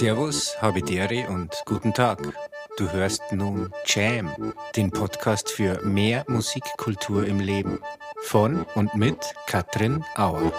Servus, 0.00 0.56
Habidere 0.62 1.28
und 1.28 1.54
guten 1.66 1.92
Tag. 1.92 2.22
Du 2.78 2.90
hörst 2.90 3.20
nun 3.32 3.70
Jam, 3.84 4.54
den 4.74 4.90
Podcast 4.90 5.50
für 5.50 5.82
mehr 5.82 6.24
Musikkultur 6.26 7.26
im 7.26 7.38
Leben. 7.38 7.80
Von 8.22 8.64
und 8.74 8.94
mit 8.94 9.18
Katrin 9.46 10.02
Auer. 10.16 10.54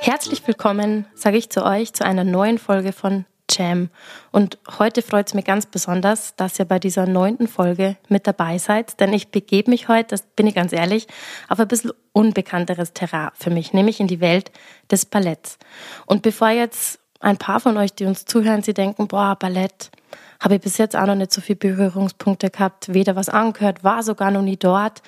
Herzlich 0.00 0.46
willkommen, 0.46 1.04
sage 1.14 1.36
ich 1.36 1.50
zu 1.50 1.62
euch, 1.66 1.92
zu 1.92 2.06
einer 2.06 2.24
neuen 2.24 2.56
Folge 2.56 2.92
von 2.92 3.26
Jam. 3.50 3.90
Und 4.32 4.58
heute 4.78 5.02
freut 5.02 5.28
es 5.28 5.34
mich 5.34 5.44
ganz 5.44 5.66
besonders, 5.66 6.34
dass 6.36 6.58
ihr 6.58 6.64
bei 6.64 6.78
dieser 6.78 7.06
neunten 7.06 7.48
Folge 7.48 7.96
mit 8.08 8.26
dabei 8.26 8.58
seid, 8.58 9.00
denn 9.00 9.12
ich 9.12 9.28
begebe 9.28 9.70
mich 9.70 9.88
heute, 9.88 10.08
das 10.08 10.22
bin 10.22 10.46
ich 10.46 10.54
ganz 10.54 10.72
ehrlich, 10.72 11.06
auf 11.48 11.60
ein 11.60 11.68
bisschen 11.68 11.92
unbekannteres 12.12 12.92
Terrain 12.92 13.30
für 13.34 13.50
mich, 13.50 13.72
nämlich 13.72 14.00
in 14.00 14.06
die 14.06 14.20
Welt 14.20 14.50
des 14.90 15.06
Balletts. 15.06 15.58
Und 16.06 16.22
bevor 16.22 16.50
jetzt 16.50 16.98
ein 17.20 17.38
paar 17.38 17.60
von 17.60 17.76
euch, 17.76 17.94
die 17.94 18.06
uns 18.06 18.24
zuhören, 18.24 18.62
sie 18.62 18.74
denken, 18.74 19.08
boah, 19.08 19.36
Ballett, 19.38 19.90
habe 20.40 20.56
ich 20.56 20.60
bis 20.60 20.78
jetzt 20.78 20.96
auch 20.96 21.06
noch 21.06 21.14
nicht 21.14 21.32
so 21.32 21.40
viele 21.40 21.56
Berührungspunkte 21.56 22.50
gehabt, 22.50 22.92
weder 22.92 23.16
was 23.16 23.28
angehört, 23.28 23.82
war 23.82 24.02
sogar 24.02 24.30
noch 24.30 24.42
nie 24.42 24.56
dort, 24.56 25.02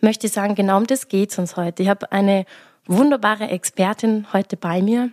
möchte 0.00 0.26
ich 0.26 0.32
sagen, 0.32 0.54
genau 0.54 0.78
um 0.78 0.86
das 0.86 1.08
geht 1.08 1.30
es 1.30 1.38
uns 1.38 1.56
heute. 1.56 1.82
Ich 1.82 1.88
habe 1.88 2.10
eine 2.10 2.44
wunderbare 2.86 3.48
Expertin 3.48 4.26
heute 4.32 4.56
bei 4.56 4.82
mir, 4.82 5.10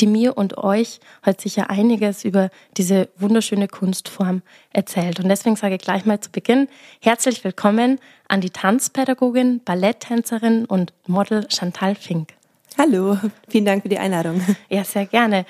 die 0.00 0.06
mir 0.06 0.36
und 0.36 0.58
euch 0.58 1.00
heute 1.24 1.42
sicher 1.42 1.70
einiges 1.70 2.24
über 2.24 2.50
diese 2.76 3.08
wunderschöne 3.16 3.68
Kunstform 3.68 4.42
erzählt. 4.72 5.20
Und 5.20 5.28
deswegen 5.28 5.56
sage 5.56 5.76
ich 5.76 5.80
gleich 5.80 6.04
mal 6.04 6.20
zu 6.20 6.30
Beginn 6.30 6.68
herzlich 7.00 7.42
willkommen 7.44 7.98
an 8.28 8.40
die 8.40 8.50
Tanzpädagogin, 8.50 9.62
Balletttänzerin 9.64 10.66
und 10.66 10.92
Model 11.06 11.46
Chantal 11.48 11.94
Fink. 11.94 12.34
Hallo, 12.78 13.18
vielen 13.48 13.64
Dank 13.64 13.82
für 13.82 13.88
die 13.88 13.98
Einladung. 13.98 14.40
Ja, 14.68 14.84
sehr 14.84 15.06
gerne. 15.06 15.44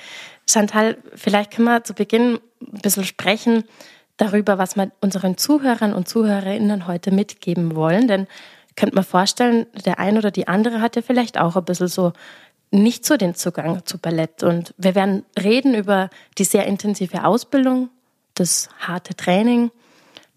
Chantal, 0.48 0.96
vielleicht 1.14 1.52
können 1.52 1.66
wir 1.66 1.84
zu 1.84 1.94
Beginn 1.94 2.40
ein 2.60 2.80
bisschen 2.80 3.04
sprechen 3.04 3.64
darüber, 4.16 4.58
was 4.58 4.76
wir 4.76 4.90
unseren 5.00 5.36
Zuhörern 5.36 5.92
und 5.92 6.08
Zuhörerinnen 6.08 6.86
heute 6.86 7.10
mitgeben 7.10 7.74
wollen. 7.74 8.08
Denn 8.08 8.26
könnte 8.76 8.94
man 8.94 9.04
vorstellen, 9.04 9.66
der 9.84 9.98
ein 9.98 10.16
oder 10.16 10.30
die 10.30 10.48
andere 10.48 10.80
hat 10.80 10.96
ja 10.96 11.02
vielleicht 11.02 11.38
auch 11.38 11.56
ein 11.56 11.64
bisschen 11.64 11.88
so 11.88 12.12
nicht 12.70 13.04
so 13.04 13.16
den 13.16 13.34
Zugang 13.34 13.84
zu 13.84 13.98
Ballett. 13.98 14.42
Und 14.42 14.74
wir 14.78 14.94
werden 14.94 15.24
reden 15.38 15.74
über 15.74 16.10
die 16.38 16.44
sehr 16.44 16.66
intensive 16.66 17.24
Ausbildung, 17.24 17.90
das 18.34 18.68
harte 18.78 19.14
Training, 19.14 19.70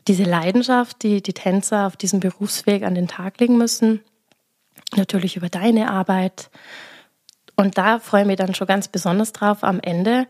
diese 0.08 0.24
Leidenschaft, 0.24 1.04
die 1.04 1.22
die 1.22 1.34
Tänzer 1.34 1.88
auf 1.88 1.96
diesem 1.96 2.20
Berufsweg 2.20 2.84
an 2.84 2.96
den 2.96 3.08
Tag 3.08 3.40
legen 3.40 3.58
müssen. 3.58 4.02
Natürlich 4.96 5.38
über 5.38 5.50
deine 5.50 5.90
Arbeit. 5.90 6.50
Und 7.56 7.78
da 7.78 8.00
freue 8.00 8.22
ich 8.22 8.28
mich 8.28 8.38
dann 8.38 8.56
schon 8.56 8.68
ganz 8.68 8.88
besonders 8.88 9.32
drauf 9.32 9.64
am 9.64 9.80
Ende, 9.80 10.28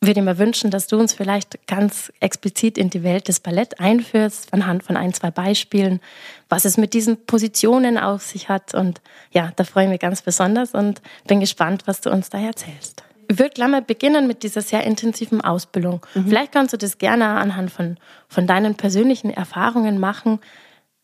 würde 0.00 0.22
mir 0.22 0.38
wünschen, 0.38 0.70
dass 0.70 0.86
du 0.86 0.98
uns 0.98 1.14
vielleicht 1.14 1.66
ganz 1.66 2.12
explizit 2.20 2.78
in 2.78 2.90
die 2.90 3.02
Welt 3.02 3.28
des 3.28 3.40
Ballett 3.40 3.80
einführst, 3.80 4.52
anhand 4.52 4.82
von 4.82 4.96
ein, 4.96 5.14
zwei 5.14 5.30
Beispielen, 5.30 6.00
was 6.48 6.64
es 6.64 6.76
mit 6.76 6.94
diesen 6.94 7.24
Positionen 7.24 7.98
auf 7.98 8.22
sich 8.22 8.48
hat. 8.48 8.74
Und 8.74 9.00
ja, 9.32 9.52
da 9.56 9.64
freue 9.64 9.84
ich 9.84 9.90
mich 9.90 10.00
ganz 10.00 10.22
besonders 10.22 10.74
und 10.74 11.00
bin 11.26 11.40
gespannt, 11.40 11.82
was 11.86 12.00
du 12.00 12.10
uns 12.10 12.30
da 12.30 12.38
erzählst. 12.38 13.02
Ich 13.28 13.38
würde 13.38 13.54
gleich 13.54 13.68
mal 13.68 13.82
beginnen 13.82 14.26
mit 14.26 14.42
dieser 14.42 14.62
sehr 14.62 14.84
intensiven 14.84 15.40
Ausbildung. 15.40 16.04
Mhm. 16.14 16.28
Vielleicht 16.28 16.52
kannst 16.52 16.72
du 16.72 16.76
das 16.76 16.98
gerne 16.98 17.26
anhand 17.26 17.70
von, 17.70 17.96
von 18.28 18.46
deinen 18.46 18.76
persönlichen 18.76 19.30
Erfahrungen 19.30 19.98
machen. 19.98 20.38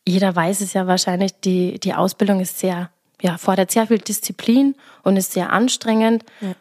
Jeder 0.07 0.35
weiß 0.35 0.61
es 0.61 0.73
ja 0.73 0.87
wahrscheinlich, 0.87 1.33
die, 1.41 1.81
die 1.81 1.95
Ausbildung 1.95 2.41
ist 2.41 2.59
sehr, 2.59 2.91
ja, 3.21 3.39
fordert 3.39 3.71
sehr 3.71 3.87
viel 3.87 3.99
Disziplin 3.99 4.77
und 5.03 5.17
ist 5.17 5.33
sehr 5.33 5.53
anstrengend. 5.53 6.25
Ja. 6.41 6.55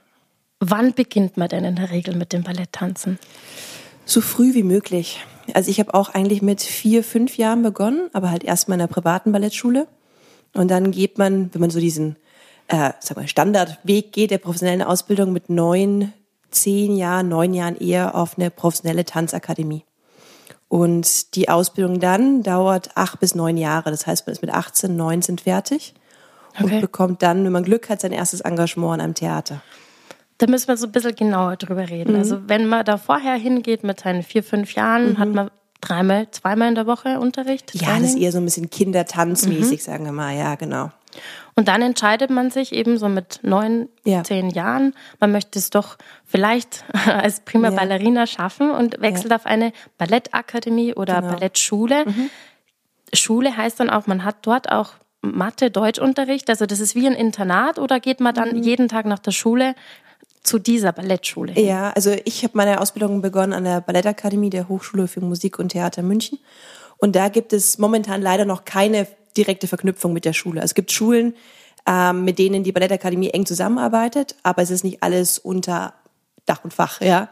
Wann 0.64 0.94
beginnt 0.94 1.38
man 1.38 1.50
denn 1.50 1.66
in 1.66 1.76
der 1.76 1.90
Regel 1.90 2.16
mit 2.16 2.34
dem 2.34 2.44
Balletttanzen? 2.44 3.18
So 4.06 4.22
früh 4.22 4.54
wie 4.54 4.64
möglich. 4.64 5.20
Also 5.56 5.72
ich 5.72 5.80
habe 5.80 5.96
auch 5.96 6.10
eigentlich 6.10 6.44
mit 6.44 6.62
vier, 6.62 7.04
fünf 7.04 7.38
Jahren 7.38 7.64
begonnen, 7.64 8.12
aber 8.14 8.30
halt 8.30 8.44
erst 8.44 8.70
mal 8.70 8.76
in 8.76 8.82
einer 8.82 8.88
privaten 8.88 9.32
Ballettschule. 9.32 9.88
Und 10.54 10.70
dann 10.70 10.92
geht 10.92 11.18
man, 11.18 11.52
wenn 11.52 11.62
man 11.62 11.72
so 11.72 11.80
diesen 11.80 12.16
äh, 12.68 12.92
sag 13.00 13.18
mal, 13.18 13.28
Standardweg 13.28 14.12
geht 14.12 14.30
der 14.30 14.38
professionellen 14.38 14.84
Ausbildung 14.84 15.34
mit 15.34 15.50
neun, 15.50 16.14
zehn 16.52 16.96
Jahren, 16.96 17.28
neun 17.28 17.56
Jahren 17.56 17.76
eher 17.76 18.14
auf 18.14 18.38
eine 18.38 18.52
professionelle 18.52 19.04
Tanzakademie. 19.04 19.84
Und 20.68 21.36
die 21.36 21.50
Ausbildung 21.50 22.00
dann 22.00 22.44
dauert 22.44 22.92
acht 22.96 23.20
bis 23.20 23.36
neun 23.36 23.58
Jahre. 23.58 23.92
Das 23.92 24.08
heißt, 24.08 24.28
man 24.28 24.34
ist 24.34 24.42
mit 24.42 24.54
18, 24.54 24.96
19 24.96 25.40
fertig 25.40 25.96
okay. 26.54 26.76
und 26.76 26.82
bekommt 26.82 27.24
dann, 27.24 27.44
wenn 27.44 27.52
man 27.52 27.64
Glück 27.64 27.90
hat, 27.90 28.00
sein 28.00 28.14
erstes 28.14 28.42
Engagement 28.42 28.94
an 28.94 29.02
einem 29.02 29.16
Theater. 29.16 29.62
Da 30.42 30.48
müssen 30.48 30.70
wir 30.70 30.78
so 30.78 30.88
ein 30.88 30.92
bisschen 30.92 31.16
genauer 31.16 31.56
drüber 31.56 31.88
reden. 31.88 32.14
Mhm. 32.14 32.18
Also 32.18 32.40
wenn 32.48 32.66
man 32.66 32.84
da 32.84 32.98
vorher 32.98 33.36
hingeht 33.36 33.84
mit 33.84 34.00
seinen 34.00 34.24
vier, 34.24 34.42
fünf 34.42 34.74
Jahren, 34.74 35.12
mhm. 35.12 35.18
hat 35.20 35.30
man 35.30 35.52
dreimal, 35.82 36.32
zweimal 36.32 36.70
in 36.70 36.74
der 36.74 36.88
Woche 36.88 37.20
Unterricht. 37.20 37.76
Ja, 37.76 37.82
Training. 37.82 38.02
das 38.02 38.12
ist 38.14 38.20
eher 38.20 38.32
so 38.32 38.40
ein 38.40 38.46
bisschen 38.46 38.72
kindertanzmäßig, 38.72 39.82
mhm. 39.82 39.84
sagen 39.84 40.06
wir 40.06 40.12
mal. 40.12 40.36
Ja, 40.36 40.56
genau. 40.56 40.90
Und 41.54 41.68
dann 41.68 41.84
entscheidet 41.84 42.32
man 42.32 42.50
sich 42.50 42.74
eben 42.74 42.98
so 42.98 43.08
mit 43.08 43.42
neun, 43.44 43.88
ja. 44.04 44.24
zehn 44.24 44.50
Jahren, 44.50 44.96
man 45.20 45.32
möchte 45.32 45.60
es 45.60 45.70
doch 45.70 45.98
vielleicht 46.26 46.86
als 47.06 47.42
prima 47.42 47.70
ja. 47.70 47.76
Ballerina 47.76 48.26
schaffen 48.26 48.72
und 48.72 49.00
wechselt 49.00 49.30
ja. 49.30 49.36
auf 49.36 49.46
eine 49.46 49.74
Ballettakademie 50.00 50.96
oder 50.96 51.22
genau. 51.22 51.34
Ballettschule. 51.34 52.06
Mhm. 52.06 52.32
Schule 53.14 53.56
heißt 53.56 53.80
dann 53.80 53.92
auch, 53.92 54.08
man 54.08 54.24
hat 54.24 54.38
dort 54.42 54.72
auch 54.72 54.94
Mathe, 55.22 55.70
Deutschunterricht. 55.70 56.50
Also 56.50 56.66
das 56.66 56.80
ist 56.80 56.96
wie 56.96 57.06
ein 57.06 57.14
Internat 57.14 57.78
oder 57.78 58.00
geht 58.00 58.20
man 58.20 58.34
dann 58.34 58.58
mhm. 58.58 58.64
jeden 58.64 58.88
Tag 58.88 59.06
nach 59.06 59.20
der 59.20 59.32
Schule 59.32 59.76
zu 60.44 60.60
dieser 60.60 60.92
Ballettschule 60.92 61.54
hin? 61.54 61.68
Ja, 61.68 61.92
also 61.92 62.16
ich 62.26 62.44
habe 62.44 62.58
meine 62.58 62.82
Ausbildung 62.82 63.22
begonnen 63.22 63.54
an 63.54 63.64
der 63.64 63.82
Ballettakademie 63.82 64.50
der 64.50 64.68
Hochschule 64.70 65.08
für 65.08 65.22
Musik 65.22 65.60
und 65.60 65.70
Theater 65.70 66.02
München. 66.02 66.40
Und 66.98 67.16
da 67.16 67.30
gibt 67.30 67.54
es 67.54 67.78
momentan 67.78 68.22
leider 68.22 68.46
noch 68.46 68.66
keine 68.66 69.08
direkte 69.36 69.68
Verknüpfung 69.68 70.14
mit 70.14 70.26
der 70.26 70.34
Schule. 70.34 70.62
Also 70.62 70.72
es 70.72 70.76
gibt 70.76 70.92
Schulen, 70.92 71.34
ähm, 71.88 72.26
mit 72.26 72.38
denen 72.38 72.64
die 72.64 72.72
Ballettakademie 72.72 73.30
eng 73.30 73.46
zusammenarbeitet, 73.46 74.36
aber 74.44 74.62
es 74.62 74.70
ist 74.70 74.84
nicht 74.84 75.02
alles 75.02 75.40
unter 75.40 75.94
Dach 76.46 76.64
und 76.64 76.74
Fach, 76.74 77.02
ja. 77.02 77.30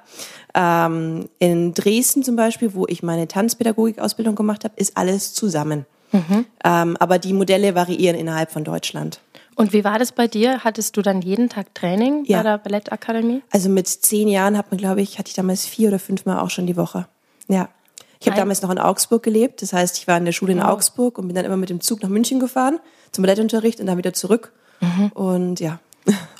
Ähm, 0.54 1.30
in 1.40 1.74
Dresden 1.74 2.24
zum 2.24 2.36
Beispiel, 2.36 2.74
wo 2.74 2.86
ich 2.88 3.04
meine 3.04 3.28
Tanzpädagogik-Ausbildung 3.28 4.36
gemacht 4.36 4.64
habe, 4.64 4.74
ist 4.78 4.98
alles 4.98 5.34
zusammen. 5.34 5.86
Mhm. 6.12 6.46
Ähm, 6.64 6.98
aber 6.98 7.20
die 7.20 7.34
Modelle 7.34 7.76
variieren 7.76 8.16
innerhalb 8.16 8.52
von 8.52 8.64
Deutschland. 8.64 9.22
Und 9.60 9.74
wie 9.74 9.84
war 9.84 10.00
das 10.00 10.14
bei 10.14 10.26
dir? 10.26 10.64
Hattest 10.64 10.96
du 10.96 11.02
dann 11.02 11.22
jeden 11.22 11.50
Tag 11.50 11.76
Training 11.76 12.24
ja. 12.24 12.38
bei 12.38 12.44
der 12.44 12.58
Ballettakademie? 12.60 13.42
Also 13.52 13.68
mit 13.68 13.90
zehn 13.90 14.30
Jahren 14.30 14.58
hat 14.58 14.72
man, 14.72 14.78
glaube 14.78 15.02
ich, 15.02 15.20
hatte 15.20 15.28
ich 15.28 15.36
damals 15.36 15.66
vier 15.66 15.90
oder 15.90 16.00
fünf 16.00 16.26
Mal 16.26 16.40
auch 16.40 16.50
schon 16.50 16.66
die 16.66 16.78
Woche. 16.78 17.10
Ja. 17.50 17.68
Ich 18.22 18.28
habe 18.28 18.38
damals 18.38 18.62
noch 18.62 18.70
in 18.70 18.78
Augsburg 18.78 19.22
gelebt. 19.22 19.62
Das 19.62 19.74
heißt, 19.74 19.98
ich 19.98 20.08
war 20.08 20.18
in 20.18 20.24
der 20.24 20.32
Schule 20.32 20.54
in 20.54 20.60
wow. 20.60 20.68
Augsburg 20.68 21.18
und 21.18 21.28
bin 21.28 21.36
dann 21.36 21.44
immer 21.44 21.58
mit 21.58 21.70
dem 21.70 21.82
Zug 21.82 22.02
nach 22.02 22.08
München 22.08 22.40
gefahren 22.40 22.80
zum 23.12 23.22
Ballettunterricht 23.24 23.82
und 23.82 23.88
dann 23.88 23.98
wieder 23.98 24.14
zurück. 24.14 24.54
Mhm. 24.80 25.08
Und 25.08 25.60
ja, 25.60 25.82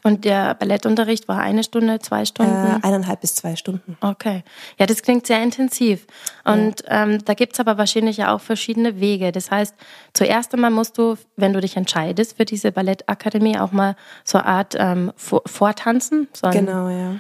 und 0.04 0.26
der 0.26 0.56
Ballettunterricht 0.56 1.28
war 1.28 1.40
eine 1.40 1.64
Stunde, 1.64 2.00
zwei 2.00 2.26
Stunden? 2.26 2.52
Äh, 2.52 2.80
eineinhalb 2.82 3.22
bis 3.22 3.36
zwei 3.36 3.56
Stunden. 3.56 3.98
Okay. 4.02 4.44
Ja, 4.78 4.86
das 4.86 5.02
klingt 5.02 5.28
sehr 5.28 5.42
intensiv. 5.42 6.08
Und 6.46 6.82
ja. 6.82 7.04
ähm, 7.04 7.24
da 7.26 7.34
gibt's 7.34 7.60
aber 7.60 7.78
wahrscheinlich 7.78 8.18
ja 8.18 8.34
auch 8.34 8.42
verschiedene 8.42 9.00
Wege. 9.00 9.32
Das 9.32 9.52
heißt, 9.52 9.76
zuerst 10.14 10.54
einmal 10.54 10.72
musst 10.72 10.98
du, 10.98 11.18
wenn 11.36 11.54
du 11.54 11.62
dich 11.62 11.78
entscheidest 11.78 12.38
für 12.38 12.46
diese 12.46 12.72
Ballettakademie, 12.72 13.60
auch 13.60 13.72
mal 13.72 13.96
so 14.24 14.38
eine 14.38 14.48
Art 14.48 14.76
ähm, 14.78 15.12
Vortanzen. 15.16 16.28
So 16.34 16.50
genau, 16.50 16.90
ja. 16.90 17.16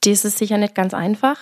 Das 0.00 0.24
ist 0.24 0.38
sicher 0.38 0.58
nicht 0.58 0.74
ganz 0.74 0.94
einfach. 0.94 1.36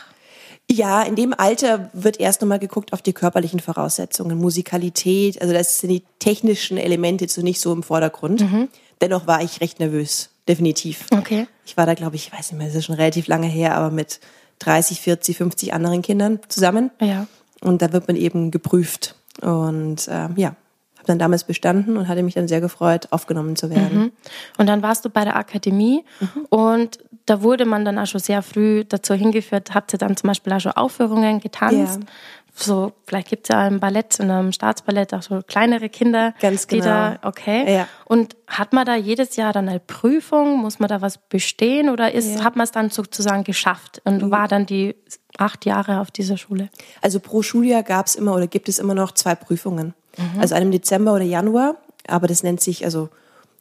Ja, 0.70 1.02
in 1.02 1.16
dem 1.16 1.34
Alter 1.36 1.90
wird 1.94 2.20
erst 2.20 2.42
nochmal 2.42 2.60
geguckt 2.60 2.92
auf 2.92 3.02
die 3.02 3.12
körperlichen 3.12 3.58
Voraussetzungen, 3.58 4.38
Musikalität, 4.38 5.40
also 5.42 5.52
das 5.52 5.80
sind 5.80 5.90
die 5.90 6.04
technischen 6.20 6.76
Elemente 6.76 7.24
jetzt 7.24 7.34
so 7.34 7.42
nicht 7.42 7.60
so 7.60 7.72
im 7.72 7.82
Vordergrund. 7.82 8.42
Mhm. 8.42 8.68
Dennoch 9.00 9.26
war 9.26 9.42
ich 9.42 9.60
recht 9.60 9.80
nervös 9.80 10.30
definitiv. 10.50 11.06
Okay. 11.12 11.46
Ich 11.64 11.76
war 11.76 11.86
da, 11.86 11.94
glaube 11.94 12.16
ich, 12.16 12.26
ich 12.26 12.32
weiß 12.32 12.52
nicht 12.52 12.58
mehr, 12.58 12.68
es 12.68 12.74
ist 12.74 12.86
schon 12.86 12.96
relativ 12.96 13.28
lange 13.28 13.46
her, 13.46 13.76
aber 13.76 13.90
mit 13.90 14.20
30, 14.58 15.00
40, 15.00 15.36
50 15.36 15.72
anderen 15.72 16.02
Kindern 16.02 16.40
zusammen. 16.48 16.90
Ja. 17.00 17.26
Und 17.60 17.82
da 17.82 17.92
wird 17.92 18.08
man 18.08 18.16
eben 18.16 18.50
geprüft. 18.50 19.14
Und 19.40 20.08
ähm, 20.10 20.34
ja, 20.36 20.48
habe 20.96 21.06
dann 21.06 21.18
damals 21.18 21.44
bestanden 21.44 21.96
und 21.96 22.08
hatte 22.08 22.22
mich 22.22 22.34
dann 22.34 22.48
sehr 22.48 22.60
gefreut, 22.60 23.08
aufgenommen 23.10 23.56
zu 23.56 23.70
werden. 23.70 23.98
Mhm. 23.98 24.12
Und 24.58 24.66
dann 24.66 24.82
warst 24.82 25.04
du 25.04 25.10
bei 25.10 25.24
der 25.24 25.36
Akademie 25.36 26.04
mhm. 26.20 26.46
und 26.50 26.98
da 27.26 27.42
wurde 27.42 27.64
man 27.64 27.84
dann 27.84 27.98
auch 27.98 28.06
schon 28.06 28.20
sehr 28.20 28.42
früh 28.42 28.84
dazu 28.84 29.14
hingeführt, 29.14 29.72
habt 29.72 29.94
ihr 29.94 29.98
dann 29.98 30.16
zum 30.16 30.28
Beispiel 30.28 30.52
auch 30.52 30.60
schon 30.60 30.72
Aufführungen 30.72 31.40
getanzt. 31.40 32.00
Ja 32.00 32.06
so, 32.54 32.92
vielleicht 33.06 33.28
gibt 33.28 33.48
es 33.48 33.54
ja 33.54 33.66
im 33.66 33.80
Ballett, 33.80 34.18
in 34.18 34.30
einem 34.30 34.52
Staatsballett 34.52 35.14
auch 35.14 35.22
so 35.22 35.40
kleinere 35.46 35.88
Kinder, 35.88 36.34
Ganz 36.40 36.66
genau. 36.66 36.82
die 36.82 36.88
da, 36.88 37.18
okay. 37.22 37.74
Ja. 37.74 37.88
Und 38.04 38.36
hat 38.46 38.72
man 38.72 38.84
da 38.84 38.96
jedes 38.96 39.36
Jahr 39.36 39.52
dann 39.52 39.68
eine 39.68 39.80
Prüfung? 39.80 40.58
Muss 40.58 40.78
man 40.78 40.88
da 40.88 41.00
was 41.00 41.18
bestehen 41.18 41.88
oder 41.88 42.12
ist, 42.12 42.38
ja. 42.38 42.44
hat 42.44 42.56
man 42.56 42.64
es 42.64 42.72
dann 42.72 42.90
sozusagen 42.90 43.44
geschafft 43.44 44.02
und 44.04 44.22
mhm. 44.22 44.30
war 44.30 44.48
dann 44.48 44.66
die 44.66 44.96
acht 45.38 45.64
Jahre 45.64 46.00
auf 46.00 46.10
dieser 46.10 46.36
Schule? 46.36 46.68
Also 47.00 47.20
pro 47.20 47.42
Schuljahr 47.42 47.82
gab 47.82 48.06
es 48.06 48.14
immer 48.14 48.34
oder 48.34 48.46
gibt 48.46 48.68
es 48.68 48.78
immer 48.78 48.94
noch 48.94 49.12
zwei 49.12 49.34
Prüfungen. 49.34 49.94
Mhm. 50.16 50.40
Also 50.40 50.54
einem 50.54 50.70
Dezember 50.70 51.14
oder 51.14 51.24
Januar, 51.24 51.76
aber 52.06 52.26
das 52.26 52.42
nennt 52.42 52.60
sich 52.60 52.84
also 52.84 53.08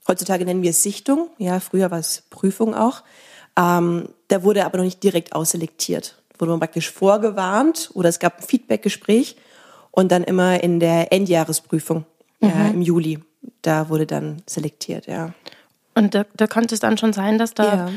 heutzutage 0.08 0.44
nennen 0.44 0.64
wir 0.64 0.72
es 0.72 0.84
Sichtung, 0.84 1.30
ja, 1.38 1.60
früher 1.60 1.92
war 1.92 2.00
es 2.00 2.24
Prüfung 2.30 2.76
auch. 2.76 3.04
Ähm, 3.58 4.10
da 4.28 4.44
wurde 4.44 4.66
aber 4.66 4.78
noch 4.78 4.86
nicht 4.86 5.04
direkt 5.04 5.34
ausselektiert. 5.34 6.19
Wurde 6.40 6.52
man 6.52 6.60
praktisch 6.60 6.90
vorgewarnt 6.90 7.92
oder 7.94 8.10
es 8.10 8.20
gab 8.20 8.40
ein 8.40 8.48
Feedbackgespräch 8.48 9.36
und 9.92 10.12
dann 10.12 10.24
immer 10.24 10.64
in 10.64 10.80
der 10.80 11.14
Endjahresprüfung 11.14 12.06
mhm. 12.40 12.50
ja, 12.50 12.68
im 12.70 12.82
Juli. 12.82 13.20
Da 13.62 13.90
wurde 13.90 14.06
dann 14.06 14.42
selektiert, 14.46 15.06
ja. 15.06 15.34
Und 15.96 16.16
da, 16.16 16.26
da 16.36 16.48
konnte 16.48 16.74
es 16.74 16.80
dann 16.80 16.98
schon 16.98 17.14
sein, 17.14 17.38
dass 17.38 17.54
da 17.54 17.64
ja. 17.64 17.90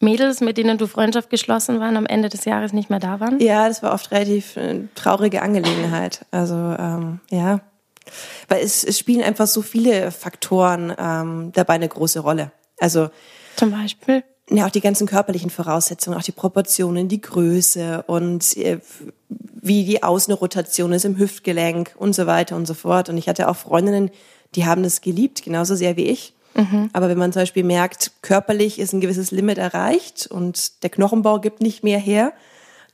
Mädels, 0.00 0.40
mit 0.40 0.56
denen 0.56 0.78
du 0.78 0.86
Freundschaft 0.86 1.28
geschlossen 1.28 1.78
waren, 1.78 1.96
am 1.96 2.06
Ende 2.06 2.30
des 2.30 2.46
Jahres 2.46 2.72
nicht 2.72 2.88
mehr 2.88 3.00
da 3.00 3.20
waren? 3.20 3.38
Ja, 3.38 3.68
das 3.68 3.82
war 3.82 3.92
oft 3.92 4.10
relativ 4.10 4.56
äh, 4.56 4.80
traurige 4.94 5.42
Angelegenheit. 5.42 6.24
Also 6.30 6.54
ähm, 6.54 7.20
ja, 7.30 7.60
weil 8.48 8.64
es, 8.64 8.82
es 8.82 8.98
spielen 8.98 9.22
einfach 9.22 9.46
so 9.46 9.62
viele 9.62 10.10
Faktoren 10.10 10.92
ähm, 10.98 11.52
dabei 11.52 11.74
eine 11.74 11.88
große 11.88 12.20
Rolle. 12.20 12.50
Also 12.78 13.10
zum 13.56 13.72
Beispiel 13.72 14.24
ja, 14.50 14.66
auch 14.66 14.70
die 14.70 14.80
ganzen 14.80 15.06
körperlichen 15.06 15.50
Voraussetzungen, 15.50 16.18
auch 16.18 16.22
die 16.22 16.32
Proportionen, 16.32 17.08
die 17.08 17.20
Größe 17.20 18.04
und 18.06 18.56
äh, 18.56 18.80
wie 19.28 19.84
die 19.84 20.02
Außenrotation 20.02 20.92
ist 20.92 21.04
im 21.04 21.18
Hüftgelenk 21.18 21.94
und 21.96 22.14
so 22.14 22.26
weiter 22.26 22.56
und 22.56 22.66
so 22.66 22.74
fort. 22.74 23.08
Und 23.08 23.16
ich 23.16 23.28
hatte 23.28 23.48
auch 23.48 23.56
Freundinnen, 23.56 24.10
die 24.54 24.66
haben 24.66 24.82
das 24.82 25.00
geliebt, 25.00 25.42
genauso 25.44 25.74
sehr 25.74 25.96
wie 25.96 26.06
ich. 26.06 26.34
Mhm. 26.54 26.90
Aber 26.92 27.08
wenn 27.08 27.18
man 27.18 27.32
zum 27.32 27.42
Beispiel 27.42 27.62
merkt, 27.62 28.12
körperlich 28.22 28.78
ist 28.78 28.92
ein 28.92 29.00
gewisses 29.00 29.30
Limit 29.30 29.58
erreicht 29.58 30.26
und 30.26 30.82
der 30.82 30.90
Knochenbau 30.90 31.38
gibt 31.38 31.60
nicht 31.60 31.84
mehr 31.84 31.98
her, 31.98 32.32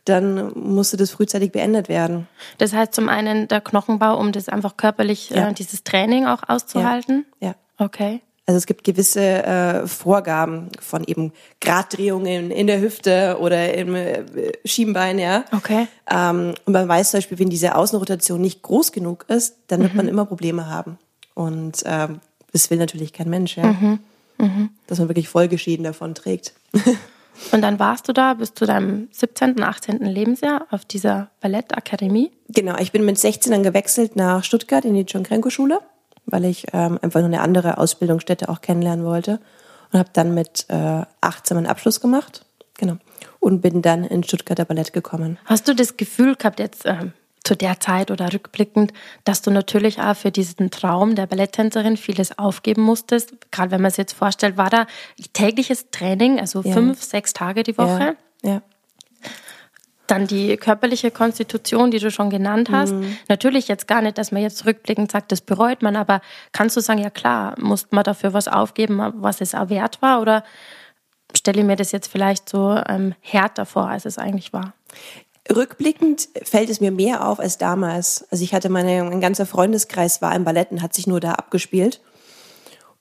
dann 0.05 0.53
musste 0.55 0.97
das 0.97 1.11
frühzeitig 1.11 1.53
beendet 1.53 1.89
werden. 1.89 2.29
Das 2.59 2.73
heißt 2.73 2.95
zum 2.95 3.09
einen 3.09 3.49
der 3.49 3.61
Knochenbau, 3.61 4.19
um 4.19 4.33
das 4.33 4.49
einfach 4.49 4.77
körperlich, 4.77 5.31
ja. 5.31 5.49
äh, 5.49 5.55
dieses 5.55 5.85
Training 5.85 6.27
auch 6.27 6.43
auszuhalten? 6.47 7.25
Ja. 7.41 7.49
ja. 7.49 7.55
Okay. 7.79 8.21
Also 8.47 8.59
es 8.59 8.67
gibt 8.67 8.85
gewisse 8.85 9.21
äh, 9.21 9.87
Vorgaben 9.89 10.69
von 10.81 11.03
eben 11.05 11.33
Graddrehungen 11.61 12.53
in 12.53 12.69
der 12.69 12.81
Hüfte 12.81 13.39
oder 13.41 13.75
im 13.75 13.97
äh, 13.97 14.23
Schienbein, 14.65 15.19
ja. 15.19 15.45
Okay. 15.51 15.89
Ähm, 16.09 16.55
und 16.65 16.73
man 16.73 16.87
weiß 16.87 17.11
zum 17.11 17.19
Beispiel, 17.19 17.41
wenn 17.41 17.51
diese 17.51 17.75
Außenrotation 17.75 18.41
nicht 18.41 18.63
groß 18.63 18.93
genug 18.93 19.25
ist, 19.29 19.57
dann 19.67 19.81
wird 19.81 19.93
mhm. 19.93 19.97
man 19.97 20.09
immer 20.09 20.27
Probleme 20.27 20.69
haben. 20.69 20.97
Und 21.35 21.83
ähm, 21.87 22.21
das 22.53 22.71
will 22.71 22.79
natürlich 22.79 23.13
kein 23.13 23.29
Mensch, 23.29 23.57
ja. 23.57 23.65
Mhm. 23.65 23.99
Mhm. 24.39 24.71
Dass 24.87 25.01
man 25.01 25.09
wirklich 25.09 25.29
vollgeschieden 25.29 25.85
davon 25.85 26.15
trägt. 26.15 26.53
Und 27.53 27.63
dann 27.63 27.79
warst 27.79 28.09
du 28.09 28.13
da 28.13 28.35
bis 28.35 28.55
zu 28.55 28.65
deinem 28.65 29.09
17., 29.11 29.63
18. 29.63 29.99
Lebensjahr 29.99 30.67
auf 30.71 30.85
dieser 30.85 31.31
Ballettakademie? 31.41 32.31
Genau, 32.49 32.79
ich 32.79 32.93
bin 32.93 33.05
mit 33.05 33.19
16 33.19 33.53
dann 33.53 33.63
gewechselt 33.63 34.17
nach 34.17 34.43
Stuttgart 34.45 34.85
in 34.85 34.95
die 34.95 35.03
John 35.03 35.23
Krenko 35.23 35.51
Schule 35.51 35.81
weil 36.27 36.45
ich 36.45 36.67
ähm, 36.73 36.99
einfach 37.01 37.21
nur 37.21 37.29
eine 37.29 37.41
andere 37.41 37.79
Ausbildungsstätte 37.79 38.49
auch 38.49 38.61
kennenlernen 38.61 39.05
wollte. 39.05 39.41
Und 39.93 40.01
habe 40.01 40.11
dann 40.13 40.35
mit 40.35 40.67
äh, 40.69 41.03
18 41.21 41.57
meinen 41.57 41.67
Abschluss 41.67 42.01
gemacht. 42.01 42.45
Genau. 42.79 42.97
Und 43.39 43.61
bin 43.61 43.83
dann 43.83 44.05
in 44.05 44.25
Stuttgarter 44.25 44.65
Ballett 44.65 44.93
gekommen. 44.93 45.39
Hast 45.45 45.69
du 45.69 45.75
das 45.75 45.97
Gefühl 45.97 46.35
gehabt, 46.35 46.59
jetzt 46.59 46.85
ähm, 46.85 47.13
zu 47.45 47.57
der 47.57 47.79
Zeit 47.79 48.11
oder 48.11 48.33
rückblickend, 48.33 48.93
dass 49.25 49.41
du 49.41 49.51
natürlich 49.51 50.01
auch 50.01 50.17
für 50.17 50.33
diesen 50.33 50.71
Traum 50.71 51.15
der 51.15 51.27
Balletttänzerin 51.27 51.97
vieles 51.97 52.39
aufgeben 52.39 52.83
musstest? 52.83 53.35
Gerade 53.53 53.71
wenn 53.71 53.81
man 53.81 53.93
sich 53.93 53.99
jetzt 53.99 54.15
vorstellt, 54.15 54.57
war 54.57 54.69
da 54.69 54.87
tägliches 55.33 55.91
Training, 55.91 56.41
also 56.41 56.63
ja. 56.63 56.73
fünf, 56.73 57.03
sechs 57.03 57.33
Tage 57.33 57.63
die 57.63 57.79
Woche? 57.79 58.17
Ja. 58.43 58.51
ja. 58.51 58.63
Dann 60.07 60.27
die 60.27 60.57
körperliche 60.57 61.11
Konstitution, 61.11 61.91
die 61.91 61.99
du 61.99 62.11
schon 62.11 62.31
genannt 62.31 62.71
hast. 62.71 62.93
Mhm. 62.93 63.17
Natürlich 63.29 63.69
jetzt 63.69 63.89
gar 63.89 64.03
nicht, 64.03 64.19
dass 64.19 64.33
man 64.33 64.43
jetzt 64.43 64.65
rückblickend 64.65 65.11
sagt, 65.11 65.33
das 65.33 65.41
bereut 65.41 65.83
man, 65.83 65.97
aber 65.97 66.21
kannst 66.53 66.77
du 66.77 66.81
sagen, 66.81 67.01
ja 67.01 67.11
klar, 67.11 67.55
musste 67.59 67.95
man 67.95 68.05
dafür 68.05 68.33
was 68.33 68.49
aufgeben, 68.49 69.01
was 69.17 69.41
es 69.41 69.55
auch 69.55 69.69
wert 69.69 70.01
war? 70.03 70.21
Oder 70.21 70.45
stelle 71.35 71.61
ich 71.61 71.67
mir 71.67 71.77
das 71.77 71.93
jetzt 71.93 72.09
vielleicht 72.09 72.49
so 72.49 72.81
ähm, 72.89 73.15
härter 73.21 73.67
vor, 73.67 73.89
als 73.89 74.05
es 74.05 74.19
eigentlich 74.19 74.53
war? 74.53 74.75
Rückblickend 75.55 76.29
fällt 76.43 76.71
es 76.71 76.81
mir 76.81 76.91
mehr 76.91 77.27
auf 77.27 77.39
als 77.39 77.59
damals. 77.59 78.27
Also 78.31 78.43
ich 78.43 78.53
hatte 78.53 78.69
meine, 78.69 79.05
mein 79.05 79.21
ganzer 79.21 79.47
Freundeskreis 79.47 80.21
war 80.23 80.35
im 80.35 80.45
Ballett 80.45 80.73
und 80.73 80.83
hat 80.83 80.95
sich 80.95 81.07
nur 81.07 81.21
da 81.21 81.33
abgespielt. 81.33 82.01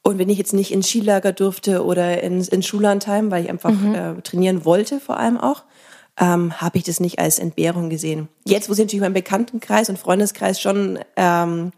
Und 0.04 0.20
wenn 0.20 0.30
ich 0.30 0.38
jetzt 0.38 0.54
nicht 0.54 0.72
ins 0.72 0.88
Skilager 0.88 1.32
durfte 1.32 1.84
oder 1.84 2.22
ins, 2.22 2.48
ins 2.48 2.68
Schullandheim, 2.68 3.32
weil 3.32 3.46
ich 3.46 3.50
einfach 3.50 3.72
mhm. 3.72 3.96
äh, 3.96 4.22
trainieren 4.22 4.64
wollte, 4.64 5.00
vor 5.00 5.18
allem 5.18 5.40
auch, 5.40 5.64
ähm, 6.20 6.60
habe 6.62 6.78
ich 6.78 6.84
das 6.84 7.00
nicht 7.00 7.20
als 7.20 7.40
Entbehrung 7.40 7.90
gesehen. 7.90 8.30
Jetzt, 8.46 8.70
wo 8.70 8.74
sich 8.74 8.86
natürlich 8.86 9.02
mein 9.02 9.14
Bekanntenkreis 9.14 9.90
und 9.90 10.00
Freundeskreis 10.00 10.62
schon, 10.62 11.00
ähm, 11.16 11.72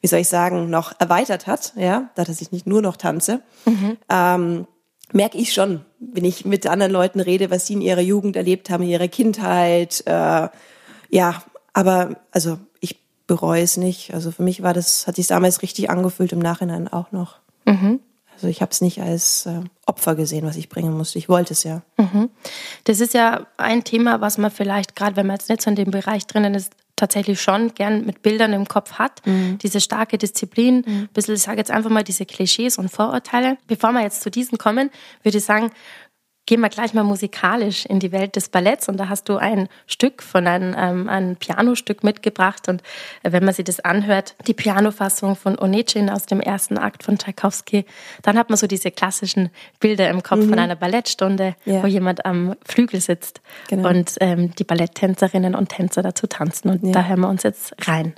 wie 0.00 0.08
soll 0.08 0.20
ich 0.20 0.28
sagen, 0.28 0.70
noch 0.70 0.92
erweitert 0.98 1.46
hat, 1.46 1.72
ja, 1.76 2.10
da 2.14 2.24
dass 2.24 2.40
ich 2.40 2.52
nicht 2.52 2.66
nur 2.66 2.82
noch 2.82 2.96
tanze, 2.96 3.40
mhm. 3.66 3.96
ähm, 4.08 4.66
merke 5.12 5.38
ich 5.38 5.52
schon, 5.52 5.84
wenn 6.00 6.24
ich 6.24 6.44
mit 6.44 6.66
anderen 6.66 6.92
Leuten 6.92 7.20
rede, 7.20 7.50
was 7.50 7.66
sie 7.66 7.74
in 7.74 7.80
ihrer 7.80 8.00
Jugend 8.00 8.36
erlebt 8.36 8.70
haben, 8.70 8.82
in 8.82 8.90
ihrer 8.90 9.08
Kindheit. 9.08 10.02
Äh, 10.06 10.48
ja, 11.10 11.42
aber 11.72 12.16
also 12.30 12.58
ich 12.80 13.00
bereue 13.26 13.62
es 13.62 13.76
nicht. 13.76 14.12
Also 14.12 14.30
für 14.30 14.42
mich 14.42 14.62
war 14.62 14.74
das, 14.74 15.06
hat 15.06 15.16
sich 15.16 15.26
damals 15.26 15.62
richtig 15.62 15.88
angefühlt, 15.88 16.32
im 16.32 16.38
Nachhinein 16.40 16.88
auch 16.88 17.12
noch. 17.12 17.38
Mhm. 17.64 18.00
Also 18.38 18.46
ich 18.46 18.62
habe 18.62 18.70
es 18.70 18.80
nicht 18.80 19.02
als 19.02 19.46
äh, 19.46 19.60
Opfer 19.84 20.14
gesehen, 20.14 20.46
was 20.46 20.56
ich 20.56 20.68
bringen 20.68 20.96
musste. 20.96 21.18
Ich 21.18 21.28
wollte 21.28 21.54
es 21.54 21.64
ja. 21.64 21.82
Mhm. 21.96 22.30
Das 22.84 23.00
ist 23.00 23.12
ja 23.12 23.48
ein 23.56 23.82
Thema, 23.82 24.20
was 24.20 24.38
man 24.38 24.52
vielleicht, 24.52 24.94
gerade 24.94 25.16
wenn 25.16 25.26
man 25.26 25.34
jetzt 25.34 25.48
nicht 25.48 25.60
so 25.60 25.70
in 25.70 25.74
dem 25.74 25.90
Bereich 25.90 26.24
drinnen 26.26 26.54
ist, 26.54 26.72
tatsächlich 26.94 27.40
schon 27.40 27.74
gern 27.74 28.06
mit 28.06 28.22
Bildern 28.22 28.52
im 28.52 28.68
Kopf 28.68 28.92
hat. 28.92 29.26
Mhm. 29.26 29.58
Diese 29.58 29.80
starke 29.80 30.18
Disziplin, 30.18 30.84
mhm. 30.86 30.92
ein 31.02 31.08
bisschen, 31.12 31.34
ich 31.34 31.42
sage 31.42 31.58
jetzt 31.58 31.72
einfach 31.72 31.90
mal 31.90 32.04
diese 32.04 32.26
Klischees 32.26 32.78
und 32.78 32.90
Vorurteile. 32.90 33.58
Bevor 33.66 33.92
wir 33.92 34.02
jetzt 34.02 34.22
zu 34.22 34.30
diesen 34.30 34.56
kommen, 34.56 34.90
würde 35.24 35.38
ich 35.38 35.44
sagen, 35.44 35.72
gehen 36.48 36.62
wir 36.62 36.70
gleich 36.70 36.94
mal 36.94 37.04
musikalisch 37.04 37.84
in 37.84 38.00
die 38.00 38.10
Welt 38.10 38.34
des 38.34 38.48
Balletts 38.48 38.88
und 38.88 38.96
da 38.96 39.10
hast 39.10 39.28
du 39.28 39.36
ein 39.36 39.68
Stück 39.86 40.22
von 40.22 40.46
einem, 40.46 40.74
ähm, 40.78 41.06
ein 41.06 41.36
Pianostück 41.36 42.02
mitgebracht 42.02 42.68
und 42.68 42.82
wenn 43.22 43.44
man 43.44 43.52
sich 43.52 43.66
das 43.66 43.80
anhört, 43.80 44.34
die 44.46 44.54
Pianofassung 44.54 45.36
von 45.36 45.58
Onegin 45.58 46.08
aus 46.08 46.24
dem 46.24 46.40
ersten 46.40 46.78
Akt 46.78 47.02
von 47.02 47.18
Tchaikovsky, 47.18 47.84
dann 48.22 48.38
hat 48.38 48.48
man 48.48 48.56
so 48.56 48.66
diese 48.66 48.90
klassischen 48.90 49.50
Bilder 49.78 50.08
im 50.08 50.22
Kopf 50.22 50.38
mhm. 50.38 50.48
von 50.48 50.58
einer 50.58 50.76
Ballettstunde, 50.76 51.54
ja. 51.66 51.82
wo 51.82 51.86
jemand 51.86 52.24
am 52.24 52.56
Flügel 52.64 53.02
sitzt 53.02 53.42
genau. 53.68 53.90
und 53.90 54.14
ähm, 54.20 54.54
die 54.54 54.64
Balletttänzerinnen 54.64 55.54
und 55.54 55.68
Tänzer 55.68 56.00
dazu 56.00 56.26
tanzen 56.28 56.70
und 56.70 56.82
ja. 56.82 56.92
da 56.92 57.04
hören 57.04 57.20
wir 57.20 57.28
uns 57.28 57.42
jetzt 57.42 57.74
rein. 57.86 58.14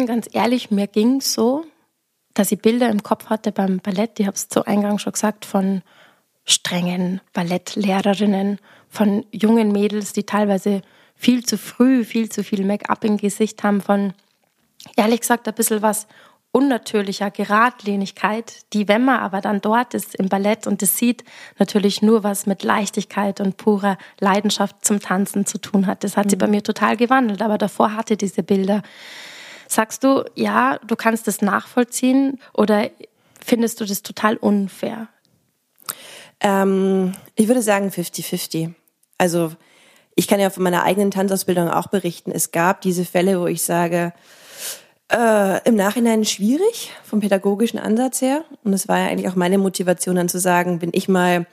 Bin 0.00 0.06
ganz 0.06 0.30
ehrlich, 0.32 0.70
mir 0.70 0.86
ging 0.86 1.20
so, 1.20 1.66
dass 2.32 2.50
ich 2.50 2.62
Bilder 2.62 2.88
im 2.88 3.02
Kopf 3.02 3.26
hatte 3.26 3.52
beim 3.52 3.80
Ballett, 3.80 4.18
ich 4.18 4.26
habe 4.26 4.34
es 4.34 4.48
zu 4.48 4.64
Eingang 4.64 4.98
schon 4.98 5.12
gesagt, 5.12 5.44
von 5.44 5.82
strengen 6.46 7.20
Ballettlehrerinnen, 7.34 8.60
von 8.88 9.26
jungen 9.30 9.72
Mädels, 9.72 10.14
die 10.14 10.24
teilweise 10.24 10.80
viel 11.14 11.44
zu 11.44 11.58
früh, 11.58 12.02
viel 12.04 12.30
zu 12.30 12.42
viel 12.42 12.64
Make-up 12.64 13.04
im 13.04 13.18
Gesicht 13.18 13.62
haben, 13.62 13.82
von 13.82 14.14
ehrlich 14.96 15.20
gesagt 15.20 15.46
ein 15.46 15.54
bisschen 15.54 15.82
was 15.82 16.06
unnatürlicher 16.50 17.30
Geradlinigkeit, 17.30 18.72
die, 18.72 18.88
wenn 18.88 19.04
man 19.04 19.20
aber 19.20 19.42
dann 19.42 19.60
dort 19.60 19.92
ist 19.92 20.14
im 20.14 20.30
Ballett 20.30 20.66
und 20.66 20.82
es 20.82 20.96
sieht, 20.96 21.24
natürlich 21.58 22.00
nur 22.00 22.24
was 22.24 22.46
mit 22.46 22.62
Leichtigkeit 22.62 23.38
und 23.38 23.58
purer 23.58 23.98
Leidenschaft 24.18 24.82
zum 24.82 24.98
Tanzen 24.98 25.44
zu 25.44 25.58
tun 25.58 25.86
hat. 25.86 26.04
Das 26.04 26.16
hat 26.16 26.24
mhm. 26.24 26.30
sie 26.30 26.36
bei 26.36 26.46
mir 26.46 26.62
total 26.62 26.96
gewandelt, 26.96 27.42
aber 27.42 27.58
davor 27.58 27.94
hatte 27.94 28.16
diese 28.16 28.42
Bilder 28.42 28.82
Sagst 29.70 30.02
du, 30.02 30.24
ja, 30.34 30.80
du 30.84 30.96
kannst 30.96 31.28
das 31.28 31.42
nachvollziehen 31.42 32.40
oder 32.52 32.90
findest 33.40 33.80
du 33.80 33.84
das 33.84 34.02
total 34.02 34.36
unfair? 34.36 35.06
Ähm, 36.40 37.12
ich 37.36 37.46
würde 37.46 37.62
sagen 37.62 37.90
50-50. 37.90 38.74
Also 39.16 39.52
ich 40.16 40.26
kann 40.26 40.40
ja 40.40 40.50
von 40.50 40.64
meiner 40.64 40.82
eigenen 40.82 41.12
Tanzausbildung 41.12 41.70
auch 41.70 41.86
berichten. 41.86 42.32
Es 42.32 42.50
gab 42.50 42.80
diese 42.80 43.04
Fälle, 43.04 43.40
wo 43.40 43.46
ich 43.46 43.62
sage, 43.62 44.12
äh, 45.12 45.62
im 45.62 45.76
Nachhinein 45.76 46.24
schwierig 46.24 46.90
vom 47.04 47.20
pädagogischen 47.20 47.78
Ansatz 47.78 48.20
her. 48.22 48.42
Und 48.64 48.72
es 48.72 48.88
war 48.88 48.98
ja 48.98 49.06
eigentlich 49.06 49.28
auch 49.28 49.36
meine 49.36 49.58
Motivation 49.58 50.16
dann 50.16 50.28
zu 50.28 50.40
sagen, 50.40 50.82
wenn 50.82 50.90
ich 50.94 51.08
mal 51.08 51.46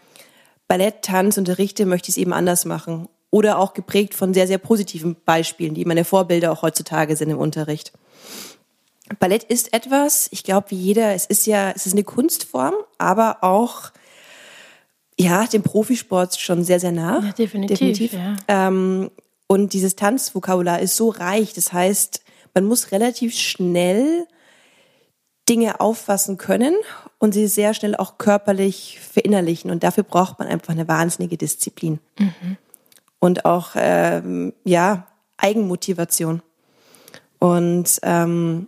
Ballett, 0.67 1.03
Tanz 1.03 1.37
unterrichte, 1.37 1.85
möchte 1.85 2.09
ich 2.09 2.15
es 2.15 2.17
eben 2.17 2.33
anders 2.33 2.65
machen. 2.65 3.09
Oder 3.29 3.59
auch 3.59 3.73
geprägt 3.73 4.13
von 4.13 4.33
sehr, 4.33 4.47
sehr 4.47 4.57
positiven 4.57 5.15
Beispielen, 5.25 5.73
die 5.73 5.85
meine 5.85 6.05
Vorbilder 6.05 6.51
auch 6.51 6.61
heutzutage 6.61 7.15
sind 7.15 7.29
im 7.29 7.37
Unterricht. 7.37 7.91
Ballett 9.19 9.43
ist 9.43 9.73
etwas, 9.73 10.27
ich 10.31 10.43
glaube, 10.43 10.71
wie 10.71 10.75
jeder, 10.75 11.13
es 11.13 11.25
ist 11.25 11.45
ja, 11.45 11.71
es 11.71 11.85
ist 11.85 11.93
eine 11.93 12.03
Kunstform, 12.03 12.73
aber 12.97 13.43
auch 13.43 13.91
ja, 15.19 15.45
dem 15.45 15.63
Profisport 15.63 16.39
schon 16.39 16.63
sehr, 16.63 16.79
sehr 16.79 16.91
nah. 16.91 17.21
Ja, 17.23 17.31
definitiv. 17.31 17.79
definitiv. 17.79 18.13
Ja. 18.13 18.35
Ähm, 18.47 19.09
und 19.47 19.73
dieses 19.73 19.95
Tanzvokabular 19.95 20.79
ist 20.79 20.95
so 20.95 21.09
reich. 21.09 21.53
Das 21.53 21.73
heißt, 21.73 22.21
man 22.53 22.65
muss 22.65 22.91
relativ 22.91 23.35
schnell 23.35 24.27
Dinge 25.49 25.79
auffassen 25.79 26.37
können 26.37 26.75
und 27.17 27.33
sie 27.33 27.47
sehr 27.47 27.73
schnell 27.73 27.95
auch 27.95 28.17
körperlich 28.17 28.99
verinnerlichen. 28.99 29.71
Und 29.71 29.83
dafür 29.83 30.03
braucht 30.03 30.37
man 30.39 30.47
einfach 30.47 30.73
eine 30.73 30.87
wahnsinnige 30.87 31.37
Disziplin. 31.37 31.99
Mhm. 32.19 32.57
Und 33.19 33.45
auch, 33.45 33.71
ähm, 33.75 34.53
ja, 34.63 35.07
Eigenmotivation. 35.37 36.41
Und 37.39 37.99
ähm, 38.03 38.67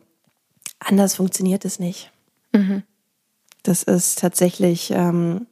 anders 0.80 1.16
funktioniert 1.16 1.66
es 1.66 1.80
nicht. 1.80 2.12
Mhm. 2.54 2.84
Das 3.64 3.84
ist 3.84 4.20
tatsächlich, 4.20 4.92
ähm, 4.92 5.48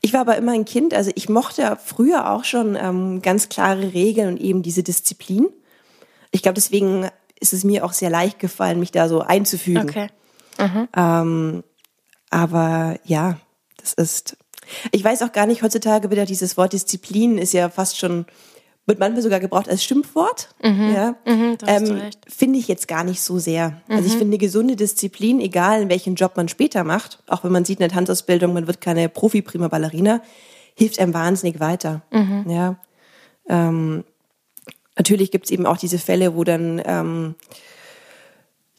ich 0.00 0.12
war 0.12 0.20
aber 0.20 0.36
immer 0.36 0.52
ein 0.52 0.64
Kind, 0.64 0.94
also 0.94 1.10
ich 1.14 1.28
mochte 1.28 1.78
früher 1.82 2.30
auch 2.30 2.44
schon 2.44 2.76
ähm, 2.76 3.22
ganz 3.22 3.48
klare 3.48 3.92
Regeln 3.92 4.34
und 4.34 4.40
eben 4.40 4.62
diese 4.62 4.82
Disziplin. 4.82 5.48
Ich 6.30 6.42
glaube, 6.42 6.54
deswegen 6.54 7.08
ist 7.40 7.52
es 7.52 7.64
mir 7.64 7.84
auch 7.84 7.92
sehr 7.92 8.10
leicht 8.10 8.38
gefallen, 8.38 8.80
mich 8.80 8.90
da 8.90 9.08
so 9.08 9.20
einzufügen. 9.20 9.88
Okay. 9.88 10.08
Mhm. 10.58 10.88
Ähm, 10.96 11.64
aber 12.30 12.98
ja, 13.04 13.38
das 13.76 13.94
ist. 13.94 14.36
Ich 14.92 15.02
weiß 15.02 15.22
auch 15.22 15.32
gar 15.32 15.46
nicht, 15.46 15.62
heutzutage 15.62 16.10
wieder 16.10 16.24
dieses 16.24 16.56
Wort 16.56 16.72
Disziplin 16.72 17.38
ist 17.38 17.52
ja 17.52 17.68
fast 17.68 17.98
schon, 17.98 18.26
wird 18.86 18.98
manchmal 18.98 19.22
sogar 19.22 19.40
gebraucht 19.40 19.68
als 19.68 19.84
Schimpfwort. 19.84 20.48
Mhm. 20.62 20.94
Ja. 20.94 21.16
Mhm, 21.26 21.58
ähm, 21.66 22.00
finde 22.26 22.58
ich 22.58 22.68
jetzt 22.68 22.88
gar 22.88 23.04
nicht 23.04 23.20
so 23.20 23.38
sehr. 23.38 23.80
Also 23.88 24.06
ich 24.06 24.14
mhm. 24.14 24.18
finde 24.18 24.38
gesunde 24.38 24.76
Disziplin, 24.76 25.40
egal 25.40 25.82
in 25.82 25.88
welchen 25.88 26.14
Job 26.14 26.36
man 26.36 26.48
später 26.48 26.84
macht, 26.84 27.22
auch 27.26 27.44
wenn 27.44 27.52
man 27.52 27.64
sieht 27.64 27.78
in 27.78 27.88
der 27.88 27.94
Tanzausbildung, 27.96 28.52
man 28.52 28.66
wird 28.66 28.80
keine 28.80 29.08
Profi-Prima 29.08 29.68
Ballerina, 29.68 30.22
hilft 30.74 30.98
einem 30.98 31.14
wahnsinnig 31.14 31.60
weiter. 31.60 32.02
Mhm. 32.10 32.44
Ja. 32.48 32.76
Ähm, 33.48 34.04
natürlich 34.96 35.30
gibt 35.30 35.46
es 35.46 35.50
eben 35.50 35.66
auch 35.66 35.76
diese 35.76 35.98
Fälle, 35.98 36.36
wo 36.36 36.44
dann 36.44 36.82
ähm, 36.84 37.34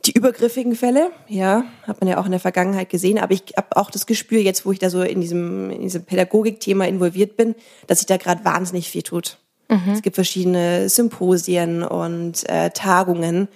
die 0.05 0.13
übergriffigen 0.13 0.75
Fälle, 0.75 1.11
ja, 1.27 1.65
hat 1.83 1.99
man 1.99 2.09
ja 2.09 2.17
auch 2.19 2.25
in 2.25 2.31
der 2.31 2.39
Vergangenheit 2.39 2.89
gesehen, 2.89 3.19
aber 3.19 3.33
ich 3.33 3.43
habe 3.57 3.75
auch 3.75 3.91
das 3.91 4.05
Gespür 4.05 4.39
jetzt, 4.39 4.65
wo 4.65 4.71
ich 4.71 4.79
da 4.79 4.89
so 4.89 5.01
in 5.01 5.19
diesem, 5.19 5.69
in 5.71 5.81
diesem 5.81 6.05
Pädagogikthema 6.05 6.85
involviert 6.85 7.35
bin, 7.35 7.53
dass 7.87 7.99
sich 7.99 8.07
da 8.07 8.17
gerade 8.17 8.45
wahnsinnig 8.45 8.89
viel 8.89 9.03
tut. 9.03 9.39
Mhm. 9.67 9.91
Es 9.93 10.01
gibt 10.01 10.15
verschiedene 10.15 10.89
Symposien 10.89 11.83
und 11.83 12.47
äh, 12.49 12.69
Tagungen. 12.71 13.49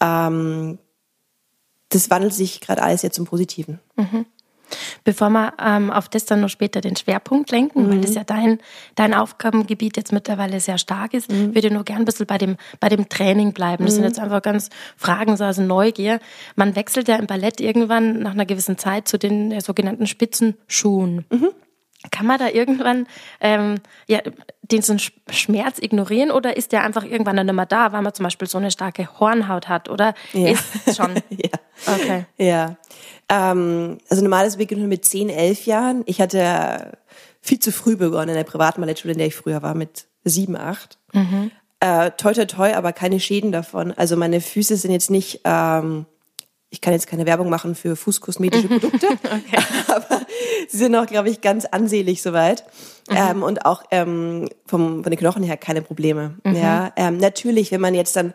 Ähm, 0.00 0.78
das 1.90 2.10
wandelt 2.10 2.34
sich 2.34 2.60
gerade 2.60 2.82
alles 2.82 3.02
jetzt 3.02 3.14
zum 3.14 3.24
Positiven. 3.24 3.78
Mhm. 3.96 4.26
Bevor 5.04 5.30
wir 5.30 5.52
ähm, 5.62 5.90
auf 5.90 6.08
das 6.08 6.24
dann 6.24 6.40
noch 6.40 6.48
später 6.48 6.80
den 6.80 6.96
Schwerpunkt 6.96 7.50
lenken, 7.50 7.86
mhm. 7.86 7.90
weil 7.90 8.00
das 8.00 8.14
ja 8.14 8.24
dein, 8.24 8.58
dein 8.94 9.14
Aufgabengebiet 9.14 9.96
jetzt 9.96 10.12
mittlerweile 10.12 10.60
sehr 10.60 10.78
stark 10.78 11.14
ist, 11.14 11.30
mhm. 11.30 11.54
würde 11.54 11.68
ich 11.68 11.72
nur 11.72 11.84
gern 11.84 11.98
ein 11.98 12.04
bisschen 12.04 12.26
bei 12.26 12.38
dem, 12.38 12.56
bei 12.80 12.88
dem 12.88 13.08
Training 13.08 13.52
bleiben. 13.52 13.84
Das 13.84 13.94
mhm. 13.94 13.96
sind 13.96 14.04
jetzt 14.04 14.18
einfach 14.18 14.42
ganz 14.42 14.70
Fragen, 14.96 15.36
so 15.36 15.44
also 15.44 15.62
Neugier. 15.62 16.20
Man 16.56 16.76
wechselt 16.76 17.08
ja 17.08 17.16
im 17.16 17.26
Ballett 17.26 17.60
irgendwann 17.60 18.20
nach 18.20 18.32
einer 18.32 18.46
gewissen 18.46 18.78
Zeit 18.78 19.08
zu 19.08 19.18
den 19.18 19.52
äh, 19.52 19.60
sogenannten 19.60 20.06
Spitzenschuhen. 20.06 21.24
Mhm. 21.30 21.48
Kann 22.10 22.26
man 22.26 22.38
da 22.38 22.48
irgendwann 22.48 23.06
ähm, 23.40 23.76
ja, 24.06 24.20
diesen 24.70 24.98
Schmerz 25.30 25.78
ignorieren 25.78 26.30
oder 26.30 26.56
ist 26.56 26.72
der 26.72 26.82
einfach 26.84 27.04
irgendwann 27.04 27.36
dann 27.36 27.54
mehr 27.54 27.66
da, 27.66 27.92
weil 27.92 28.02
man 28.02 28.14
zum 28.14 28.24
Beispiel 28.24 28.48
so 28.48 28.58
eine 28.58 28.70
starke 28.70 29.20
Hornhaut 29.20 29.68
hat? 29.68 29.88
Oder 29.88 30.14
ja. 30.32 30.50
ist 30.50 30.96
schon? 30.96 31.14
ja. 31.30 31.50
Okay. 31.86 32.24
Ja. 32.38 32.76
Ähm, 33.28 33.98
also 34.08 34.22
normales 34.22 34.56
beginnt 34.56 34.86
mit 34.88 35.04
10, 35.04 35.28
11 35.28 35.66
Jahren. 35.66 36.02
Ich 36.06 36.20
hatte 36.20 36.98
viel 37.40 37.58
zu 37.58 37.72
früh 37.72 37.96
begonnen 37.96 38.30
in 38.30 38.36
der 38.36 38.44
privaten 38.44 38.80
Ballettschule, 38.80 39.12
in 39.12 39.18
der 39.18 39.26
ich 39.26 39.34
früher 39.34 39.62
war, 39.62 39.74
mit 39.74 40.06
7, 40.24 40.56
8. 40.56 40.98
Mhm. 41.12 41.50
Äh, 41.80 42.12
toi, 42.12 42.32
toi, 42.32 42.46
toi, 42.46 42.72
aber 42.72 42.92
keine 42.92 43.20
Schäden 43.20 43.52
davon. 43.52 43.92
Also 43.92 44.16
meine 44.16 44.40
Füße 44.40 44.76
sind 44.76 44.92
jetzt 44.92 45.10
nicht... 45.10 45.40
Ähm, 45.44 46.06
ich 46.74 46.80
kann 46.80 46.92
jetzt 46.92 47.06
keine 47.06 47.24
Werbung 47.24 47.48
machen 47.50 47.76
für 47.76 47.94
fußkosmetische 47.94 48.66
Produkte, 48.66 49.06
okay. 49.24 49.62
aber 49.94 50.22
sie 50.68 50.76
sind 50.76 50.96
auch, 50.96 51.06
glaube 51.06 51.30
ich, 51.30 51.40
ganz 51.40 51.66
ansehlich 51.66 52.20
soweit. 52.20 52.64
Mhm. 53.08 53.16
Ähm, 53.16 53.42
und 53.44 53.64
auch 53.64 53.84
ähm, 53.92 54.48
vom, 54.66 55.04
von 55.04 55.10
den 55.10 55.18
Knochen 55.18 55.44
her 55.44 55.56
keine 55.56 55.82
Probleme. 55.82 56.34
Mhm. 56.42 56.56
Ja, 56.56 56.92
ähm, 56.96 57.18
natürlich, 57.18 57.70
wenn 57.70 57.80
man 57.80 57.94
jetzt 57.94 58.16
dann 58.16 58.34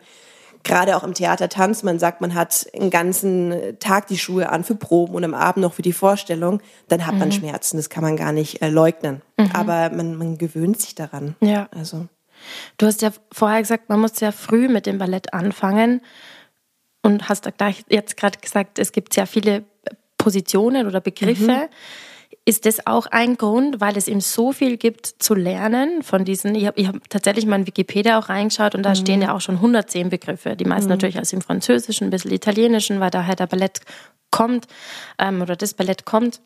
gerade 0.62 0.96
auch 0.96 1.04
im 1.04 1.12
Theater 1.12 1.50
tanzt, 1.50 1.84
man 1.84 1.98
sagt, 1.98 2.22
man 2.22 2.34
hat 2.34 2.66
einen 2.74 2.88
ganzen 2.88 3.78
Tag 3.78 4.06
die 4.06 4.16
Schuhe 4.18 4.48
an 4.48 4.64
für 4.64 4.74
Proben 4.74 5.14
und 5.14 5.24
am 5.24 5.34
Abend 5.34 5.62
noch 5.62 5.74
für 5.74 5.82
die 5.82 5.92
Vorstellung, 5.92 6.62
dann 6.88 7.06
hat 7.06 7.14
mhm. 7.14 7.20
man 7.20 7.32
Schmerzen. 7.32 7.76
Das 7.76 7.90
kann 7.90 8.02
man 8.02 8.16
gar 8.16 8.32
nicht 8.32 8.62
äh, 8.62 8.70
leugnen. 8.70 9.20
Mhm. 9.36 9.50
Aber 9.52 9.90
man, 9.90 10.16
man 10.16 10.38
gewöhnt 10.38 10.80
sich 10.80 10.94
daran. 10.94 11.36
Ja. 11.40 11.68
Also. 11.76 12.06
Du 12.78 12.86
hast 12.86 13.02
ja 13.02 13.10
vorher 13.30 13.60
gesagt, 13.60 13.90
man 13.90 14.00
muss 14.00 14.16
sehr 14.16 14.32
früh 14.32 14.68
mit 14.68 14.86
dem 14.86 14.96
Ballett 14.96 15.34
anfangen 15.34 16.00
und 17.02 17.28
hast 17.28 17.46
da 17.46 17.52
jetzt 17.88 18.16
gerade 18.16 18.38
gesagt, 18.38 18.78
es 18.78 18.92
gibt 18.92 19.14
sehr 19.14 19.26
viele 19.26 19.64
Positionen 20.18 20.86
oder 20.86 21.00
Begriffe. 21.00 21.52
Mhm. 21.52 21.68
Ist 22.44 22.66
das 22.66 22.86
auch 22.86 23.06
ein 23.06 23.36
Grund, 23.36 23.80
weil 23.80 23.96
es 23.96 24.08
eben 24.08 24.20
so 24.20 24.52
viel 24.52 24.76
gibt 24.76 25.06
zu 25.06 25.34
lernen 25.34 26.02
von 26.02 26.24
diesen? 26.24 26.54
Ich 26.54 26.66
habe 26.66 26.86
hab 26.86 27.10
tatsächlich 27.10 27.46
mal 27.46 27.60
in 27.60 27.66
Wikipedia 27.66 28.18
auch 28.18 28.28
reingeschaut 28.28 28.74
und 28.74 28.82
da 28.82 28.90
mhm. 28.90 28.96
stehen 28.96 29.22
ja 29.22 29.34
auch 29.34 29.40
schon 29.40 29.56
110 29.56 30.10
Begriffe. 30.10 30.56
Die 30.56 30.64
meisten 30.64 30.86
mhm. 30.86 30.92
natürlich 30.92 31.18
aus 31.18 31.30
dem 31.30 31.42
Französischen, 31.42 32.08
ein 32.08 32.10
bisschen 32.10 32.32
Italienischen, 32.32 33.00
weil 33.00 33.10
daher 33.10 33.36
der 33.36 33.46
Ballett 33.46 33.80
kommt 34.30 34.66
ähm, 35.18 35.42
oder 35.42 35.56
das 35.56 35.74
Ballett 35.74 36.04
kommt. 36.04 36.40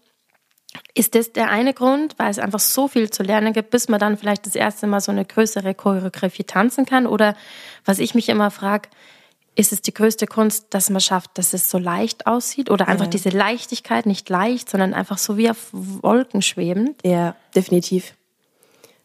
Ist 0.95 1.15
das 1.15 1.33
der 1.33 1.51
eine 1.51 1.73
Grund, 1.73 2.15
weil 2.19 2.31
es 2.31 2.39
einfach 2.39 2.59
so 2.59 2.89
viel 2.89 3.11
zu 3.11 3.23
lernen 3.23 3.53
gibt, 3.53 3.71
bis 3.71 3.89
man 3.89 4.01
dann 4.01 4.17
vielleicht 4.17 4.47
das 4.47 4.57
erste 4.57 4.87
Mal 4.87 5.01
so 5.01 5.13
eine 5.13 5.25
größere 5.25 5.75
Choreografie 5.75 6.45
tanzen 6.45 6.87
kann? 6.87 7.07
Oder 7.07 7.37
was 7.85 7.99
ich 7.99 8.15
mich 8.15 8.29
immer 8.29 8.51
frage, 8.51 8.89
ist 9.57 9.73
es 9.73 9.83
die 9.83 9.95
größte 9.95 10.27
Kunst, 10.27 10.67
dass 10.71 10.91
man 10.91 11.01
schafft, 11.01 11.39
dass 11.39 11.53
es 11.53 11.71
so 11.71 11.79
leicht 11.79 12.27
aussieht 12.27 12.71
oder 12.71 12.89
einfach 12.89 13.07
ja. 13.07 13.11
diese 13.11 13.29
Leichtigkeit, 13.29 14.07
nicht 14.07 14.29
leicht, 14.29 14.69
sondern 14.69 14.95
einfach 14.95 15.19
so 15.19 15.37
wie 15.37 15.49
auf 15.49 15.69
Wolken 15.73 16.43
schwebend? 16.43 17.01
Ja, 17.05 17.37
definitiv. 17.55 18.15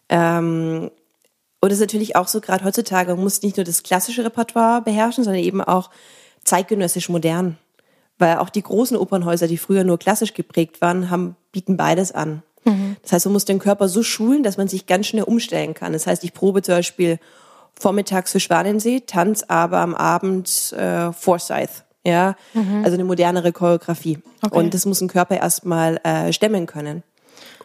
Ähm, 0.09 0.89
und 1.61 1.69
es 1.69 1.77
ist 1.77 1.81
natürlich 1.81 2.15
auch 2.15 2.27
so, 2.27 2.41
gerade 2.41 2.63
heutzutage, 2.63 3.13
man 3.13 3.23
muss 3.23 3.41
nicht 3.41 3.57
nur 3.57 3.63
das 3.63 3.83
klassische 3.83 4.23
Repertoire 4.23 4.81
beherrschen, 4.81 5.23
sondern 5.23 5.43
eben 5.43 5.61
auch 5.61 5.89
zeitgenössisch 6.43 7.09
modern. 7.09 7.57
Weil 8.17 8.37
auch 8.37 8.49
die 8.49 8.63
großen 8.63 8.97
Opernhäuser, 8.97 9.47
die 9.47 9.57
früher 9.57 9.83
nur 9.83 9.99
klassisch 9.99 10.33
geprägt 10.33 10.81
waren, 10.81 11.09
haben, 11.09 11.35
bieten 11.51 11.77
beides 11.77 12.11
an. 12.11 12.43
Mhm. 12.65 12.97
Das 13.01 13.13
heißt, 13.13 13.25
man 13.25 13.33
muss 13.33 13.45
den 13.45 13.59
Körper 13.59 13.87
so 13.87 14.03
schulen, 14.03 14.43
dass 14.43 14.57
man 14.57 14.67
sich 14.67 14.87
ganz 14.87 15.07
schnell 15.07 15.23
umstellen 15.23 15.73
kann. 15.73 15.93
Das 15.93 16.07
heißt, 16.07 16.23
ich 16.23 16.33
probe 16.33 16.61
zum 16.61 16.75
Beispiel 16.75 17.19
vormittags 17.77 18.31
für 18.31 18.39
Schwanensee, 18.39 19.01
tanz 19.01 19.43
aber 19.47 19.79
am 19.79 19.95
Abend 19.95 20.73
äh, 20.73 21.11
Forsyth. 21.11 21.85
Ja, 22.05 22.35
mhm. 22.53 22.83
also 22.83 22.95
eine 22.95 23.03
modernere 23.03 23.51
Choreografie. 23.51 24.19
Okay. 24.41 24.57
Und 24.57 24.73
das 24.73 24.85
muss 24.85 25.01
ein 25.01 25.09
Körper 25.09 25.37
erstmal 25.37 25.97
äh, 26.03 26.31
stemmen 26.31 26.65
können. 26.65 27.03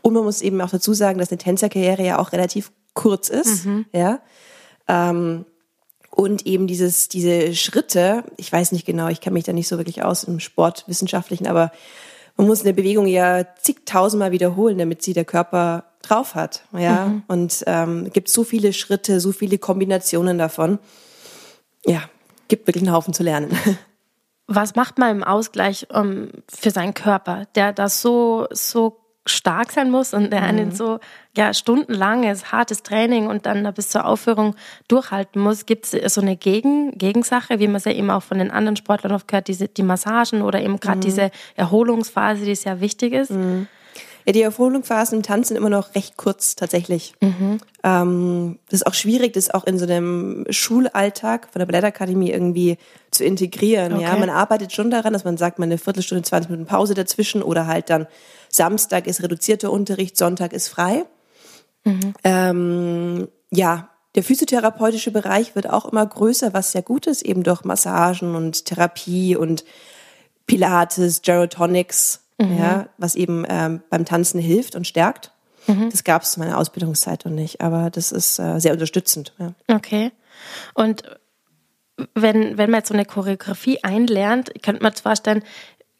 Und 0.02 0.12
man 0.12 0.24
muss 0.24 0.42
eben 0.42 0.60
auch 0.60 0.70
dazu 0.70 0.92
sagen, 0.92 1.18
dass 1.18 1.30
eine 1.30 1.38
Tänzerkarriere 1.38 2.04
ja 2.04 2.18
auch 2.18 2.32
relativ 2.32 2.72
kurz 2.94 3.28
ist. 3.28 3.64
Mhm. 3.64 3.86
Ja. 3.92 4.20
Ähm, 4.88 5.46
und 6.10 6.46
eben 6.46 6.66
dieses, 6.66 7.08
diese 7.08 7.54
Schritte, 7.54 8.24
ich 8.36 8.52
weiß 8.52 8.72
nicht 8.72 8.86
genau, 8.86 9.08
ich 9.08 9.20
kenne 9.20 9.34
mich 9.34 9.44
da 9.44 9.52
nicht 9.52 9.68
so 9.68 9.78
wirklich 9.78 10.04
aus 10.04 10.24
im 10.24 10.40
Sportwissenschaftlichen, 10.40 11.46
aber 11.46 11.72
man 12.36 12.46
muss 12.46 12.62
eine 12.62 12.74
Bewegung 12.74 13.06
ja 13.06 13.44
zigtausendmal 13.60 14.30
wiederholen, 14.30 14.78
damit 14.78 15.02
sie 15.02 15.12
der 15.12 15.24
Körper 15.24 15.84
drauf 16.08 16.34
hat. 16.34 16.64
Ja, 16.72 17.06
mhm. 17.06 17.22
und 17.26 17.64
ähm, 17.66 18.10
gibt 18.12 18.28
so 18.28 18.44
viele 18.44 18.72
Schritte, 18.72 19.20
so 19.20 19.32
viele 19.32 19.58
Kombinationen 19.58 20.38
davon. 20.38 20.78
Ja, 21.84 22.02
gibt 22.48 22.66
wirklich 22.66 22.82
einen 22.82 22.92
Haufen 22.92 23.14
zu 23.14 23.22
lernen. 23.22 23.56
Was 24.46 24.74
macht 24.74 24.98
man 24.98 25.10
im 25.10 25.24
Ausgleich 25.24 25.86
um, 25.90 26.00
ähm, 26.00 26.30
für 26.48 26.70
seinen 26.70 26.94
Körper, 26.94 27.46
der 27.54 27.72
das 27.72 28.02
so 28.02 28.46
so 28.50 29.00
stark 29.26 29.72
sein 29.72 29.90
muss 29.90 30.12
und 30.12 30.30
der 30.32 30.42
einen 30.42 30.68
mhm. 30.68 30.74
so 30.74 30.98
ja 31.36 31.54
stundenlanges 31.54 32.52
hartes 32.52 32.82
Training 32.82 33.26
und 33.26 33.46
dann 33.46 33.72
bis 33.72 33.88
zur 33.88 34.04
Aufführung 34.04 34.54
durchhalten 34.86 35.40
muss, 35.40 35.64
gibt 35.64 35.92
es 35.92 36.14
so 36.14 36.20
eine 36.20 36.36
Gegen 36.36 36.92
Gegensache, 36.98 37.58
wie 37.58 37.66
man 37.66 37.76
es 37.76 37.84
ja 37.84 37.92
eben 37.92 38.10
auch 38.10 38.22
von 38.22 38.38
den 38.38 38.50
anderen 38.50 38.76
Sportlern 38.76 39.12
oft 39.12 39.26
gehört, 39.26 39.48
diese 39.48 39.68
die 39.68 39.82
Massagen 39.82 40.42
oder 40.42 40.60
eben 40.60 40.78
gerade 40.78 40.98
mhm. 40.98 41.02
diese 41.02 41.30
Erholungsphase, 41.56 42.44
die 42.44 42.54
sehr 42.54 42.80
wichtig 42.80 43.14
ist. 43.14 43.30
Mhm. 43.30 43.66
Ja, 44.26 44.32
die 44.32 44.42
Erholungsphasen 44.42 45.18
im 45.18 45.22
Tanzen 45.22 45.48
sind 45.48 45.56
immer 45.56 45.68
noch 45.70 45.94
recht 45.94 46.16
kurz 46.16 46.56
tatsächlich. 46.56 47.14
Mhm. 47.20 47.58
Ähm, 47.82 48.58
das 48.70 48.80
ist 48.80 48.86
auch 48.86 48.94
schwierig, 48.94 49.34
das 49.34 49.50
auch 49.50 49.64
in 49.64 49.78
so 49.78 49.84
einem 49.84 50.46
Schulalltag 50.50 51.48
von 51.52 51.60
der 51.60 51.66
Ballettakademie 51.66 52.30
irgendwie 52.30 52.78
zu 53.10 53.24
integrieren. 53.24 54.00
Ja, 54.00 54.10
Okay. 54.10 54.20
man 54.20 54.30
arbeitet 54.30 54.72
schon 54.72 54.90
daran, 54.90 55.12
dass 55.12 55.24
man 55.24 55.36
sagt, 55.36 55.58
man 55.58 55.68
eine 55.68 55.78
Viertelstunde, 55.78 56.22
20 56.22 56.50
Minuten 56.50 56.68
Pause 56.68 56.94
dazwischen 56.94 57.42
oder 57.42 57.66
halt 57.66 57.90
dann 57.90 58.06
Samstag 58.48 59.06
ist 59.06 59.22
reduzierter 59.22 59.70
Unterricht, 59.70 60.16
Sonntag 60.16 60.52
ist 60.52 60.68
frei. 60.68 61.04
Ähm, 62.24 63.28
ja, 63.50 63.90
der 64.14 64.22
physiotherapeutische 64.22 65.10
Bereich 65.10 65.54
wird 65.54 65.68
auch 65.68 65.84
immer 65.86 66.06
größer, 66.06 66.54
was 66.54 66.72
sehr 66.72 66.82
gut 66.82 67.06
ist, 67.06 67.22
eben 67.22 67.42
durch 67.42 67.64
Massagen 67.64 68.34
und 68.36 68.64
Therapie 68.64 69.36
und 69.36 69.64
Pilates, 70.46 71.22
Gyrotonics, 72.38 72.60
ja, 72.60 72.88
was 72.98 73.14
eben 73.14 73.44
ähm, 73.48 73.82
beim 73.90 74.04
Tanzen 74.04 74.40
hilft 74.40 74.74
und 74.74 74.86
stärkt. 74.86 75.32
Das 75.66 76.04
gab 76.04 76.22
es 76.22 76.32
zu 76.32 76.40
meiner 76.40 76.58
Ausbildungszeit 76.58 77.24
noch 77.24 77.32
nicht, 77.32 77.62
aber 77.62 77.88
das 77.88 78.12
ist 78.12 78.38
äh, 78.38 78.58
sehr 78.58 78.72
unterstützend. 78.72 79.32
Ja. 79.38 79.54
Okay. 79.66 80.12
Und 80.74 81.02
wenn, 82.14 82.58
wenn 82.58 82.70
man 82.70 82.80
jetzt 82.80 82.88
so 82.88 82.94
eine 82.94 83.04
Choreografie 83.04 83.82
einlernt, 83.82 84.52
könnte 84.62 84.82
man 84.82 84.92
sich 84.92 85.02
vorstellen, 85.02 85.42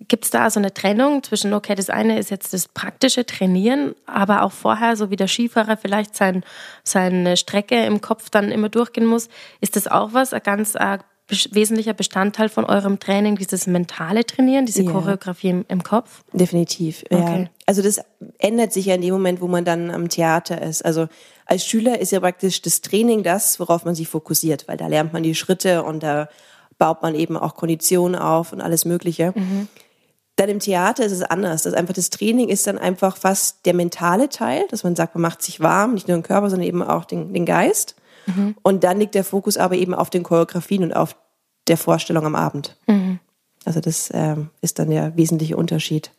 gibt 0.00 0.24
es 0.24 0.30
da 0.30 0.50
so 0.50 0.60
eine 0.60 0.74
Trennung 0.74 1.22
zwischen, 1.22 1.54
okay, 1.54 1.74
das 1.74 1.88
eine 1.88 2.18
ist 2.18 2.30
jetzt 2.30 2.52
das 2.52 2.68
praktische 2.68 3.24
Trainieren, 3.24 3.94
aber 4.06 4.42
auch 4.42 4.52
vorher, 4.52 4.96
so 4.96 5.10
wie 5.10 5.16
der 5.16 5.28
Skifahrer 5.28 5.76
vielleicht 5.76 6.14
sein, 6.14 6.44
seine 6.82 7.36
Strecke 7.36 7.86
im 7.86 8.00
Kopf 8.00 8.28
dann 8.28 8.50
immer 8.50 8.68
durchgehen 8.68 9.06
muss, 9.06 9.28
ist 9.60 9.76
das 9.76 9.86
auch 9.86 10.12
was, 10.12 10.34
ein 10.34 10.42
ganz 10.42 10.74
äh, 10.74 10.98
wesentlicher 11.28 11.94
Bestandteil 11.94 12.48
von 12.48 12.64
eurem 12.64 12.98
Training, 12.98 13.36
dieses 13.36 13.66
mentale 13.66 14.26
Trainieren, 14.26 14.66
diese 14.66 14.82
Ja. 14.82 14.90
Choreografie 14.90 15.48
im, 15.48 15.64
im 15.68 15.82
Kopf? 15.82 16.22
Definitiv, 16.32 17.02
ja. 17.10 17.18
Okay. 17.18 17.50
Also 17.66 17.80
das 17.80 18.00
ändert 18.38 18.72
sich 18.72 18.86
ja 18.86 18.94
in 18.94 19.00
dem 19.00 19.14
Moment, 19.14 19.40
wo 19.40 19.48
man 19.48 19.64
dann 19.64 19.90
am 19.90 20.08
Theater 20.10 20.60
ist. 20.60 20.84
Also 20.84 21.08
als 21.46 21.64
Schüler 21.64 21.98
ist 21.98 22.12
ja 22.12 22.20
praktisch 22.20 22.60
das 22.60 22.82
Training 22.82 23.22
das, 23.22 23.58
worauf 23.58 23.84
man 23.86 23.94
sich 23.94 24.08
fokussiert, 24.08 24.68
weil 24.68 24.76
da 24.76 24.86
lernt 24.86 25.12
man 25.14 25.22
die 25.22 25.34
Schritte 25.34 25.82
und 25.82 26.02
da 26.02 26.28
baut 26.78 27.02
man 27.02 27.14
eben 27.14 27.36
auch 27.36 27.54
Konditionen 27.54 28.20
auf 28.20 28.52
und 28.52 28.60
alles 28.60 28.84
Mögliche. 28.84 29.32
Dann 30.36 30.48
im 30.48 30.58
Theater 30.58 31.04
ist 31.04 31.12
es 31.12 31.22
anders. 31.22 31.62
Das 31.62 31.74
einfach 31.74 31.94
das 31.94 32.10
Training 32.10 32.48
ist 32.48 32.66
dann 32.66 32.76
einfach 32.76 33.16
fast 33.16 33.64
der 33.66 33.74
mentale 33.74 34.28
Teil, 34.28 34.66
dass 34.70 34.82
man 34.82 34.96
sagt, 34.96 35.14
man 35.14 35.22
macht 35.22 35.42
sich 35.42 35.60
warm, 35.60 35.94
nicht 35.94 36.08
nur 36.08 36.16
den 36.18 36.22
Körper, 36.24 36.50
sondern 36.50 36.66
eben 36.66 36.82
auch 36.82 37.04
den, 37.04 37.32
den 37.32 37.46
Geist. 37.46 37.94
Und 38.62 38.84
dann 38.84 38.98
liegt 38.98 39.14
der 39.14 39.24
Fokus 39.24 39.56
aber 39.56 39.74
eben 39.76 39.94
auf 39.94 40.10
den 40.10 40.22
Choreografien 40.22 40.82
und 40.82 40.92
auf 40.92 41.16
der 41.68 41.76
Vorstellung 41.76 42.26
am 42.26 42.34
Abend. 42.34 42.76
Also 43.64 43.80
das 43.80 44.10
ähm, 44.12 44.50
ist 44.60 44.78
dann 44.78 44.90
der 44.90 45.16
wesentliche 45.16 45.56
Unterschied. 45.56 46.10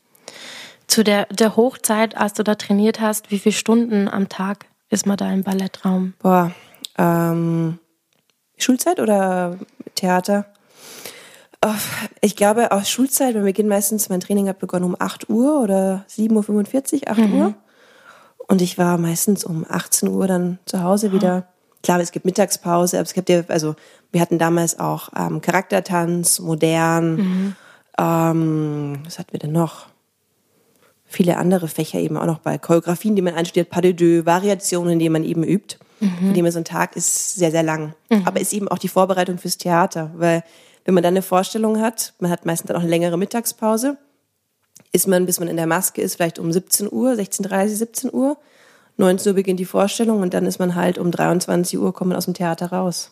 Zu 0.88 1.03
der, 1.03 1.25
der 1.27 1.55
Hochzeit, 1.55 2.17
als 2.17 2.33
du 2.33 2.43
da 2.43 2.55
trainiert 2.55 3.01
hast, 3.01 3.31
wie 3.31 3.39
viele 3.39 3.53
Stunden 3.53 4.07
am 4.07 4.29
Tag 4.29 4.65
ist 4.89 5.05
man 5.05 5.17
da 5.17 5.31
im 5.31 5.43
Ballettraum? 5.43 6.13
Boah, 6.19 6.51
ähm, 6.97 7.79
Schulzeit 8.57 9.00
oder 9.00 9.57
Theater? 9.95 10.45
Oh, 11.63 11.74
Ich 12.21 12.35
glaube, 12.35 12.71
aus 12.71 12.89
Schulzeit, 12.89 13.33
wir 13.33 13.41
beginnen 13.41 13.69
meistens, 13.69 14.09
mein 14.09 14.19
Training 14.19 14.47
hat 14.47 14.59
begonnen 14.59 14.85
um 14.85 14.95
8 14.97 15.29
Uhr 15.29 15.62
oder 15.62 16.05
7.45 16.09 16.93
Uhr, 17.03 17.12
8 17.12 17.19
Uhr. 17.33 17.53
Und 18.47 18.62
ich 18.62 18.77
war 18.77 18.97
meistens 19.00 19.43
um 19.43 19.65
18 19.67 20.09
Uhr 20.09 20.27
dann 20.27 20.59
zu 20.65 20.83
Hause 20.83 21.12
wieder. 21.12 21.47
Klar, 21.86 22.00
es 22.00 22.12
gibt 22.12 22.25
Mittagspause, 22.25 22.98
aber 22.98 23.06
es 23.06 23.13
gibt 23.13 23.30
ja, 23.30 23.44
also 23.48 23.75
wir 24.12 24.20
hatten 24.22 24.39
damals 24.39 24.80
auch 24.80 25.10
ähm, 25.15 25.42
Charaktertanz, 25.42 26.39
modern, 26.39 27.56
ähm, 27.98 29.00
was 29.06 29.20
hatten 29.20 29.32
wir 29.32 29.39
denn 29.39 29.51
noch? 29.51 29.88
viele 31.08 31.38
andere 31.38 31.68
Fächer 31.68 32.00
eben 32.00 32.18
auch 32.18 32.25
noch 32.25 32.39
bei 32.39 32.58
Choreografien, 32.58 33.15
die 33.15 33.22
man 33.22 33.36
einstudiert, 33.36 33.70
Pas 33.70 33.82
de 33.82 33.94
deux, 33.94 34.26
Variationen, 34.26 35.00
die 35.00 35.10
man 35.10 35.24
eben 35.24 35.43
übt. 35.43 35.78
Von 36.19 36.34
dem 36.34 36.52
so 36.52 36.60
ein 36.60 36.65
Tag 36.65 36.95
ist 36.95 37.36
sehr, 37.36 37.52
sehr 37.52 37.63
lang. 37.63 37.93
Aber 38.26 38.41
ist 38.41 38.54
eben 38.54 38.67
auch 38.67 38.78
die 38.78 38.89
Vorbereitung 38.89 39.38
fürs 39.38 39.58
Theater, 39.58 40.12
weil 40.15 40.43
wenn 40.84 40.93
man 40.93 41.04
dann 41.04 41.13
eine 41.13 41.21
Vorstellung 41.21 41.80
hat, 41.80 42.13
man 42.19 42.30
hat 42.30 42.45
meistens 42.45 42.67
dann 42.67 42.78
auch 42.78 42.82
eine 42.82 42.89
längere 42.89 43.17
Mittagspause, 43.17 43.98
ist 44.91 45.08
man, 45.08 45.26
bis 45.26 45.39
man 45.39 45.48
in 45.48 45.56
der 45.56 45.67
Maske 45.67 46.02
ist, 46.02 46.15
vielleicht 46.15 46.38
um 46.38 46.52
17 46.52 46.91
Uhr, 46.91 47.12
16.30 47.12 47.67
17 47.69 48.13
Uhr. 48.13 48.38
19 48.97 49.29
Uhr 49.31 49.36
beginnt 49.36 49.60
die 49.60 49.65
Vorstellung 49.65 50.21
und 50.21 50.34
dann 50.34 50.45
ist 50.45 50.60
man 50.60 50.75
halt 50.75 50.97
um 50.97 51.12
23 51.12 51.77
Uhr, 51.79 51.93
kommt 51.93 52.10
man 52.10 52.17
aus 52.17 52.25
dem 52.25 52.34
Theater 52.34 52.67
raus. 52.71 53.10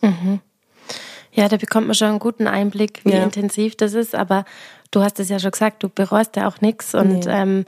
Ja, 1.32 1.48
da 1.48 1.56
bekommt 1.56 1.86
man 1.88 1.94
schon 1.94 2.08
einen 2.08 2.18
guten 2.20 2.46
Einblick, 2.46 3.00
wie 3.04 3.12
Ja. 3.12 3.22
intensiv 3.24 3.76
das 3.76 3.92
ist. 3.94 4.14
Aber 4.14 4.44
du 4.90 5.02
hast 5.02 5.18
es 5.20 5.28
ja 5.28 5.38
schon 5.38 5.50
gesagt, 5.50 5.82
du 5.82 5.88
bereust 5.88 6.36
ja 6.36 6.46
auch 6.48 6.60
nichts. 6.60 6.94
Und 6.94 7.26
Nee. 7.26 7.30
ähm, 7.32 7.64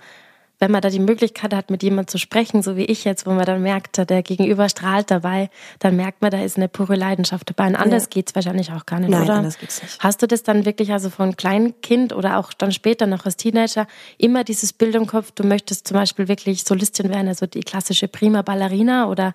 wenn 0.58 0.70
man 0.70 0.80
da 0.80 0.88
die 0.88 0.98
Möglichkeit 1.00 1.52
hat, 1.52 1.70
mit 1.70 1.82
jemandem 1.82 2.08
zu 2.08 2.16
sprechen, 2.18 2.62
so 2.62 2.76
wie 2.76 2.84
ich 2.86 3.04
jetzt, 3.04 3.26
wo 3.26 3.30
man 3.32 3.44
dann 3.44 3.60
merkt, 3.62 3.98
der 4.08 4.22
Gegenüber 4.22 4.68
strahlt 4.70 5.10
dabei, 5.10 5.50
dann 5.80 5.96
merkt 5.96 6.22
man, 6.22 6.30
da 6.30 6.42
ist 6.42 6.56
eine 6.56 6.68
pure 6.68 6.96
Leidenschaft 6.96 7.50
dabei. 7.50 7.66
Und 7.68 7.76
anders 7.76 8.04
Ja. 8.04 8.08
geht's 8.10 8.34
wahrscheinlich 8.34 8.72
auch 8.72 8.86
gar 8.86 8.98
nicht, 9.00 9.10
Nein, 9.10 9.24
oder? 9.24 9.34
anders 9.34 9.58
geht's 9.58 9.82
nicht. 9.82 9.98
Hast 10.02 10.22
du 10.22 10.26
das 10.26 10.42
dann 10.42 10.64
wirklich, 10.64 10.92
also 10.92 11.10
von 11.10 11.36
Kleinkind 11.36 12.14
oder 12.14 12.38
auch 12.38 12.54
dann 12.54 12.72
später 12.72 13.06
noch 13.06 13.26
als 13.26 13.36
Teenager, 13.36 13.86
immer 14.16 14.44
dieses 14.44 14.72
Bild 14.72 14.94
im 14.94 15.06
Kopf, 15.06 15.30
du 15.32 15.44
möchtest 15.44 15.88
zum 15.88 15.96
Beispiel 15.96 16.26
wirklich 16.28 16.64
Solistin 16.64 17.10
werden, 17.10 17.28
also 17.28 17.46
die 17.46 17.60
klassische 17.60 18.08
Prima 18.08 18.40
Ballerina 18.42 19.08
oder 19.10 19.34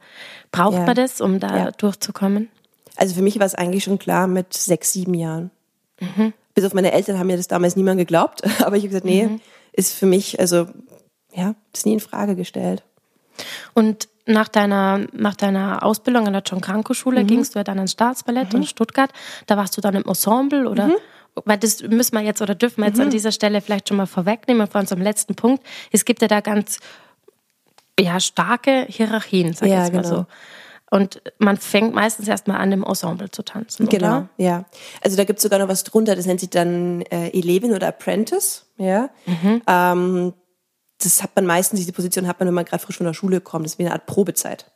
braucht 0.51 0.73
Ja. 0.77 0.85
man 0.85 0.95
das, 0.95 1.21
um 1.21 1.39
da 1.39 1.55
Ja. 1.57 1.71
durchzukommen? 1.71 2.49
Also 2.95 3.13
für 3.15 3.21
mich 3.21 3.37
war 3.39 3.45
es 3.45 3.53
eigentlich 3.55 3.83
schon 3.83 3.99
klar 3.99 4.25
mit 4.27 4.53
sechs, 4.53 4.91
sieben 4.93 5.13
Jahren. 5.13 5.51
Bis 6.55 6.65
auf 6.65 6.73
meine 6.73 6.91
Eltern 6.91 7.19
haben 7.19 7.27
mir 7.27 7.37
das 7.37 7.47
damals 7.47 7.75
niemand 7.75 7.99
geglaubt. 7.99 8.41
Aber 8.65 8.75
ich 8.75 8.81
habe 8.83 8.89
gesagt, 8.89 9.05
nee, 9.05 9.29
ist 9.71 9.93
für 9.93 10.05
mich, 10.07 10.39
also 10.39 10.67
ja, 11.33 11.55
das 11.71 11.85
nie 11.85 11.93
in 11.93 11.99
Frage 11.99 12.35
gestellt. 12.35 12.83
Und 13.73 14.07
nach 14.25 14.47
deiner, 14.47 15.07
nach 15.13 15.35
deiner 15.35 15.83
Ausbildung 15.83 16.27
an 16.27 16.33
der 16.33 16.43
John 16.45 16.61
Kranko 16.61 16.93
Schule 16.93 17.23
gingst 17.23 17.55
du 17.55 17.59
ja 17.59 17.63
dann 17.63 17.77
ans 17.77 17.93
Staatsballett 17.93 18.53
in 18.53 18.65
Stuttgart. 18.65 19.11
Da 19.47 19.57
warst 19.57 19.75
du 19.77 19.81
dann 19.81 19.95
im 19.95 20.05
Ensemble 20.05 20.69
oder? 20.69 20.91
Weil 21.45 21.57
das 21.57 21.81
müssen 21.81 22.15
wir 22.15 22.21
jetzt 22.21 22.41
oder 22.41 22.55
dürfen 22.55 22.81
wir 22.81 22.87
jetzt 22.87 22.99
an 22.99 23.09
dieser 23.09 23.31
Stelle 23.31 23.61
vielleicht 23.61 23.87
schon 23.87 23.97
mal 23.97 24.05
vorwegnehmen 24.05 24.67
vor 24.67 24.81
unserem 24.81 25.01
letzten 25.01 25.35
Punkt. 25.35 25.63
Es 25.91 26.05
gibt 26.05 26.21
ja 26.21 26.27
da 26.27 26.41
ganz 26.41 26.79
ja, 27.99 28.19
starke 28.19 28.85
Hierarchien, 28.89 29.53
sag 29.53 29.67
ich 29.67 29.73
Ja, 29.73 29.83
jetzt 29.83 29.93
mal 29.93 30.01
genau. 30.01 30.15
so. 30.15 30.25
Und 30.89 31.21
man 31.37 31.55
fängt 31.55 31.93
meistens 31.93 32.27
erstmal 32.27 32.57
an, 32.57 32.73
im 32.73 32.83
Ensemble 32.83 33.31
zu 33.31 33.43
tanzen. 33.43 33.87
Genau, 33.87 34.07
Oder? 34.07 34.29
ja. 34.35 34.65
Also 35.01 35.15
da 35.15 35.23
gibt's 35.23 35.41
sogar 35.41 35.59
noch 35.59 35.69
was 35.69 35.85
drunter, 35.85 36.17
das 36.17 36.25
nennt 36.25 36.41
sich 36.41 36.49
dann 36.49 37.01
äh, 37.03 37.29
Eleven 37.29 37.71
oder 37.71 37.87
Apprentice, 37.87 38.65
ja. 38.77 39.09
Ähm, 39.67 40.33
das 41.03 41.23
hat 41.23 41.35
man 41.35 41.45
meistens, 41.45 41.79
diese 41.79 41.93
Position 41.93 42.27
hat 42.27 42.39
man, 42.39 42.47
wenn 42.47 42.53
man 42.53 42.65
gerade 42.65 42.83
frisch 42.83 42.97
von 42.97 43.05
der 43.05 43.13
Schule 43.13 43.41
kommt, 43.41 43.65
das 43.65 43.73
ist 43.73 43.79
wie 43.79 43.83
eine 43.83 43.93
Art 43.93 44.05
Probezeit. 44.05 44.71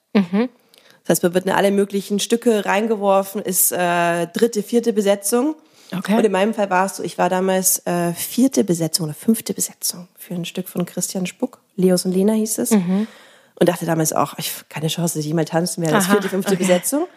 Das 1.03 1.17
heißt, 1.17 1.23
man 1.23 1.33
wird 1.33 1.45
in 1.45 1.51
alle 1.51 1.71
möglichen 1.71 2.19
Stücke 2.19 2.65
reingeworfen, 2.65 3.41
ist 3.41 3.71
äh, 3.71 4.27
dritte, 4.27 4.63
vierte 4.63 4.91
Besetzung. 4.91 5.55
Okay. 5.95 6.17
Und 6.17 6.25
in 6.25 6.31
meinem 6.31 6.53
Fall 6.53 6.69
war 6.71 6.87
es 6.87 6.97
so, 6.97 7.03
ich 7.03 7.17
war 7.19 7.29
damals 7.29 7.85
äh, 7.85 8.13
vierte 8.13 8.63
Besetzung 8.63 9.05
oder 9.05 9.13
fünfte 9.13 9.53
Besetzung 9.53 10.07
für 10.17 10.33
ein 10.33 10.45
Stück 10.45 10.67
von 10.67 10.85
Christian 10.85 11.27
Spuck. 11.27 11.59
Leos 11.75 12.05
und 12.05 12.11
Lena 12.11 12.33
hieß 12.33 12.57
es. 12.57 12.71
Und 13.57 13.69
dachte 13.69 13.85
damals 13.85 14.13
auch, 14.13 14.37
ich 14.37 14.51
keine 14.67 14.87
Chance, 14.87 15.19
dass 15.19 15.25
ich 15.25 15.33
mal 15.33 15.45
tanzen 15.45 15.81
werde. 15.83 15.95
Das 15.95 16.05
Aha, 16.05 16.13
vierte, 16.13 16.29
fünfte 16.29 16.53
okay. 16.53 16.63
Besetzung. 16.63 17.07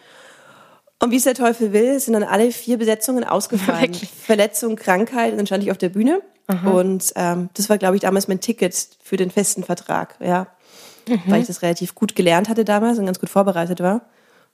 Und 1.01 1.11
wie 1.11 1.15
es 1.15 1.23
der 1.23 1.33
Teufel 1.33 1.73
will, 1.73 1.99
sind 1.99 2.13
dann 2.13 2.23
alle 2.23 2.51
vier 2.51 2.77
Besetzungen 2.77 3.23
ausgefallen. 3.23 3.81
Wirklich? 3.93 4.09
Verletzung, 4.09 4.75
Krankheit, 4.75 5.31
und 5.31 5.37
dann 5.37 5.47
stand 5.47 5.63
ich 5.63 5.71
auf 5.71 5.77
der 5.77 5.89
Bühne. 5.89 6.21
Und 6.69 7.13
ähm, 7.15 7.49
das 7.53 7.69
war, 7.69 7.77
glaube 7.77 7.95
ich, 7.95 8.01
damals 8.01 8.27
mein 8.27 8.39
Ticket 8.39 8.75
für 9.01 9.17
den 9.17 9.31
festen 9.31 9.63
Vertrag, 9.63 10.15
ja. 10.19 10.47
Weil 11.25 11.41
ich 11.41 11.47
das 11.47 11.63
relativ 11.63 11.95
gut 11.95 12.15
gelernt 12.15 12.49
hatte 12.49 12.65
damals 12.65 12.99
und 12.99 13.05
ganz 13.05 13.19
gut 13.19 13.29
vorbereitet 13.29 13.79
war. 13.79 14.01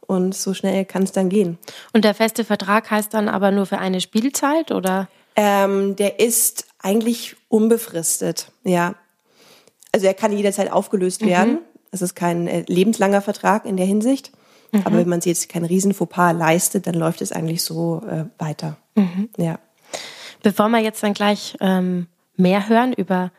Und 0.07 0.35
so 0.35 0.53
schnell 0.53 0.85
kann 0.85 1.03
es 1.03 1.11
dann 1.11 1.29
gehen. 1.29 1.57
Und 1.91 2.05
der 2.05 2.13
feste 2.13 2.45
Vertrag 2.45 2.89
heißt 2.91 3.13
dann 3.13 3.27
aber 3.27 3.51
nur 3.51 3.65
für 3.65 3.79
eine 3.79 3.99
Spielzeit 3.99 4.71
oder? 4.71 5.09
Ähm, 5.35 5.95
der 5.95 6.19
ist 6.19 6.67
eigentlich 6.79 7.35
unbefristet, 7.49 8.51
ja. 8.63 8.95
Also 9.91 10.07
er 10.07 10.13
kann 10.13 10.31
jederzeit 10.31 10.71
aufgelöst 10.71 11.25
werden. 11.25 11.59
Es 11.91 12.01
ist 12.01 12.15
kein 12.15 12.47
äh, 12.47 12.63
lebenslanger 12.67 13.21
Vertrag 13.21 13.65
in 13.65 13.77
der 13.77 13.85
Hinsicht. 13.85 14.31
Aber 14.83 14.97
wenn 14.97 15.07
man 15.07 15.21
sich 15.21 15.29
jetzt 15.29 15.49
kein 15.49 15.63
Riesenfauxpas 15.63 16.33
leistet, 16.33 16.85
dann 16.85 16.95
läuft 16.95 17.21
es 17.21 17.31
eigentlich 17.31 17.63
so 17.63 18.01
äh, 18.09 18.25
weiter. 18.37 18.75
Ja. 19.37 19.59
Bevor 20.45 20.69
wir 20.69 20.77
jetzt 20.77 21.01
dann 21.01 21.15
gleich 21.15 21.57
ähm, 21.59 22.05
mehr 22.37 22.69
hören 22.69 22.93
über 22.93 23.31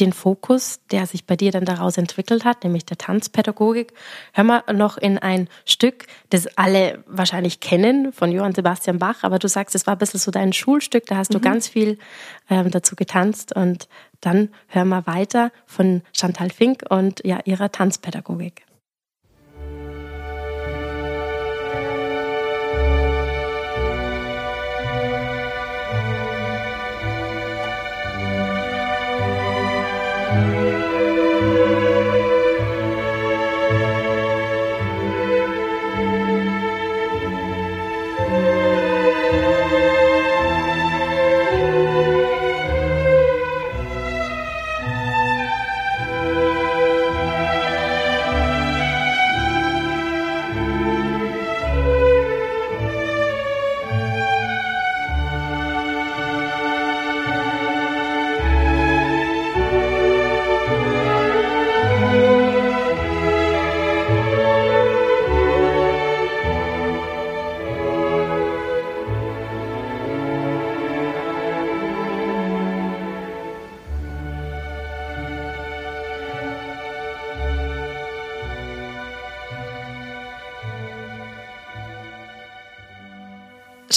den 0.00 0.12
Fokus, 0.12 0.80
der 0.90 1.06
sich 1.06 1.24
bei 1.24 1.36
dir 1.36 1.52
dann 1.52 1.64
daraus 1.64 1.96
entwickelt 1.98 2.44
hat, 2.44 2.64
nämlich 2.64 2.84
der 2.84 2.98
Tanzpädagogik, 2.98 3.92
hören 4.32 4.48
wir 4.48 4.64
noch 4.72 4.96
in 4.96 5.18
ein 5.18 5.48
Stück, 5.64 6.08
das 6.30 6.48
alle 6.58 7.04
wahrscheinlich 7.06 7.60
kennen, 7.60 8.12
von 8.12 8.32
Johann 8.32 8.56
Sebastian 8.56 8.98
Bach, 8.98 9.22
aber 9.22 9.38
du 9.38 9.46
sagst, 9.46 9.76
es 9.76 9.86
war 9.86 9.94
ein 9.94 9.98
bisschen 9.98 10.18
so 10.18 10.32
dein 10.32 10.52
Schulstück, 10.52 11.06
da 11.06 11.18
hast 11.18 11.32
du 11.32 11.38
ganz 11.38 11.68
viel 11.68 11.96
ähm, 12.50 12.72
dazu 12.72 12.96
getanzt. 12.96 13.54
Und 13.54 13.88
dann 14.20 14.48
hören 14.66 14.88
wir 14.88 15.06
weiter 15.06 15.52
von 15.64 16.02
Chantal 16.12 16.50
Fink 16.50 16.82
und 16.90 17.24
ja, 17.24 17.38
ihrer 17.44 17.70
Tanzpädagogik. 17.70 18.67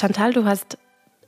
Chantal, 0.01 0.33
du 0.33 0.45
hast 0.45 0.77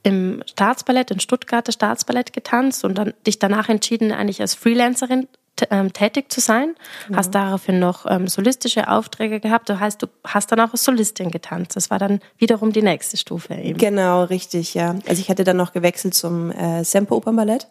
im 0.04 0.44
Staatsballett, 0.46 1.12
in 1.12 1.20
Stuttgarter 1.20 1.72
Staatsballett 1.72 2.34
getanzt 2.34 2.84
und 2.84 2.98
dann 2.98 3.14
dich 3.26 3.40
danach 3.40 3.70
entschieden, 3.70 4.12
eigentlich 4.12 4.42
als 4.42 4.56
Freelancerin 4.56 5.28
ähm, 5.70 5.94
tätig 5.94 6.32
zu 6.32 6.42
sein. 6.42 6.76
Genau. 7.06 7.20
Hast 7.20 7.36
daraufhin 7.36 7.80
noch 7.80 8.06
ähm, 8.10 8.28
solistische 8.28 8.90
Aufträge 8.90 9.40
gehabt. 9.40 9.70
Du 9.70 9.80
heißt, 9.80 10.02
du 10.02 10.08
hast 10.26 10.52
dann 10.52 10.60
auch 10.60 10.72
als 10.72 10.84
Solistin 10.84 11.32
getanzt. 11.32 11.76
Das 11.76 11.90
war 11.90 12.00
dann 12.00 12.20
wiederum 12.38 12.74
die 12.74 12.82
nächste 12.82 13.18
Stufe 13.18 13.54
eben. 13.54 13.78
Genau, 13.78 14.24
richtig, 14.24 14.74
ja. 14.74 14.96
Also 15.08 15.22
ich 15.22 15.30
hatte 15.30 15.44
dann 15.44 15.58
noch 15.58 15.72
gewechselt 15.72 16.16
zum 16.16 16.52
äh, 16.52 16.84
Semper 16.84 17.16
Opernballett 17.16 17.68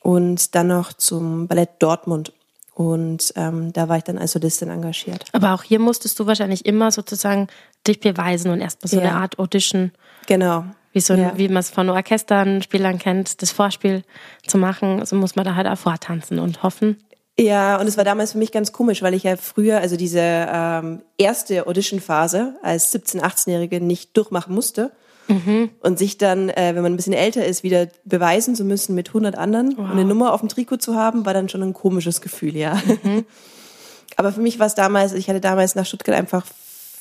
und 0.00 0.54
dann 0.54 0.68
noch 0.68 0.92
zum 0.92 1.48
Ballett 1.48 1.70
Dortmund. 1.80 2.32
Und 2.74 3.34
ähm, 3.36 3.72
da 3.72 3.88
war 3.88 3.98
ich 3.98 4.04
dann 4.04 4.16
als 4.16 4.32
Solistin 4.32 4.70
engagiert. 4.70 5.24
Aber 5.32 5.52
auch 5.52 5.64
hier 5.64 5.80
musstest 5.80 6.18
du 6.18 6.26
wahrscheinlich 6.26 6.64
immer 6.64 6.90
sozusagen 6.90 7.48
dich 7.86 8.00
beweisen 8.00 8.50
und 8.50 8.60
erstmal 8.60 8.88
so 8.88 8.96
ja. 8.96 9.02
eine 9.02 9.16
Art 9.16 9.38
Audition. 9.38 9.92
Genau. 10.30 10.64
Wie, 10.92 11.00
so, 11.00 11.14
ja. 11.14 11.36
wie 11.36 11.48
man 11.48 11.58
es 11.58 11.70
von 11.70 11.88
Orchestern, 11.88 12.62
Spielern 12.62 13.00
kennt, 13.00 13.42
das 13.42 13.50
Vorspiel 13.50 14.04
zu 14.46 14.58
machen. 14.58 15.04
So 15.04 15.16
muss 15.16 15.34
man 15.34 15.44
da 15.44 15.56
halt 15.56 15.66
auch 15.66 15.76
vortanzen 15.76 16.38
und 16.38 16.62
hoffen. 16.62 17.02
Ja, 17.36 17.80
und 17.80 17.88
es 17.88 17.96
war 17.96 18.04
damals 18.04 18.32
für 18.32 18.38
mich 18.38 18.52
ganz 18.52 18.70
komisch, 18.70 19.02
weil 19.02 19.14
ich 19.14 19.24
ja 19.24 19.36
früher, 19.36 19.78
also 19.78 19.96
diese 19.96 20.20
ähm, 20.22 21.02
erste 21.18 21.66
Audition-Phase 21.66 22.54
als 22.62 22.94
17-, 22.94 23.22
18-Jährige 23.22 23.80
nicht 23.80 24.16
durchmachen 24.16 24.54
musste. 24.54 24.92
Mhm. 25.26 25.70
Und 25.80 25.98
sich 25.98 26.16
dann, 26.16 26.48
äh, 26.48 26.74
wenn 26.74 26.82
man 26.82 26.92
ein 26.92 26.96
bisschen 26.96 27.12
älter 27.12 27.44
ist, 27.44 27.64
wieder 27.64 27.88
beweisen 28.04 28.54
zu 28.54 28.64
müssen 28.64 28.94
mit 28.94 29.08
100 29.08 29.36
anderen 29.36 29.74
wow. 29.76 29.86
und 29.86 29.90
eine 29.92 30.04
Nummer 30.04 30.32
auf 30.32 30.40
dem 30.40 30.48
Trikot 30.48 30.76
zu 30.76 30.94
haben, 30.94 31.26
war 31.26 31.34
dann 31.34 31.48
schon 31.48 31.62
ein 31.62 31.74
komisches 31.74 32.20
Gefühl, 32.20 32.56
ja. 32.56 32.80
Mhm. 33.02 33.24
Aber 34.16 34.32
für 34.32 34.40
mich 34.40 34.60
war 34.60 34.66
es 34.66 34.74
damals, 34.76 35.12
ich 35.12 35.28
hatte 35.28 35.40
damals 35.40 35.74
nach 35.74 35.86
Stuttgart 35.86 36.16
einfach 36.16 36.44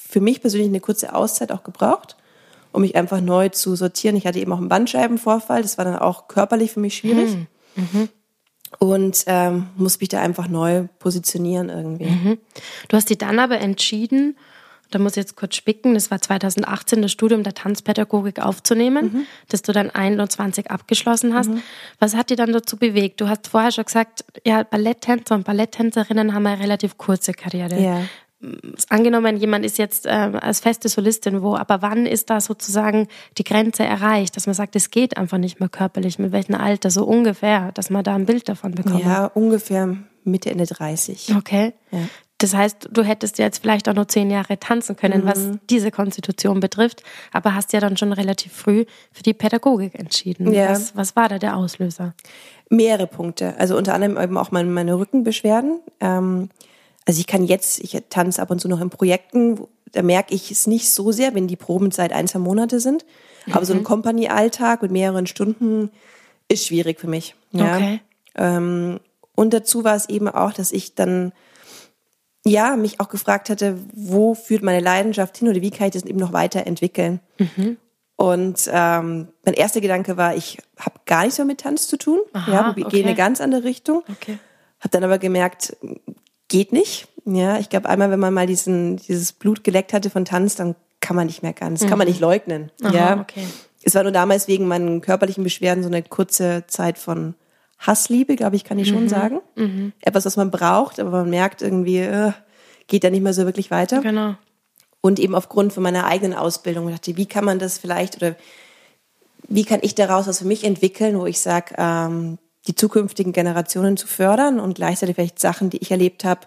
für 0.09 0.21
mich 0.21 0.41
persönlich 0.41 0.69
eine 0.69 0.79
kurze 0.79 1.13
Auszeit 1.13 1.51
auch 1.51 1.63
gebraucht, 1.63 2.15
um 2.71 2.81
mich 2.81 2.95
einfach 2.95 3.21
neu 3.21 3.49
zu 3.49 3.75
sortieren. 3.75 4.15
Ich 4.15 4.25
hatte 4.25 4.39
eben 4.39 4.53
auch 4.53 4.57
einen 4.57 4.69
Bandscheibenvorfall, 4.69 5.61
das 5.61 5.77
war 5.77 5.85
dann 5.85 5.97
auch 5.97 6.27
körperlich 6.27 6.71
für 6.71 6.79
mich 6.79 6.97
schwierig. 6.97 7.35
Mhm. 7.35 7.47
mhm. 7.75 8.09
Und 8.77 9.23
ähm, 9.25 9.65
muss 9.77 9.99
mich 9.99 10.09
da 10.09 10.21
einfach 10.21 10.47
neu 10.47 10.87
positionieren 10.99 11.69
irgendwie. 11.69 12.05
Mhm. 12.05 12.37
Du 12.87 12.97
hast 12.97 13.09
dich 13.09 13.17
dann 13.17 13.39
aber 13.39 13.59
entschieden, 13.59 14.37
da 14.91 14.99
muss 14.99 15.13
ich 15.13 15.17
jetzt 15.17 15.35
kurz 15.35 15.55
spicken, 15.55 15.93
das 15.93 16.09
war 16.11 16.21
2018 16.21 17.01
das 17.01 17.11
Studium 17.11 17.43
der 17.43 17.53
Tanzpädagogik 17.53 18.39
aufzunehmen, 18.39 19.05
mhm. 19.05 19.25
das 19.47 19.61
du 19.61 19.71
dann 19.71 19.89
21 19.89 20.71
abgeschlossen 20.71 21.33
hast. 21.33 21.49
Mhm. 21.49 21.61
Was 21.99 22.15
hat 22.15 22.29
dir 22.29 22.37
dann 22.37 22.51
dazu 22.51 22.77
bewegt? 22.77 23.21
Du 23.21 23.29
hast 23.29 23.47
vorher 23.47 23.71
schon 23.71 23.85
gesagt, 23.85 24.25
ja, 24.45 24.63
Balletttänzer 24.63 25.35
und 25.35 25.45
Balletttänzerinnen 25.45 26.33
haben 26.33 26.45
eine 26.45 26.61
relativ 26.61 26.97
kurze 26.97 27.33
Karriere. 27.33 27.79
Ja. 27.79 28.01
Angenommen, 28.87 29.35
jemand 29.35 29.65
ist 29.65 29.77
jetzt 29.77 30.05
äh, 30.05 30.09
als 30.09 30.61
feste 30.61 30.87
Solistin 30.87 31.41
wo, 31.41 31.55
aber 31.55 31.81
wann 31.81 32.05
ist 32.05 32.29
da 32.29 32.39
sozusagen 32.39 33.07
die 33.37 33.43
Grenze 33.43 33.83
erreicht, 33.83 34.37
dass 34.37 34.45
man 34.45 34.53
sagt, 34.53 34.77
es 34.77 34.91
geht 34.91 35.17
einfach 35.17 35.37
nicht 35.37 35.59
mehr 35.59 35.67
körperlich, 35.67 36.19
mit 36.19 36.31
welchem 36.31 36.55
Alter, 36.55 36.89
so 36.89 37.03
ungefähr, 37.03 37.73
dass 37.73 37.89
man 37.89 38.03
da 38.03 38.15
ein 38.15 38.25
Bild 38.25 38.47
davon 38.47 38.71
bekommt? 38.71 39.03
Ja, 39.03 39.25
ungefähr 39.25 39.97
Mitte, 40.23 40.51
Ende 40.51 40.65
30. 40.65 41.35
Okay. 41.35 41.73
Ja. 41.91 41.99
Das 42.37 42.53
heißt, 42.53 42.89
du 42.91 43.03
hättest 43.03 43.37
jetzt 43.37 43.61
vielleicht 43.61 43.89
auch 43.89 43.93
nur 43.93 44.07
zehn 44.07 44.31
Jahre 44.31 44.57
tanzen 44.57 44.95
können, 44.95 45.23
mhm. 45.23 45.27
was 45.27 45.49
diese 45.69 45.91
Konstitution 45.91 46.61
betrifft, 46.61 47.03
aber 47.33 47.53
hast 47.53 47.73
ja 47.73 47.81
dann 47.81 47.97
schon 47.97 48.13
relativ 48.13 48.53
früh 48.53 48.85
für 49.11 49.23
die 49.23 49.33
Pädagogik 49.33 49.95
entschieden. 49.95 50.53
Ja. 50.53 50.69
Was, 50.69 50.95
was 50.95 51.15
war 51.17 51.27
da 51.27 51.37
der 51.37 51.57
Auslöser? 51.57 52.13
Mehrere 52.69 53.07
Punkte. 53.07 53.55
Also 53.57 53.75
unter 53.75 53.93
anderem 53.93 54.17
eben 54.17 54.37
auch 54.37 54.51
meine, 54.51 54.69
meine 54.69 54.97
Rückenbeschwerden. 54.97 55.81
Ähm, 55.99 56.49
also 57.09 57.21
ich 57.21 57.25
kann 57.25 57.43
jetzt, 57.43 57.79
ich 57.79 57.99
tanze 58.09 58.39
ab 58.39 58.51
und 58.51 58.61
zu 58.61 58.67
noch 58.67 58.81
in 58.81 58.91
Projekten, 58.91 59.59
da 59.93 60.03
merke 60.03 60.35
ich 60.35 60.51
es 60.51 60.67
nicht 60.67 60.91
so 60.91 61.11
sehr, 61.11 61.33
wenn 61.33 61.47
die 61.47 61.55
Probenzeit 61.55 62.13
ein, 62.13 62.27
zwei 62.27 62.37
Monate 62.37 62.79
sind. 62.79 63.03
Aber 63.47 63.61
mhm. 63.61 63.65
so 63.65 63.73
ein 63.73 63.79
mhm. 63.79 63.83
Company-Alltag 63.83 64.83
mit 64.83 64.91
mehreren 64.91 65.25
Stunden 65.25 65.89
ist 66.49 66.67
schwierig 66.67 66.99
für 66.99 67.07
mich. 67.07 67.33
Ja. 67.51 67.77
Okay. 67.77 68.01
Ähm, 68.35 68.99
und 69.33 69.55
dazu 69.55 69.83
war 69.83 69.95
es 69.95 70.07
eben 70.07 70.27
auch, 70.27 70.53
dass 70.53 70.71
ich 70.71 70.93
dann 70.93 71.31
ja, 72.45 72.75
mich 72.75 72.99
auch 72.99 73.09
gefragt 73.09 73.49
hatte, 73.49 73.79
wo 73.91 74.35
führt 74.35 74.61
meine 74.61 74.79
Leidenschaft 74.79 75.35
hin 75.39 75.47
oder 75.47 75.61
wie 75.61 75.71
kann 75.71 75.87
ich 75.87 75.93
das 75.93 76.05
eben 76.05 76.19
noch 76.19 76.31
weiterentwickeln? 76.31 77.21
Mhm. 77.39 77.77
Und 78.17 78.69
ähm, 78.71 79.29
mein 79.43 79.55
erster 79.55 79.81
Gedanke 79.81 80.15
war, 80.15 80.35
ich 80.35 80.59
habe 80.77 80.99
gar 81.07 81.23
nichts 81.23 81.39
mehr 81.39 81.45
mit 81.45 81.61
Tanz 81.61 81.87
zu 81.87 81.97
tun. 81.97 82.19
Aha, 82.33 82.51
ja, 82.51 82.75
wir 82.75 82.85
okay. 82.85 82.97
gehen 82.97 83.05
in 83.05 83.07
eine 83.07 83.17
ganz 83.17 83.41
andere 83.41 83.63
Richtung. 83.63 84.03
Okay. 84.11 84.37
Habe 84.79 84.89
dann 84.91 85.03
aber 85.03 85.17
gemerkt, 85.17 85.75
geht 86.49 86.73
nicht. 86.73 87.07
Ja, 87.25 87.57
ich 87.59 87.69
glaube, 87.69 87.87
einmal, 87.87 88.11
wenn 88.11 88.19
man 88.19 88.33
mal 88.33 88.47
diesen, 88.47 88.97
dieses 88.97 89.31
Blut 89.31 89.63
geleckt 89.63 89.93
hatte 89.93 90.09
von 90.09 90.25
Tanz, 90.25 90.55
dann 90.55 90.75
kann 90.99 91.15
man 91.15 91.27
nicht 91.27 91.43
mehr 91.43 91.53
ganz, 91.53 91.81
mhm. 91.81 91.87
kann 91.87 91.97
man 91.97 92.07
mhm. 92.07 92.11
nicht 92.11 92.19
leugnen. 92.19 92.71
Aha, 92.83 92.93
ja, 92.93 93.21
okay. 93.21 93.45
Es 93.81 93.95
war 93.95 94.03
nur 94.03 94.11
damals 94.11 94.47
wegen 94.47 94.67
meinen 94.67 95.01
körperlichen 95.01 95.43
Beschwerden 95.43 95.83
so 95.83 95.89
eine 95.89 96.03
kurze 96.03 96.65
Zeit 96.67 96.97
von 96.97 97.35
Hassliebe, 97.77 98.35
glaube 98.35 98.57
ich, 98.57 98.65
kann 98.65 98.77
ich 98.77 98.89
schon 98.89 99.03
mhm. 99.03 99.09
sagen. 99.09 99.39
Mhm. 99.55 99.93
Etwas, 100.01 100.25
was 100.25 100.35
man 100.35 100.51
braucht, 100.51 100.99
aber 100.99 101.11
man 101.11 101.29
merkt 101.29 101.61
irgendwie, 101.61 101.99
äh, 101.99 102.33
geht 102.87 103.03
da 103.03 103.09
nicht 103.09 103.23
mehr 103.23 103.33
so 103.33 103.45
wirklich 103.45 103.71
weiter. 103.71 104.01
Genau. 104.01 104.35
Und 105.01 105.19
eben 105.19 105.33
aufgrund 105.33 105.71
von 105.71 105.83
meiner 105.83 106.05
eigenen 106.05 106.37
Ausbildung 106.37 106.89
ich 106.89 106.95
dachte, 106.95 107.15
wie 107.15 107.25
kann 107.25 107.45
man 107.45 107.57
das 107.57 107.77
vielleicht 107.77 108.17
oder 108.17 108.35
wie 109.47 109.63
kann 109.63 109.79
ich 109.81 109.95
daraus 109.95 110.27
was 110.27 110.39
für 110.39 110.45
mich 110.45 110.65
entwickeln, 110.65 111.17
wo 111.17 111.25
ich 111.25 111.39
sage, 111.39 111.75
ähm, 111.77 112.37
die 112.69 112.75
zukünftigen 112.75 113.33
Generationen 113.33 113.97
zu 113.97 114.05
fördern 114.05 114.59
und 114.59 114.75
gleichzeitig 114.75 115.15
vielleicht 115.15 115.39
Sachen, 115.39 115.71
die 115.71 115.77
ich 115.77 115.89
erlebt 115.89 116.23
habe, 116.23 116.41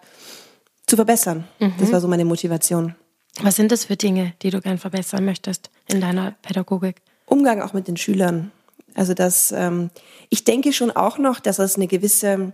zu 0.86 0.94
verbessern. 0.94 1.48
Mhm. 1.58 1.74
Das 1.80 1.90
war 1.90 2.00
so 2.00 2.06
meine 2.06 2.24
Motivation. 2.24 2.94
Was 3.40 3.56
sind 3.56 3.72
das 3.72 3.86
für 3.86 3.96
Dinge, 3.96 4.32
die 4.42 4.50
du 4.50 4.60
gern 4.60 4.78
verbessern 4.78 5.24
möchtest 5.24 5.70
in 5.88 6.00
deiner 6.00 6.36
Pädagogik? 6.42 7.02
Umgang 7.26 7.60
auch 7.60 7.72
mit 7.72 7.88
den 7.88 7.96
Schülern. 7.96 8.52
Also 8.94 9.14
das, 9.14 9.50
ähm, 9.50 9.90
ich 10.28 10.44
denke 10.44 10.72
schon 10.72 10.92
auch 10.92 11.18
noch, 11.18 11.40
dass 11.40 11.58
es 11.58 11.74
eine 11.74 11.88
gewisse 11.88 12.52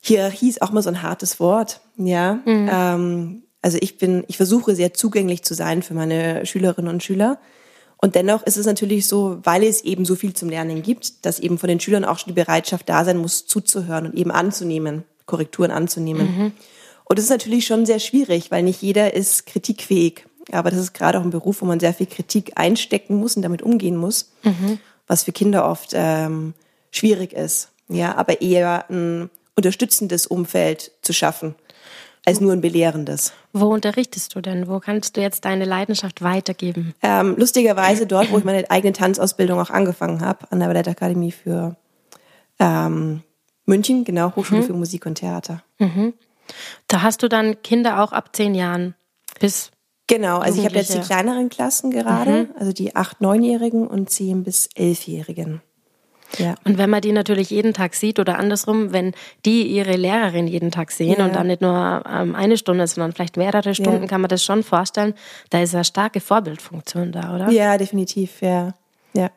Hierarchie 0.00 0.50
ist 0.50 0.62
auch 0.62 0.70
mal 0.70 0.82
so 0.82 0.90
ein 0.90 1.02
hartes 1.02 1.40
Wort, 1.40 1.80
ja. 1.96 2.34
Mhm. 2.44 2.70
Ähm, 2.72 3.42
also 3.62 3.78
ich 3.80 3.98
bin, 3.98 4.22
ich 4.28 4.36
versuche 4.36 4.76
sehr 4.76 4.94
zugänglich 4.94 5.42
zu 5.42 5.54
sein 5.54 5.82
für 5.82 5.94
meine 5.94 6.46
Schülerinnen 6.46 6.92
und 6.92 7.02
Schüler. 7.02 7.40
Und 7.98 8.14
dennoch 8.14 8.42
ist 8.42 8.56
es 8.56 8.66
natürlich 8.66 9.06
so, 9.06 9.38
weil 9.42 9.62
es 9.64 9.82
eben 9.82 10.04
so 10.04 10.16
viel 10.16 10.34
zum 10.34 10.48
Lernen 10.48 10.82
gibt, 10.82 11.24
dass 11.24 11.38
eben 11.38 11.58
von 11.58 11.68
den 11.68 11.80
Schülern 11.80 12.04
auch 12.04 12.18
schon 12.18 12.34
die 12.34 12.40
Bereitschaft 12.40 12.88
da 12.88 13.04
sein 13.04 13.16
muss, 13.16 13.46
zuzuhören 13.46 14.06
und 14.06 14.14
eben 14.14 14.30
anzunehmen, 14.30 15.04
Korrekturen 15.24 15.70
anzunehmen. 15.70 16.26
Mhm. 16.26 16.52
Und 17.04 17.18
das 17.18 17.24
ist 17.24 17.30
natürlich 17.30 17.66
schon 17.66 17.86
sehr 17.86 18.00
schwierig, 18.00 18.50
weil 18.50 18.62
nicht 18.62 18.82
jeder 18.82 19.14
ist 19.14 19.46
kritikfähig. 19.46 20.26
Aber 20.52 20.70
das 20.70 20.78
ist 20.78 20.92
gerade 20.92 21.18
auch 21.18 21.24
ein 21.24 21.30
Beruf, 21.30 21.62
wo 21.62 21.66
man 21.66 21.80
sehr 21.80 21.94
viel 21.94 22.06
Kritik 22.06 22.52
einstecken 22.56 23.16
muss 23.16 23.36
und 23.36 23.42
damit 23.42 23.62
umgehen 23.62 23.96
muss. 23.96 24.30
Mhm 24.42 24.78
was 25.06 25.24
für 25.24 25.32
Kinder 25.32 25.68
oft 25.68 25.90
ähm, 25.94 26.54
schwierig 26.90 27.32
ist. 27.32 27.70
Ja, 27.88 28.16
aber 28.16 28.40
eher 28.40 28.90
ein 28.90 29.30
unterstützendes 29.54 30.26
Umfeld 30.26 30.92
zu 31.02 31.12
schaffen, 31.12 31.54
als 32.24 32.40
nur 32.40 32.52
ein 32.52 32.60
belehrendes. 32.60 33.32
Wo 33.58 33.72
unterrichtest 33.72 34.34
du 34.34 34.40
denn? 34.40 34.68
Wo 34.68 34.80
kannst 34.80 35.16
du 35.16 35.20
jetzt 35.20 35.44
deine 35.44 35.64
Leidenschaft 35.64 36.22
weitergeben? 36.22 36.94
Ähm, 37.02 37.36
lustigerweise 37.38 38.06
dort, 38.06 38.30
wo 38.30 38.38
ich 38.38 38.44
meine 38.44 38.70
eigene 38.70 38.92
Tanzausbildung 38.92 39.58
auch 39.58 39.70
angefangen 39.70 40.20
habe, 40.20 40.50
an 40.50 40.60
der 40.60 40.66
Ballettakademie 40.66 41.32
für 41.32 41.76
ähm, 42.58 43.22
München, 43.64 44.04
genau, 44.04 44.34
Hochschule 44.36 44.60
mhm. 44.60 44.66
für 44.66 44.72
Musik 44.74 45.06
und 45.06 45.16
Theater. 45.16 45.62
Mhm. 45.78 46.14
Da 46.86 47.02
hast 47.02 47.22
du 47.22 47.28
dann 47.28 47.62
Kinder 47.62 48.02
auch 48.02 48.12
ab 48.12 48.36
zehn 48.36 48.54
Jahren 48.54 48.94
bis 49.40 49.70
Genau, 50.08 50.38
also 50.38 50.60
ich 50.60 50.64
habe 50.64 50.76
jetzt 50.76 50.94
die 50.94 51.00
kleineren 51.00 51.48
Klassen 51.48 51.90
gerade, 51.90 52.44
mhm. 52.44 52.48
also 52.56 52.72
die 52.72 52.94
acht, 52.94 53.20
neunjährigen 53.20 53.88
und 53.88 54.08
zehn 54.08 54.44
bis 54.44 54.68
elfjährigen. 54.76 55.62
Ja. 56.38 56.54
Und 56.64 56.78
wenn 56.78 56.90
man 56.90 57.00
die 57.00 57.12
natürlich 57.12 57.50
jeden 57.50 57.74
Tag 57.74 57.94
sieht 57.94 58.18
oder 58.18 58.38
andersrum, 58.38 58.92
wenn 58.92 59.12
die 59.44 59.62
ihre 59.62 59.96
Lehrerin 59.96 60.46
jeden 60.46 60.70
Tag 60.70 60.90
sehen 60.90 61.16
ja. 61.18 61.24
und 61.24 61.34
dann 61.34 61.46
nicht 61.46 61.60
nur 61.60 62.02
ähm, 62.08 62.34
eine 62.34 62.56
Stunde, 62.56 62.86
sondern 62.86 63.12
vielleicht 63.12 63.36
mehrere 63.36 63.74
Stunden, 63.74 64.02
ja. 64.02 64.08
kann 64.08 64.20
man 64.20 64.28
das 64.28 64.44
schon 64.44 64.62
vorstellen. 64.62 65.14
Da 65.50 65.62
ist 65.62 65.74
eine 65.74 65.84
starke 65.84 66.20
Vorbildfunktion 66.20 67.12
da, 67.12 67.34
oder? 67.34 67.50
Ja, 67.50 67.78
definitiv, 67.78 68.42
ja. 68.42 68.74
Ja. 69.14 69.30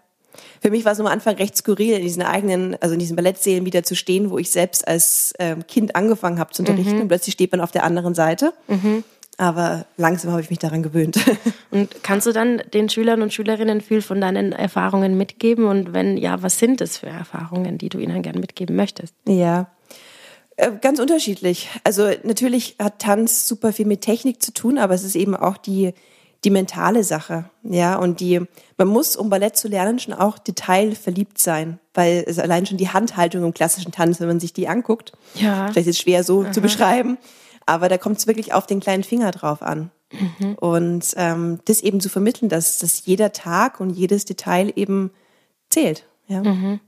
Für 0.62 0.72
mich 0.72 0.86
war 0.86 0.92
es 0.92 1.00
am 1.00 1.08
Anfang 1.08 1.36
recht 1.36 1.58
skurril, 1.58 1.96
in 1.96 2.02
diesen 2.04 2.24
eigenen, 2.24 2.76
also 2.82 2.94
in 2.94 3.00
diesen 3.00 3.16
Ballettsälen 3.16 3.66
wieder 3.66 3.84
zu 3.84 3.96
stehen, 3.96 4.30
wo 4.30 4.38
ich 4.38 4.52
selbst 4.52 4.88
als 4.88 5.34
ähm, 5.40 5.66
Kind 5.68 5.96
angefangen 5.96 6.40
habe 6.40 6.52
zu 6.52 6.62
unterrichten 6.62 6.96
mhm. 6.96 7.02
und 7.02 7.08
plötzlich 7.08 7.34
steht 7.34 7.52
man 7.52 7.62
auf 7.62 7.72
der 7.72 7.84
anderen 7.84 8.14
Seite. 8.14 8.54
Mhm. 8.68 9.04
Aber 9.40 9.86
langsam 9.96 10.32
habe 10.32 10.42
ich 10.42 10.50
mich 10.50 10.60
daran 10.60 10.84
gewöhnt. 10.84 11.18
Und 11.72 12.04
kannst 12.04 12.28
du 12.28 12.34
dann 12.34 12.62
den 12.74 12.90
Schülern 12.90 13.22
und 13.22 13.34
Schülerinnen 13.34 13.80
viel 13.80 14.02
von 14.02 14.20
deinen 14.20 14.52
Erfahrungen 14.52 15.18
mitgeben? 15.18 15.64
Und 15.64 15.94
wenn 15.94 16.18
ja, 16.18 16.44
was 16.44 16.60
sind 16.60 16.82
es 16.82 16.98
für 16.98 17.08
Erfahrungen, 17.08 17.78
die 17.78 17.88
du 17.88 18.00
ihnen 18.00 18.22
gerne 18.22 18.42
mitgeben 18.42 18.76
möchtest? 18.76 19.14
Ja, 19.26 19.68
äh, 20.58 20.72
ganz 20.82 21.00
unterschiedlich. 21.00 21.70
Also 21.86 22.10
natürlich 22.24 22.76
hat 22.80 23.00
Tanz 23.00 23.48
super 23.48 23.72
viel 23.72 23.86
mit 23.86 24.02
Technik 24.02 24.44
zu 24.44 24.54
tun, 24.54 24.78
aber 24.78 24.94
es 24.94 25.06
ist 25.06 25.16
eben 25.16 25.38
auch 25.38 25.56
die 25.56 25.94
die 26.46 26.52
mentale 26.52 27.04
Sache, 27.04 27.50
ja, 27.64 27.98
und 27.98 28.22
die, 28.22 28.40
man 28.78 28.88
muss, 28.88 29.18
um 29.18 29.30
Ballett 29.30 29.58
zu 29.58 29.68
lernen, 29.68 30.00
schon 30.00 30.14
auch 30.14 30.38
detailverliebt 30.38 31.38
sein, 31.38 31.80
weil 31.94 32.24
es 32.28 32.40
allein 32.40 32.66
schon 32.66 32.78
die 32.78 32.90
Handhaltung 32.90 33.44
im 33.44 33.54
klassischen 33.54 33.92
Tanz, 33.92 34.22
wenn 34.22 34.28
man 34.28 34.40
sich 34.40 34.54
die 34.54 34.70
anguckt, 34.70 35.12
ja. 35.36 35.68
vielleicht 35.68 35.88
ist 35.88 35.98
es 35.98 36.00
schwer 36.00 36.24
so 36.24 36.44
Aha. 36.44 36.52
zu 36.54 36.62
beschreiben, 36.62 37.18
aber 37.70 37.90
da 37.90 37.98
kommt 37.98 38.18
es 38.18 38.28
wirklich 38.28 38.54
auf 38.54 38.66
den 38.66 38.80
kleinen 38.80 39.04
Finger 39.04 39.32
drauf 39.32 39.62
an. 39.62 39.92
Mhm. 40.12 40.56
Und 40.56 41.14
ähm, 41.18 41.60
das 41.66 41.82
eben 41.82 42.02
zu 42.02 42.10
vermitteln, 42.10 42.50
dass, 42.50 42.80
dass 42.80 43.06
jeder 43.06 43.32
Tag 43.32 43.80
und 43.80 43.92
jedes 43.92 44.26
Detail 44.26 44.74
eben 44.76 45.12
zählt. 45.70 46.06
Ja. 46.28 46.42
Mhm. 46.42 46.80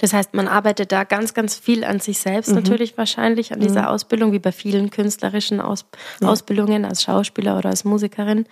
Das 0.00 0.14
heißt, 0.14 0.32
man 0.32 0.48
arbeitet 0.48 0.92
da 0.92 1.04
ganz, 1.04 1.34
ganz 1.34 1.54
viel 1.56 1.84
an 1.84 2.00
sich 2.00 2.18
selbst 2.20 2.48
mhm. 2.48 2.56
natürlich 2.56 2.96
wahrscheinlich, 2.96 3.52
an 3.52 3.60
dieser 3.60 3.82
mhm. 3.82 3.88
Ausbildung, 3.88 4.32
wie 4.32 4.38
bei 4.38 4.52
vielen 4.52 4.90
künstlerischen 4.90 5.60
Aus 5.60 5.84
ja. 6.22 6.28
Ausbildungen 6.28 6.86
als 6.86 7.02
Schauspieler 7.02 7.58
oder 7.58 7.68
als 7.68 7.84
Musikerin. 7.84 8.46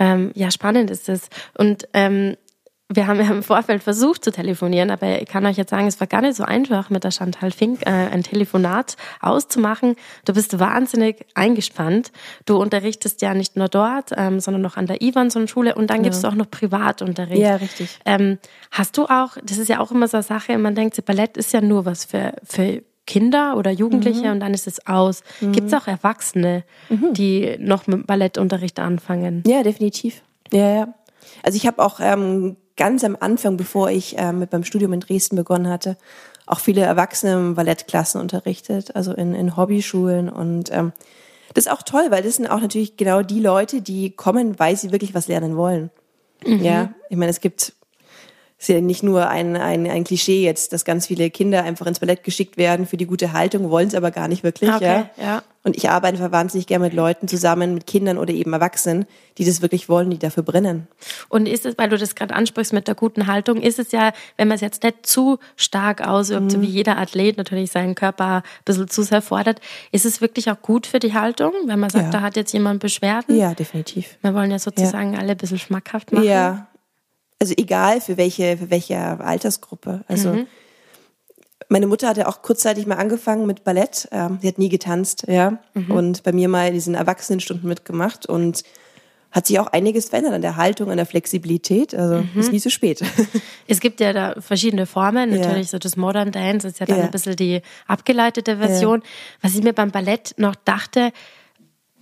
Ähm, 0.00 0.32
ja, 0.34 0.50
spannend 0.50 0.90
ist 0.90 1.08
das. 1.08 1.28
Und 1.56 1.86
ähm, 1.92 2.36
wir 2.94 3.06
haben 3.06 3.20
ja 3.20 3.30
im 3.30 3.42
Vorfeld 3.42 3.82
versucht 3.82 4.24
zu 4.24 4.32
telefonieren, 4.32 4.90
aber 4.90 5.20
ich 5.20 5.28
kann 5.28 5.46
euch 5.46 5.56
jetzt 5.56 5.70
sagen, 5.70 5.86
es 5.86 6.00
war 6.00 6.06
gar 6.06 6.20
nicht 6.20 6.36
so 6.36 6.44
einfach, 6.44 6.90
mit 6.90 7.04
der 7.04 7.10
Chantal 7.10 7.50
Fink 7.50 7.82
äh, 7.86 7.90
ein 7.90 8.22
Telefonat 8.22 8.96
auszumachen. 9.20 9.96
Du 10.24 10.34
bist 10.34 10.58
wahnsinnig 10.58 11.26
eingespannt. 11.34 12.12
Du 12.46 12.56
unterrichtest 12.56 13.22
ja 13.22 13.34
nicht 13.34 13.56
nur 13.56 13.68
dort, 13.68 14.10
ähm, 14.16 14.40
sondern 14.40 14.62
noch 14.62 14.76
an 14.76 14.86
der 14.86 15.02
Ivanson-Schule 15.02 15.74
und 15.74 15.90
dann 15.90 15.98
ja. 15.98 16.04
gibst 16.04 16.24
du 16.24 16.28
auch 16.28 16.34
noch 16.34 16.50
Privatunterricht. 16.50 17.40
Ja, 17.40 17.56
richtig. 17.56 17.98
Ähm, 18.04 18.38
hast 18.70 18.96
du 18.98 19.04
auch, 19.04 19.36
das 19.42 19.58
ist 19.58 19.68
ja 19.68 19.80
auch 19.80 19.90
immer 19.90 20.08
so 20.08 20.18
eine 20.18 20.24
Sache, 20.24 20.56
man 20.58 20.74
denkt, 20.74 21.02
Ballett 21.04 21.36
ist 21.36 21.52
ja 21.52 21.60
nur 21.60 21.84
was 21.84 22.04
für, 22.04 22.34
für 22.44 22.82
Kinder 23.06 23.56
oder 23.56 23.70
Jugendliche 23.70 24.26
mhm. 24.26 24.32
und 24.32 24.40
dann 24.40 24.54
ist 24.54 24.66
es 24.66 24.86
aus. 24.86 25.22
Mhm. 25.40 25.52
Gibt 25.52 25.66
es 25.68 25.74
auch 25.74 25.86
Erwachsene, 25.86 26.64
mhm. 26.88 27.14
die 27.14 27.56
noch 27.58 27.86
mit 27.86 28.06
Ballettunterricht 28.06 28.78
anfangen? 28.78 29.42
Ja, 29.46 29.62
definitiv. 29.62 30.22
Ja, 30.52 30.74
ja. 30.74 30.94
Also 31.42 31.56
ich 31.56 31.66
habe 31.66 31.82
auch 31.82 32.00
ähm, 32.00 32.56
ganz 32.76 33.04
am 33.04 33.16
Anfang, 33.18 33.56
bevor 33.56 33.90
ich 33.90 34.18
äh, 34.18 34.32
mit 34.32 34.52
meinem 34.52 34.64
Studium 34.64 34.92
in 34.92 35.00
Dresden 35.00 35.36
begonnen 35.36 35.68
hatte, 35.68 35.96
auch 36.46 36.60
viele 36.60 36.82
Erwachsene 36.82 37.52
Ballettklassen 37.54 38.20
unterrichtet, 38.20 38.94
also 38.96 39.12
in, 39.12 39.34
in 39.34 39.56
Hobbyschulen 39.56 40.28
und 40.28 40.70
ähm, 40.72 40.92
das 41.54 41.66
ist 41.66 41.72
auch 41.72 41.82
toll, 41.82 42.06
weil 42.10 42.22
das 42.22 42.36
sind 42.36 42.46
auch 42.46 42.60
natürlich 42.60 42.96
genau 42.96 43.22
die 43.22 43.40
Leute, 43.40 43.82
die 43.82 44.10
kommen, 44.10 44.58
weil 44.58 44.76
sie 44.76 44.90
wirklich 44.90 45.14
was 45.14 45.28
lernen 45.28 45.56
wollen. 45.56 45.90
Mhm. 46.46 46.62
Ja, 46.62 46.94
ich 47.08 47.16
meine, 47.16 47.30
es 47.30 47.40
gibt 47.40 47.74
ist 48.62 48.68
ja 48.68 48.80
nicht 48.80 49.02
nur 49.02 49.28
ein, 49.28 49.56
ein, 49.56 49.90
ein 49.90 50.04
Klischee 50.04 50.44
jetzt, 50.44 50.72
dass 50.72 50.84
ganz 50.84 51.08
viele 51.08 51.30
Kinder 51.30 51.64
einfach 51.64 51.86
ins 51.86 51.98
Ballett 51.98 52.22
geschickt 52.22 52.56
werden 52.56 52.86
für 52.86 52.96
die 52.96 53.06
gute 53.06 53.32
Haltung, 53.32 53.70
wollen 53.70 53.88
es 53.88 53.94
aber 53.96 54.12
gar 54.12 54.28
nicht 54.28 54.44
wirklich. 54.44 54.70
Okay, 54.70 54.84
ja. 54.84 55.10
ja. 55.20 55.42
Und 55.64 55.76
ich 55.76 55.90
arbeite 55.90 56.30
wahnsinnig 56.30 56.66
gerne 56.68 56.84
mit 56.84 56.94
Leuten 56.94 57.26
zusammen, 57.26 57.74
mit 57.74 57.86
Kindern 57.86 58.18
oder 58.18 58.32
eben 58.32 58.52
Erwachsenen, 58.52 59.06
die 59.38 59.44
das 59.44 59.62
wirklich 59.62 59.88
wollen, 59.88 60.10
die 60.10 60.18
dafür 60.18 60.44
brennen. 60.44 60.86
Und 61.28 61.46
ist 61.48 61.66
es, 61.66 61.76
weil 61.76 61.88
du 61.88 61.98
das 61.98 62.14
gerade 62.14 62.34
ansprichst 62.34 62.72
mit 62.72 62.86
der 62.86 62.94
guten 62.94 63.26
Haltung, 63.26 63.60
ist 63.60 63.78
es 63.80 63.90
ja, 63.90 64.12
wenn 64.36 64.46
man 64.48 64.56
es 64.56 64.60
jetzt 64.60 64.82
nicht 64.84 65.06
zu 65.06 65.38
stark 65.56 66.06
ausübt, 66.06 66.42
mhm. 66.42 66.50
so 66.50 66.62
wie 66.62 66.66
jeder 66.66 66.98
Athlet 66.98 67.38
natürlich 67.38 67.70
seinen 67.70 67.96
Körper 67.96 68.36
ein 68.36 68.42
bisschen 68.64 68.88
zu 68.88 69.02
sehr 69.02 69.22
fordert, 69.22 69.60
ist 69.90 70.04
es 70.04 70.20
wirklich 70.20 70.50
auch 70.50 70.60
gut 70.62 70.86
für 70.86 70.98
die 70.98 71.14
Haltung, 71.14 71.52
wenn 71.66 71.80
man 71.80 71.90
sagt, 71.90 72.06
ja. 72.06 72.10
da 72.10 72.20
hat 72.22 72.36
jetzt 72.36 72.52
jemand 72.52 72.80
Beschwerden? 72.80 73.36
Ja, 73.36 73.54
definitiv. 73.54 74.18
Wir 74.22 74.34
wollen 74.34 74.50
ja 74.50 74.58
sozusagen 74.58 75.14
ja. 75.14 75.18
alle 75.20 75.32
ein 75.32 75.36
bisschen 75.36 75.58
schmackhaft 75.58 76.12
machen. 76.12 76.24
Ja, 76.24 76.68
also 77.42 77.54
egal 77.56 78.00
für 78.00 78.16
welche, 78.16 78.56
für 78.56 78.70
welche 78.70 78.96
Altersgruppe. 78.96 80.04
Also 80.06 80.32
mhm. 80.32 80.46
meine 81.68 81.88
Mutter 81.88 82.08
hatte 82.08 82.28
auch 82.28 82.40
kurzzeitig 82.40 82.86
mal 82.86 82.98
angefangen 82.98 83.46
mit 83.46 83.64
Ballett. 83.64 84.08
Ähm, 84.12 84.38
sie 84.40 84.46
hat 84.46 84.58
nie 84.58 84.68
getanzt, 84.68 85.24
ja. 85.26 85.58
Mhm. 85.74 85.90
Und 85.90 86.22
bei 86.22 86.30
mir 86.30 86.48
mal 86.48 86.68
in 86.68 86.74
diesen 86.74 86.94
Erwachsenenstunden 86.94 87.68
mitgemacht 87.68 88.26
und 88.26 88.62
hat 89.32 89.48
sich 89.48 89.58
auch 89.58 89.66
einiges 89.66 90.10
verändert 90.10 90.34
an 90.34 90.42
der 90.42 90.54
Haltung, 90.54 90.88
an 90.88 90.98
der 90.98 91.06
Flexibilität. 91.06 91.96
Also 91.96 92.22
mhm. 92.22 92.40
ist 92.40 92.52
nie 92.52 92.60
zu 92.60 92.70
spät. 92.70 93.02
Es 93.66 93.80
gibt 93.80 93.98
ja 93.98 94.12
da 94.12 94.40
verschiedene 94.40 94.86
Formen. 94.86 95.30
Natürlich 95.30 95.66
ja. 95.66 95.70
so 95.70 95.78
das 95.78 95.96
Modern 95.96 96.30
Dance 96.30 96.68
ist 96.68 96.78
ja 96.78 96.86
dann 96.86 96.98
ja. 96.98 97.04
ein 97.04 97.10
bisschen 97.10 97.34
die 97.34 97.60
abgeleitete 97.88 98.58
Version. 98.58 99.00
Ja. 99.00 99.06
Was 99.40 99.54
ich 99.56 99.64
mir 99.64 99.72
beim 99.72 99.90
Ballett 99.90 100.34
noch 100.36 100.54
dachte, 100.54 101.10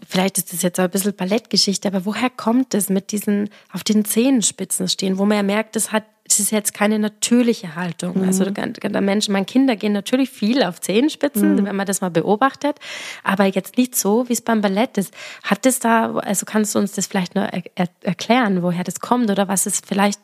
vielleicht 0.08 0.38
ist 0.38 0.52
das 0.52 0.62
jetzt 0.62 0.80
ein 0.80 0.90
bisschen 0.90 1.14
Ballettgeschichte, 1.14 1.88
aber 1.88 2.04
woher 2.04 2.30
kommt 2.30 2.74
es 2.74 2.88
mit 2.88 3.12
diesen 3.12 3.50
auf 3.72 3.84
den 3.84 4.04
Zehenspitzen 4.04 4.88
stehen, 4.88 5.18
wo 5.18 5.24
man 5.24 5.36
ja 5.36 5.42
merkt, 5.42 5.76
das 5.76 5.92
hat 5.92 6.04
ist 6.40 6.50
jetzt 6.50 6.74
keine 6.74 6.98
natürliche 6.98 7.76
Haltung. 7.76 8.18
Mhm. 8.18 8.24
Also 8.24 8.44
der 8.46 9.00
Mensch, 9.00 9.28
meine 9.28 9.46
Kinder 9.46 9.76
gehen 9.76 9.92
natürlich 9.92 10.30
viel 10.30 10.62
auf 10.64 10.80
Zehenspitzen, 10.80 11.54
mhm. 11.54 11.66
wenn 11.66 11.76
man 11.76 11.86
das 11.86 12.00
mal 12.00 12.10
beobachtet, 12.10 12.78
aber 13.22 13.44
jetzt 13.44 13.76
nicht 13.76 13.94
so, 13.94 14.28
wie 14.28 14.32
es 14.32 14.40
beim 14.40 14.60
Ballett 14.60 14.98
ist. 14.98 15.14
Hat 15.44 15.64
es 15.66 15.78
da, 15.78 16.16
also 16.16 16.44
kannst 16.46 16.74
du 16.74 16.78
uns 16.78 16.92
das 16.92 17.06
vielleicht 17.06 17.34
nur 17.34 17.44
er 17.44 17.88
erklären, 18.02 18.62
woher 18.62 18.82
das 18.82 19.00
kommt 19.00 19.30
oder 19.30 19.46
was 19.46 19.66
es 19.66 19.80
vielleicht 19.86 20.20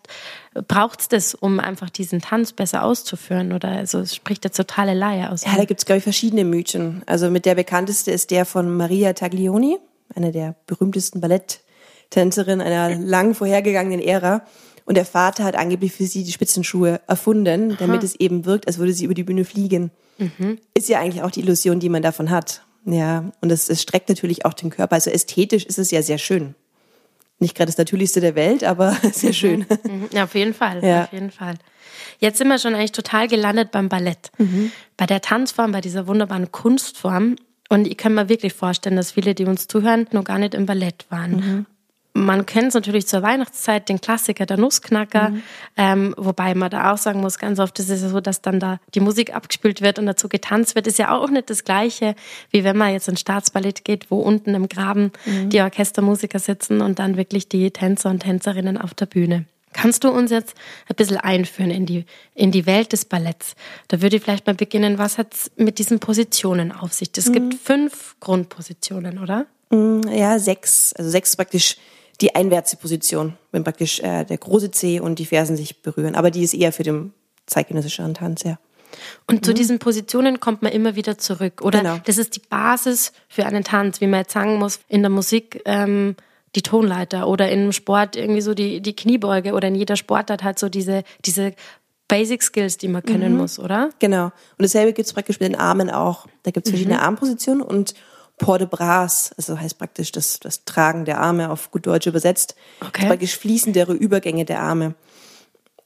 braucht 0.68 1.00
es 1.00 1.08
das, 1.08 1.34
um 1.34 1.60
einfach 1.60 1.90
diesen 1.90 2.20
Tanz 2.20 2.52
besser 2.52 2.82
auszuführen? 2.82 3.52
Oder 3.52 3.68
also 3.68 4.00
es 4.00 4.14
spricht 4.14 4.44
der 4.44 4.52
totale 4.52 4.94
Laie 4.94 5.30
aus. 5.30 5.44
Ja, 5.44 5.56
da 5.56 5.64
gibt 5.64 5.80
es, 5.80 5.86
glaube 5.86 5.98
ich, 5.98 6.04
verschiedene 6.04 6.44
Mythen. 6.44 7.02
Also 7.06 7.30
mit 7.30 7.44
der 7.44 7.54
bekannteste 7.54 8.10
ist 8.10 8.30
der 8.30 8.44
von 8.44 8.76
Maria 8.76 9.12
Taglioni, 9.12 9.78
eine 10.14 10.32
der 10.32 10.54
berühmtesten 10.66 11.20
Balletttänzerinnen 11.20 12.66
einer 12.66 12.96
lang 12.96 13.34
vorhergegangenen 13.34 14.00
Ära. 14.00 14.42
Und 14.86 14.96
der 14.96 15.04
Vater 15.04 15.44
hat 15.44 15.56
angeblich 15.56 15.92
für 15.92 16.04
sie 16.04 16.24
die 16.24 16.32
Spitzenschuhe 16.32 17.00
erfunden, 17.06 17.76
damit 17.78 17.98
Aha. 17.98 18.04
es 18.04 18.14
eben 18.14 18.44
wirkt, 18.46 18.66
als 18.66 18.78
würde 18.78 18.92
sie 18.92 19.04
über 19.04 19.14
die 19.14 19.24
Bühne 19.24 19.44
fliegen. 19.44 19.90
Mhm. 20.16 20.58
Ist 20.74 20.88
ja 20.88 21.00
eigentlich 21.00 21.22
auch 21.22 21.30
die 21.30 21.40
Illusion, 21.40 21.80
die 21.80 21.88
man 21.88 22.02
davon 22.02 22.30
hat. 22.30 22.62
Ja, 22.84 23.32
und 23.40 23.50
es, 23.50 23.68
es 23.68 23.82
streckt 23.82 24.08
natürlich 24.08 24.44
auch 24.44 24.54
den 24.54 24.70
Körper. 24.70 24.94
Also 24.94 25.10
ästhetisch 25.10 25.66
ist 25.66 25.78
es 25.78 25.90
ja 25.90 26.02
sehr 26.02 26.18
schön 26.18 26.54
nicht 27.38 27.54
gerade 27.54 27.66
das 27.66 27.78
Natürlichste 27.78 28.20
der 28.20 28.34
Welt, 28.34 28.64
aber 28.64 28.96
sehr 29.12 29.32
schön. 29.32 29.66
Mhm. 29.84 30.08
Ja, 30.12 30.24
auf 30.24 30.34
jeden 30.34 30.54
Fall. 30.54 30.82
Ja. 30.82 31.04
Auf 31.04 31.12
jeden 31.12 31.30
Fall. 31.30 31.54
Jetzt 32.18 32.38
sind 32.38 32.48
wir 32.48 32.58
schon 32.58 32.74
eigentlich 32.74 32.92
total 32.92 33.28
gelandet 33.28 33.70
beim 33.70 33.88
Ballett. 33.88 34.30
Mhm. 34.38 34.72
Bei 34.96 35.06
der 35.06 35.20
Tanzform, 35.20 35.72
bei 35.72 35.80
dieser 35.80 36.06
wunderbaren 36.06 36.50
Kunstform. 36.50 37.36
Und 37.68 37.86
ich 37.86 37.96
kann 37.96 38.14
mir 38.14 38.28
wirklich 38.28 38.54
vorstellen, 38.54 38.96
dass 38.96 39.12
viele, 39.12 39.34
die 39.34 39.44
uns 39.44 39.66
zuhören, 39.66 40.06
noch 40.12 40.24
gar 40.24 40.38
nicht 40.38 40.54
im 40.54 40.66
Ballett 40.66 41.06
waren. 41.10 41.30
Mhm. 41.32 41.66
Man 42.16 42.46
kennt 42.46 42.68
es 42.68 42.74
natürlich 42.74 43.06
zur 43.06 43.22
Weihnachtszeit, 43.22 43.88
den 43.88 44.00
Klassiker, 44.00 44.46
der 44.46 44.56
Nussknacker, 44.56 45.30
mhm. 45.30 45.42
ähm, 45.76 46.14
wobei 46.16 46.54
man 46.54 46.70
da 46.70 46.92
auch 46.92 46.98
sagen 46.98 47.20
muss, 47.20 47.38
ganz 47.38 47.58
oft 47.58 47.78
ist 47.78 47.90
es 47.90 48.00
so, 48.00 48.20
dass 48.20 48.40
dann 48.40 48.58
da 48.58 48.78
die 48.94 49.00
Musik 49.00 49.34
abgespielt 49.34 49.82
wird 49.82 49.98
und 49.98 50.06
dazu 50.06 50.28
getanzt 50.28 50.74
wird, 50.74 50.86
ist 50.86 50.98
ja 50.98 51.14
auch 51.14 51.28
nicht 51.28 51.50
das 51.50 51.64
Gleiche, 51.64 52.14
wie 52.50 52.64
wenn 52.64 52.76
man 52.76 52.92
jetzt 52.92 53.08
ins 53.08 53.20
Staatsballett 53.20 53.84
geht, 53.84 54.10
wo 54.10 54.18
unten 54.18 54.54
im 54.54 54.68
Graben 54.68 55.12
mhm. 55.26 55.50
die 55.50 55.60
Orchestermusiker 55.60 56.38
sitzen 56.38 56.80
und 56.80 56.98
dann 56.98 57.16
wirklich 57.16 57.48
die 57.48 57.70
Tänzer 57.70 58.10
und 58.10 58.20
Tänzerinnen 58.20 58.78
auf 58.78 58.94
der 58.94 59.06
Bühne. 59.06 59.44
Kannst 59.76 60.04
du 60.04 60.08
uns 60.08 60.30
jetzt 60.30 60.54
ein 60.88 60.96
bisschen 60.96 61.18
einführen 61.18 61.70
in 61.70 61.84
die, 61.84 62.06
in 62.34 62.50
die 62.50 62.64
Welt 62.64 62.92
des 62.92 63.04
Balletts? 63.04 63.54
Da 63.88 64.00
würde 64.00 64.16
ich 64.16 64.22
vielleicht 64.22 64.46
mal 64.46 64.54
beginnen, 64.54 64.96
was 64.96 65.18
hat 65.18 65.34
es 65.34 65.50
mit 65.56 65.78
diesen 65.78 66.00
Positionen 66.00 66.72
auf 66.72 66.94
sich? 66.94 67.10
Es 67.14 67.28
mhm. 67.28 67.32
gibt 67.34 67.54
fünf 67.54 68.16
Grundpositionen, 68.20 69.18
oder? 69.18 69.44
Mhm, 69.70 70.08
ja, 70.10 70.38
sechs. 70.38 70.94
Also 70.94 71.10
sechs 71.10 71.36
praktisch 71.36 71.76
die 72.20 72.34
einwärtse 72.34 72.76
Position, 72.76 73.36
wenn 73.52 73.64
praktisch 73.64 74.00
äh, 74.00 74.24
der 74.24 74.38
große 74.38 74.70
Zeh 74.70 75.00
und 75.00 75.18
die 75.18 75.26
Fersen 75.26 75.56
sich 75.56 75.82
berühren. 75.82 76.14
Aber 76.14 76.30
die 76.30 76.42
ist 76.42 76.54
eher 76.54 76.72
für 76.72 76.82
den 76.82 77.12
zeitgenössischen 77.46 78.14
Tanz, 78.14 78.42
ja. 78.42 78.58
Und 79.26 79.36
mhm. 79.36 79.42
zu 79.42 79.54
diesen 79.54 79.78
Positionen 79.78 80.40
kommt 80.40 80.62
man 80.62 80.72
immer 80.72 80.96
wieder 80.96 81.18
zurück, 81.18 81.60
oder? 81.62 81.80
Genau. 81.80 81.98
Das 82.04 82.18
ist 82.18 82.36
die 82.36 82.40
Basis 82.40 83.12
für 83.28 83.44
einen 83.44 83.64
Tanz, 83.64 84.00
wie 84.00 84.06
man 84.06 84.20
jetzt 84.20 84.32
sagen 84.32 84.58
muss, 84.58 84.80
in 84.88 85.02
der 85.02 85.10
Musik 85.10 85.60
ähm, 85.64 86.16
die 86.54 86.62
Tonleiter 86.62 87.28
oder 87.28 87.50
im 87.50 87.72
Sport 87.72 88.16
irgendwie 88.16 88.40
so 88.40 88.54
die, 88.54 88.80
die 88.80 88.96
Kniebeuge 88.96 89.52
oder 89.52 89.68
in 89.68 89.74
jeder 89.74 89.96
Sportart 89.96 90.42
halt 90.42 90.58
so 90.58 90.68
diese, 90.68 91.04
diese 91.24 91.52
Basic 92.08 92.42
Skills, 92.42 92.78
die 92.78 92.88
man 92.88 93.02
können 93.02 93.32
mhm. 93.32 93.38
muss, 93.38 93.58
oder? 93.58 93.90
Genau. 93.98 94.26
Und 94.26 94.32
dasselbe 94.60 94.92
gibt 94.92 95.06
es 95.06 95.12
praktisch 95.12 95.40
mit 95.40 95.48
den 95.48 95.58
Armen 95.58 95.90
auch. 95.90 96.26
Da 96.44 96.50
gibt 96.50 96.66
es 96.66 96.70
verschiedene 96.70 96.96
mhm. 96.96 97.02
Armpositionen 97.02 97.62
und 97.62 97.94
Port 98.38 98.60
de 98.60 98.68
Bras, 98.68 99.32
also 99.36 99.58
heißt 99.58 99.78
praktisch 99.78 100.12
das, 100.12 100.40
das 100.40 100.64
Tragen 100.64 101.04
der 101.04 101.20
Arme 101.20 101.50
auf 101.50 101.70
gut 101.70 101.86
Deutsch 101.86 102.06
übersetzt, 102.06 102.54
okay. 102.86 103.06
praktisch 103.06 103.36
fließendere 103.36 103.94
Übergänge 103.94 104.44
der 104.44 104.60
Arme. 104.60 104.94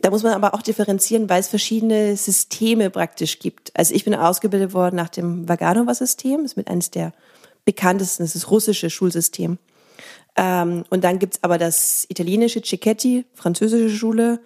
Da 0.01 0.11
muss 0.11 0.23
man 0.23 0.33
aber 0.33 0.55
auch 0.55 0.63
differenzieren, 0.63 1.29
weil 1.29 1.41
es 1.41 1.49
verschiedene 1.49 2.17
Systeme 2.17 2.91
praktisch 2.91 3.39
gibt. 3.39 3.71
Also 3.77 3.95
ich 3.95 4.05
bin 4.05 4.15
ausgebildet 4.15 4.73
worden 4.73 4.97
nach 4.97 5.11
dem 5.11 5.49
Vaganova-System, 5.49 6.45
ist 6.45 6.57
mit 6.57 6.69
eines 6.69 6.91
der 6.91 7.13
bekanntesten, 7.65 8.23
das 8.23 8.35
ist 8.35 8.45
das 8.45 8.51
russische 8.51 8.89
Schulsystem. 8.89 9.59
Ähm, 10.37 10.85
und 10.89 11.05
dann 11.05 11.19
gibt's 11.19 11.41
aber 11.43 11.59
das 11.59 12.07
italienische 12.09 12.63
Cicchetti, 12.63 13.27
französische 13.35 13.95
Schule, 13.95 14.41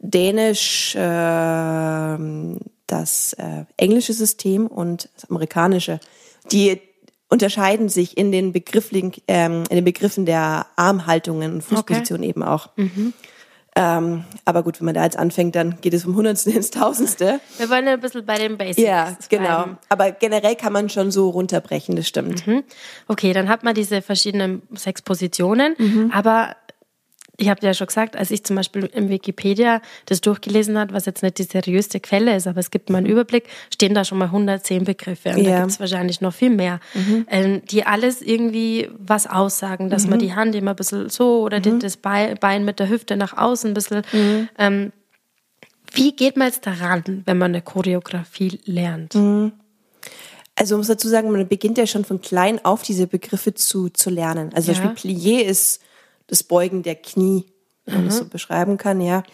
dänisch, 0.00 0.94
äh, 0.96 2.18
das 2.86 3.34
äh, 3.34 3.64
englische 3.76 4.12
System 4.12 4.66
und 4.66 5.08
das 5.14 5.30
amerikanische. 5.30 6.00
Die 6.50 6.80
unterscheiden 7.28 7.88
sich 7.88 8.16
in 8.16 8.32
den, 8.32 8.52
Begriffling, 8.52 9.12
ähm, 9.28 9.64
in 9.68 9.76
den 9.76 9.84
Begriffen 9.84 10.26
der 10.26 10.66
Armhaltungen 10.76 11.54
und 11.54 11.62
Fußpositionen 11.62 12.22
okay. 12.22 12.30
eben 12.30 12.42
auch. 12.42 12.70
Mhm. 12.76 13.12
Ähm, 13.76 14.24
aber 14.44 14.64
gut, 14.64 14.80
wenn 14.80 14.86
man 14.86 14.94
da 14.94 15.04
jetzt 15.04 15.16
anfängt, 15.16 15.54
dann 15.54 15.80
geht 15.80 15.94
es 15.94 16.02
vom 16.02 16.16
Hundertste 16.16 16.50
ins 16.56 16.70
Tausendste. 16.70 17.40
Wir 17.58 17.70
wollen 17.70 17.86
ein 17.86 18.00
bisschen 18.00 18.26
bei 18.26 18.36
den 18.36 18.58
Basics. 18.58 18.86
Ja, 18.86 19.16
genau. 19.28 19.44
Bleiben. 19.44 19.78
Aber 19.88 20.10
generell 20.10 20.56
kann 20.56 20.72
man 20.72 20.88
schon 20.88 21.12
so 21.12 21.30
runterbrechen, 21.30 21.94
das 21.94 22.08
stimmt. 22.08 22.44
Mhm. 22.46 22.64
Okay, 23.06 23.32
dann 23.32 23.48
hat 23.48 23.62
man 23.62 23.74
diese 23.74 24.02
verschiedenen 24.02 24.62
sechs 24.74 25.00
Positionen, 25.02 25.76
mhm. 25.78 26.10
aber 26.12 26.56
ich 27.40 27.48
habe 27.48 27.64
ja 27.64 27.72
schon 27.72 27.86
gesagt, 27.86 28.16
als 28.16 28.32
ich 28.32 28.42
zum 28.42 28.56
Beispiel 28.56 28.86
im 28.92 29.08
Wikipedia 29.08 29.80
das 30.06 30.20
durchgelesen 30.20 30.76
habe, 30.76 30.92
was 30.92 31.06
jetzt 31.06 31.22
nicht 31.22 31.38
die 31.38 31.44
seriöste 31.44 32.00
Quelle 32.00 32.34
ist, 32.34 32.48
aber 32.48 32.58
es 32.58 32.72
gibt 32.72 32.90
mal 32.90 32.98
einen 32.98 33.06
Überblick, 33.06 33.44
stehen 33.72 33.94
da 33.94 34.04
schon 34.04 34.18
mal 34.18 34.26
110 34.26 34.84
Begriffe. 34.84 35.30
Und 35.30 35.38
ja. 35.38 35.50
da 35.50 35.58
gibt 35.60 35.70
es 35.70 35.80
wahrscheinlich 35.80 36.20
noch 36.20 36.34
viel 36.34 36.50
mehr, 36.50 36.80
mhm. 36.94 37.26
ähm, 37.30 37.62
die 37.64 37.86
alles 37.86 38.22
irgendwie 38.22 38.90
was 38.98 39.28
aussagen, 39.28 39.88
dass 39.88 40.04
mhm. 40.04 40.10
man 40.10 40.18
die 40.18 40.34
Hand 40.34 40.56
immer 40.56 40.72
ein 40.72 40.76
bisschen 40.76 41.08
so 41.10 41.42
oder 41.42 41.60
mhm. 41.60 41.78
das 41.78 41.96
Bein 41.96 42.64
mit 42.64 42.80
der 42.80 42.88
Hüfte 42.88 43.16
nach 43.16 43.36
außen 43.36 43.70
ein 43.70 43.74
bisschen. 43.74 44.02
Mhm. 44.12 44.48
Ähm, 44.58 44.92
wie 45.92 46.16
geht 46.16 46.36
man 46.36 46.48
jetzt 46.48 46.66
daran, 46.66 47.22
wenn 47.24 47.38
man 47.38 47.52
eine 47.52 47.62
Choreografie 47.62 48.58
lernt? 48.64 49.14
Mhm. 49.14 49.52
Also 50.56 50.74
man 50.74 50.80
muss 50.80 50.88
dazu 50.88 51.06
sagen, 51.06 51.30
man 51.30 51.46
beginnt 51.46 51.78
ja 51.78 51.86
schon 51.86 52.04
von 52.04 52.20
klein 52.20 52.64
auf 52.64 52.82
diese 52.82 53.06
Begriffe 53.06 53.54
zu, 53.54 53.90
zu 53.90 54.10
lernen. 54.10 54.50
Also 54.54 54.72
ja. 54.72 54.78
zum 54.78 54.88
Beispiel 54.88 55.12
Plié 55.12 55.42
ist 55.42 55.80
das 56.28 56.44
Beugen 56.44 56.82
der 56.82 56.94
Knie, 56.94 57.46
wenn 57.84 57.94
man 57.94 58.04
mhm. 58.04 58.08
das 58.08 58.18
so 58.18 58.24
beschreiben 58.26 58.76
kann, 58.76 59.00
ja. 59.00 59.24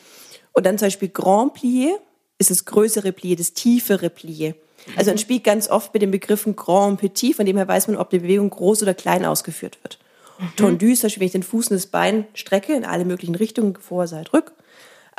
Und 0.52 0.64
dann 0.64 0.78
zum 0.78 0.86
Beispiel 0.86 1.08
Grand 1.08 1.56
Plié 1.56 1.90
ist 2.38 2.50
das 2.50 2.64
größere 2.64 3.10
Plié, 3.10 3.36
das 3.36 3.52
tiefere 3.52 4.06
Plié. 4.06 4.54
Also 4.96 5.10
man 5.10 5.16
mhm. 5.16 5.20
spielt 5.20 5.44
ganz 5.44 5.68
oft 5.68 5.92
mit 5.92 6.02
den 6.02 6.10
Begriffen 6.10 6.56
Grand 6.56 7.00
Petit, 7.00 7.36
von 7.36 7.46
dem 7.46 7.56
her 7.56 7.68
weiß 7.68 7.88
man, 7.88 7.96
ob 7.96 8.10
die 8.10 8.18
Bewegung 8.18 8.50
groß 8.50 8.82
oder 8.82 8.94
klein 8.94 9.24
ausgeführt 9.24 9.78
wird. 9.82 9.98
Mhm. 10.38 10.56
Tendu 10.56 10.86
ist 10.86 11.00
zum 11.00 11.08
Beispiel, 11.08 11.20
wenn 11.20 11.26
ich 11.26 11.32
den 11.32 11.42
Fuß 11.42 11.68
und 11.68 11.76
das 11.76 11.86
Bein 11.86 12.26
strecke 12.34 12.74
in 12.74 12.84
alle 12.84 13.04
möglichen 13.04 13.34
Richtungen, 13.34 13.76
vor, 13.76 14.06
seit, 14.06 14.32
rück. 14.32 14.52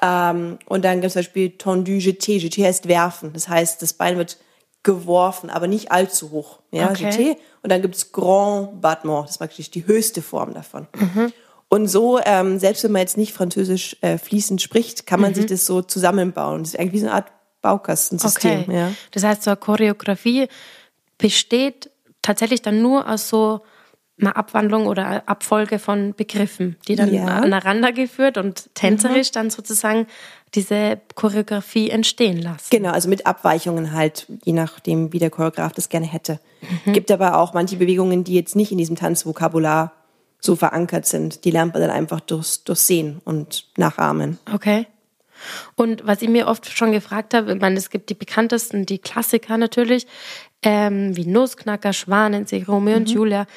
Ähm, 0.02 0.60
und 0.66 0.84
dann 0.84 0.96
gibt 0.96 1.08
es 1.08 1.14
zum 1.14 1.20
Beispiel 1.22 1.52
Tendu, 1.52 1.94
jeté. 1.94 2.38
Jeté 2.38 2.66
heißt 2.66 2.88
werfen. 2.88 3.32
Das 3.34 3.48
heißt, 3.48 3.82
das 3.82 3.94
Bein 3.94 4.18
wird 4.18 4.38
geworfen, 4.84 5.50
aber 5.50 5.68
nicht 5.68 5.92
allzu 5.92 6.32
hoch. 6.32 6.60
Ja, 6.72 6.92
okay. 6.92 7.10
jeté. 7.10 7.38
Und 7.64 7.72
dann 7.72 7.82
gibt 7.82 7.96
es 7.96 8.12
Grand 8.12 8.82
Battement. 8.82 9.24
Das 9.24 9.32
ist 9.32 9.38
praktisch 9.40 9.72
die 9.72 9.88
höchste 9.88 10.22
Form 10.22 10.54
davon. 10.54 10.88
Mhm. 10.96 11.34
Und 11.76 11.90
so, 11.90 12.22
ähm, 12.24 12.58
selbst 12.58 12.86
wenn 12.86 12.94
man 12.94 13.02
jetzt 13.02 13.18
nicht 13.18 13.34
Französisch 13.34 13.98
äh, 14.00 14.18
fließend 14.18 14.62
spricht, 14.62 15.06
kann 15.06 15.20
man 15.20 15.32
mhm. 15.32 15.36
sich 15.36 15.46
das 15.48 15.66
so 15.66 15.82
zusammenbauen. 15.82 16.60
Das 16.60 16.70
ist 16.70 16.80
eigentlich 16.80 16.94
wie 16.94 17.00
so 17.00 17.08
eine 17.08 17.16
Art 17.16 17.28
Baukastensystem. 17.62 18.62
Okay. 18.62 18.74
Ja. 18.74 18.92
Das 19.12 19.26
heißt, 19.26 19.44
so 19.44 19.50
eine 19.50 19.58
Choreografie 19.58 20.48
besteht 21.18 21.92
tatsächlich 22.22 22.62
dann 22.62 22.82
nur 22.82 23.10
aus 23.10 23.28
so 23.28 23.60
einer 24.18 24.38
Abwandlung 24.38 24.88
oder 24.88 25.28
Abfolge 25.28 25.78
von 25.78 26.14
Begriffen, 26.16 26.78
die 26.88 26.96
dann 26.96 27.14
ja. 27.14 27.26
aneinander 27.26 27.92
geführt 27.92 28.38
und 28.38 28.74
tänzerisch 28.74 29.32
mhm. 29.32 29.34
dann 29.34 29.50
sozusagen 29.50 30.08
diese 30.54 31.02
Choreografie 31.16 31.90
entstehen 31.90 32.42
lassen. 32.42 32.68
Genau, 32.70 32.92
also 32.92 33.10
mit 33.10 33.28
Abweichungen 33.28 33.92
halt, 33.92 34.28
je 34.46 34.54
nachdem, 34.54 35.12
wie 35.12 35.20
der 35.20 35.30
Choreograf 35.30 35.74
das 35.74 35.90
gerne 35.90 36.06
hätte. 36.06 36.40
Mhm. 36.86 36.94
Gibt 36.94 37.12
aber 37.12 37.38
auch 37.38 37.54
manche 37.54 37.76
Bewegungen, 37.76 38.24
die 38.24 38.36
jetzt 38.36 38.56
nicht 38.56 38.72
in 38.72 38.78
diesem 38.78 38.96
Tanzvokabular 38.96 39.92
so 40.46 40.56
verankert 40.56 41.06
sind. 41.06 41.46
Die 41.46 41.52
lernt 41.52 41.74
man 41.74 41.82
dann 41.82 41.92
einfach 41.92 42.20
durchs, 42.22 42.64
durchs 42.64 42.88
Sehen 42.88 43.22
und 43.26 43.68
Nachahmen. 43.78 44.40
Okay. 44.54 44.88
Und 45.76 46.08
was 46.08 46.22
ich 46.22 46.30
mir 46.30 46.48
oft 46.48 46.70
schon 46.70 46.92
gefragt 46.92 47.34
habe, 47.34 47.54
ich 47.54 47.62
meine, 47.62 47.78
es 47.78 47.90
gibt 47.90 48.10
die 48.10 48.14
bekanntesten, 48.14 48.86
die 48.86 49.00
Klassiker 49.00 49.58
natürlich, 49.58 50.08
ähm, 50.64 51.16
wie 51.16 51.26
Nussknacker, 51.26 51.94
Schwanensee, 51.94 52.64
Romeo 52.68 52.96
mhm. 52.96 53.02
und 53.02 53.10
Julia. 53.12 53.48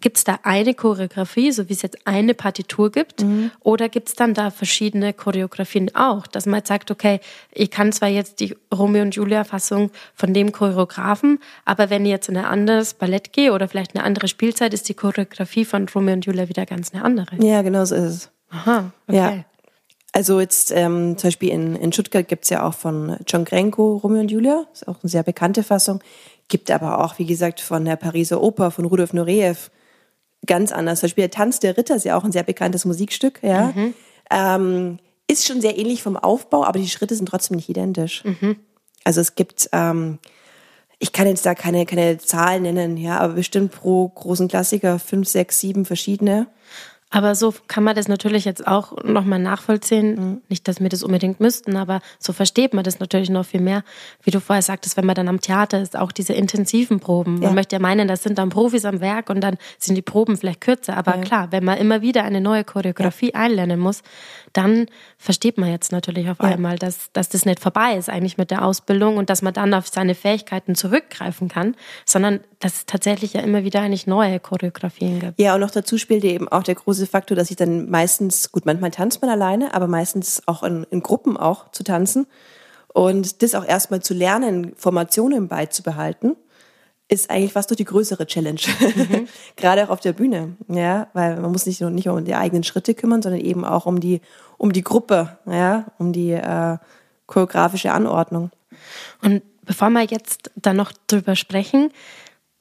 Gibt 0.00 0.18
es 0.18 0.24
da 0.24 0.38
eine 0.44 0.74
Choreografie, 0.74 1.50
so 1.50 1.68
wie 1.68 1.72
es 1.72 1.82
jetzt 1.82 2.06
eine 2.06 2.34
Partitur 2.34 2.92
gibt? 2.92 3.22
Mhm. 3.22 3.50
Oder 3.60 3.88
gibt 3.88 4.08
es 4.08 4.14
dann 4.14 4.32
da 4.32 4.50
verschiedene 4.50 5.12
Choreografien 5.12 5.94
auch, 5.96 6.26
dass 6.28 6.46
man 6.46 6.58
jetzt 6.58 6.68
sagt, 6.68 6.90
okay, 6.90 7.18
ich 7.52 7.70
kann 7.70 7.90
zwar 7.92 8.08
jetzt 8.08 8.38
die 8.38 8.56
Romeo 8.72 9.02
und 9.02 9.16
Julia-Fassung 9.16 9.90
von 10.14 10.32
dem 10.32 10.52
Choreografen, 10.52 11.40
aber 11.64 11.90
wenn 11.90 12.04
ich 12.04 12.10
jetzt 12.10 12.28
in 12.28 12.36
ein 12.36 12.44
anderes 12.44 12.94
Ballett 12.94 13.32
gehe 13.32 13.52
oder 13.52 13.66
vielleicht 13.66 13.96
eine 13.96 14.04
andere 14.04 14.28
Spielzeit, 14.28 14.72
ist 14.72 14.88
die 14.88 14.94
Choreografie 14.94 15.64
von 15.64 15.88
Romeo 15.88 16.14
und 16.14 16.26
Julia 16.26 16.48
wieder 16.48 16.64
ganz 16.64 16.94
eine 16.94 17.04
andere. 17.04 17.36
Ja, 17.42 17.62
genau 17.62 17.84
so 17.84 17.96
ist 17.96 18.02
es. 18.02 18.30
Aha, 18.50 18.92
okay. 19.08 19.16
Ja. 19.16 19.44
Also 20.12 20.40
jetzt 20.40 20.70
ähm, 20.70 21.18
zum 21.18 21.28
Beispiel 21.28 21.50
in, 21.50 21.76
in 21.76 21.92
Stuttgart 21.92 22.26
gibt 22.26 22.44
es 22.44 22.50
ja 22.50 22.66
auch 22.66 22.74
von 22.74 23.16
John 23.26 23.44
Grenko 23.44 23.96
Romeo 23.96 24.20
und 24.20 24.30
Julia, 24.30 24.64
ist 24.72 24.88
auch 24.88 24.96
eine 25.02 25.10
sehr 25.10 25.22
bekannte 25.22 25.62
Fassung. 25.62 26.00
Gibt 26.48 26.70
aber 26.70 27.04
auch, 27.04 27.18
wie 27.18 27.26
gesagt, 27.26 27.60
von 27.60 27.84
der 27.84 27.96
Pariser 27.96 28.42
Oper, 28.42 28.70
von 28.70 28.86
Rudolf 28.86 29.12
Nureyev, 29.12 29.70
ganz 30.46 30.72
anders. 30.72 31.00
Zum 31.00 31.08
Beispiel 31.08 31.22
der 31.22 31.30
Tanz 31.30 31.60
der 31.60 31.76
Ritter 31.76 31.96
ist 31.96 32.04
ja 32.04 32.16
auch 32.16 32.24
ein 32.24 32.32
sehr 32.32 32.42
bekanntes 32.42 32.84
Musikstück, 32.84 33.40
ja. 33.42 33.72
Mhm. 33.74 33.94
Ähm, 34.30 34.98
ist 35.30 35.46
schon 35.46 35.60
sehr 35.60 35.78
ähnlich 35.78 36.02
vom 36.02 36.16
Aufbau, 36.16 36.64
aber 36.64 36.78
die 36.78 36.88
Schritte 36.88 37.14
sind 37.14 37.28
trotzdem 37.28 37.56
nicht 37.56 37.68
identisch. 37.68 38.24
Mhm. 38.24 38.56
Also 39.04 39.20
es 39.20 39.34
gibt, 39.34 39.68
ähm, 39.72 40.18
ich 40.98 41.12
kann 41.12 41.26
jetzt 41.26 41.44
da 41.46 41.54
keine, 41.54 41.86
keine 41.86 42.18
Zahlen 42.18 42.62
nennen, 42.62 42.96
ja, 42.96 43.18
aber 43.18 43.34
bestimmt 43.34 43.72
pro 43.72 44.08
großen 44.08 44.48
Klassiker 44.48 44.98
fünf, 44.98 45.28
sechs, 45.28 45.60
sieben 45.60 45.84
verschiedene. 45.84 46.46
Aber 47.10 47.34
so 47.34 47.54
kann 47.68 47.84
man 47.84 47.96
das 47.96 48.06
natürlich 48.06 48.44
jetzt 48.44 48.66
auch 48.66 49.02
nochmal 49.02 49.38
nachvollziehen. 49.38 50.14
Mhm. 50.14 50.42
Nicht, 50.48 50.68
dass 50.68 50.80
wir 50.80 50.90
das 50.90 51.02
unbedingt 51.02 51.40
müssten, 51.40 51.76
aber 51.76 52.00
so 52.18 52.34
versteht 52.34 52.74
man 52.74 52.84
das 52.84 53.00
natürlich 53.00 53.30
noch 53.30 53.46
viel 53.46 53.62
mehr. 53.62 53.82
Wie 54.22 54.30
du 54.30 54.40
vorher 54.40 54.62
sagtest, 54.62 54.98
wenn 54.98 55.06
man 55.06 55.14
dann 55.14 55.28
am 55.28 55.40
Theater 55.40 55.80
ist, 55.80 55.96
auch 55.96 56.12
diese 56.12 56.34
intensiven 56.34 57.00
Proben. 57.00 57.40
Ja. 57.40 57.48
Man 57.48 57.54
möchte 57.54 57.76
ja 57.76 57.80
meinen, 57.80 58.08
das 58.08 58.22
sind 58.22 58.38
dann 58.38 58.50
Profis 58.50 58.84
am 58.84 59.00
Werk 59.00 59.30
und 59.30 59.40
dann 59.40 59.56
sind 59.78 59.94
die 59.94 60.02
Proben 60.02 60.36
vielleicht 60.36 60.60
kürzer. 60.60 60.98
Aber 60.98 61.16
ja. 61.16 61.22
klar, 61.22 61.48
wenn 61.50 61.64
man 61.64 61.78
immer 61.78 62.02
wieder 62.02 62.24
eine 62.24 62.42
neue 62.42 62.64
Choreografie 62.64 63.32
ja. 63.32 63.40
einlernen 63.40 63.80
muss, 63.80 64.02
dann 64.52 64.86
versteht 65.16 65.56
man 65.56 65.70
jetzt 65.70 65.92
natürlich 65.92 66.28
auf 66.28 66.40
einmal, 66.40 66.76
dass, 66.76 67.10
dass 67.12 67.30
das 67.30 67.46
nicht 67.46 67.60
vorbei 67.60 67.96
ist 67.96 68.10
eigentlich 68.10 68.36
mit 68.36 68.50
der 68.50 68.64
Ausbildung 68.64 69.16
und 69.16 69.30
dass 69.30 69.40
man 69.40 69.54
dann 69.54 69.72
auf 69.72 69.88
seine 69.88 70.14
Fähigkeiten 70.14 70.74
zurückgreifen 70.74 71.48
kann, 71.48 71.74
sondern 72.04 72.40
dass 72.60 72.74
es 72.74 72.86
tatsächlich 72.86 73.34
ja 73.34 73.40
immer 73.40 73.62
wieder 73.62 73.80
eigentlich 73.80 74.06
neue 74.06 74.40
Choreografien 74.40 75.20
gibt. 75.20 75.40
Ja, 75.40 75.54
und 75.54 75.60
noch 75.60 75.70
dazu 75.70 75.96
spielt 75.96 76.24
eben 76.24 76.48
auch 76.48 76.62
der 76.62 76.74
große 76.74 77.06
Faktor, 77.06 77.36
dass 77.36 77.50
ich 77.50 77.56
dann 77.56 77.88
meistens, 77.88 78.50
gut, 78.50 78.66
manchmal 78.66 78.90
tanzt 78.90 79.22
man 79.22 79.30
alleine, 79.30 79.74
aber 79.74 79.86
meistens 79.86 80.42
auch 80.46 80.62
in, 80.62 80.84
in 80.90 81.02
Gruppen 81.02 81.36
auch 81.36 81.70
zu 81.70 81.84
tanzen. 81.84 82.26
Und 82.92 83.42
das 83.42 83.54
auch 83.54 83.64
erstmal 83.64 84.00
zu 84.00 84.12
lernen, 84.12 84.72
Formationen 84.76 85.46
beizubehalten, 85.46 86.34
ist 87.08 87.30
eigentlich 87.30 87.52
fast 87.52 87.70
durch 87.70 87.76
die 87.78 87.84
größere 87.84 88.26
Challenge. 88.26 88.60
Mhm. 88.80 89.28
Gerade 89.56 89.84
auch 89.84 89.90
auf 89.90 90.00
der 90.00 90.12
Bühne. 90.12 90.56
Ja, 90.68 91.08
weil 91.14 91.40
man 91.40 91.52
muss 91.52 91.64
nicht 91.64 91.80
nur 91.80 91.90
nicht 91.90 92.08
um 92.08 92.24
die 92.24 92.34
eigenen 92.34 92.64
Schritte 92.64 92.94
kümmern, 92.94 93.22
sondern 93.22 93.40
eben 93.40 93.64
auch 93.64 93.86
um 93.86 94.00
die, 94.00 94.20
um 94.58 94.72
die 94.72 94.82
Gruppe, 94.82 95.38
ja, 95.46 95.86
um 95.98 96.12
die 96.12 96.32
äh, 96.32 96.76
choreografische 97.26 97.92
Anordnung. 97.92 98.50
Und 99.22 99.42
bevor 99.62 99.90
wir 99.90 100.02
jetzt 100.02 100.50
da 100.56 100.74
noch 100.74 100.92
drüber 101.06 101.36
sprechen, 101.36 101.90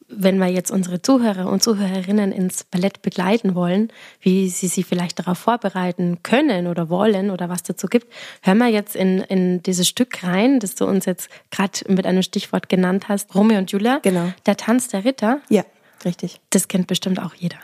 wenn 0.09 0.37
wir 0.37 0.47
jetzt 0.47 0.71
unsere 0.71 1.01
Zuhörer 1.01 1.47
und 1.47 1.61
Zuhörerinnen 1.61 2.31
ins 2.31 2.63
Ballett 2.63 3.01
begleiten 3.01 3.55
wollen, 3.55 3.91
wie 4.21 4.49
sie 4.49 4.67
sich 4.67 4.85
vielleicht 4.85 5.19
darauf 5.19 5.37
vorbereiten 5.37 6.19
können 6.23 6.67
oder 6.67 6.89
wollen 6.89 7.29
oder 7.29 7.49
was 7.49 7.63
dazu 7.63 7.87
gibt, 7.87 8.07
hören 8.41 8.57
wir 8.57 8.67
jetzt 8.67 8.95
in, 8.95 9.19
in 9.19 9.61
dieses 9.63 9.87
Stück 9.87 10.23
rein, 10.23 10.59
das 10.59 10.75
du 10.75 10.85
uns 10.85 11.05
jetzt 11.05 11.29
gerade 11.51 11.79
mit 11.87 12.05
einem 12.05 12.23
Stichwort 12.23 12.69
genannt 12.69 13.09
hast, 13.09 13.35
Romeo 13.35 13.57
und 13.57 13.71
Julia. 13.71 13.99
Genau. 14.01 14.31
Der 14.45 14.55
Tanz 14.55 14.87
der 14.87 15.03
Ritter. 15.03 15.41
Ja, 15.49 15.63
richtig. 16.05 16.39
Das 16.51 16.67
kennt 16.67 16.87
bestimmt 16.87 17.19
auch 17.21 17.33
jeder. 17.33 17.57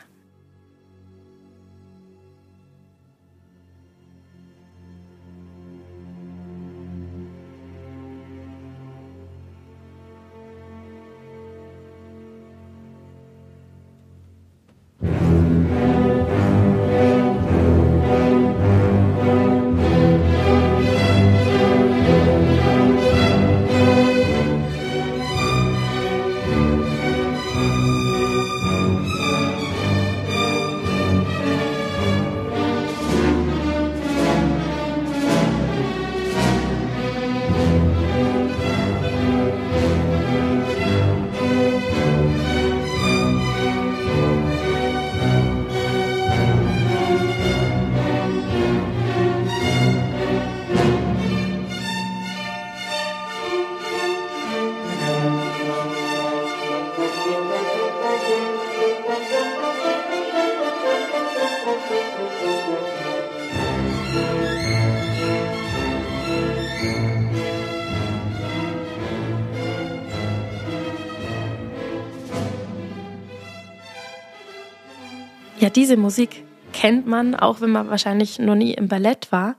Diese 75.76 75.98
Musik 75.98 76.44
kennt 76.74 77.08
man, 77.08 77.36
auch 77.36 77.62
wenn 77.62 77.72
man 77.72 77.90
wahrscheinlich 77.90 78.40
noch 78.40 78.56
nie 78.56 78.74
im 78.74 78.88
Ballett 78.88 79.32
war. 79.32 79.56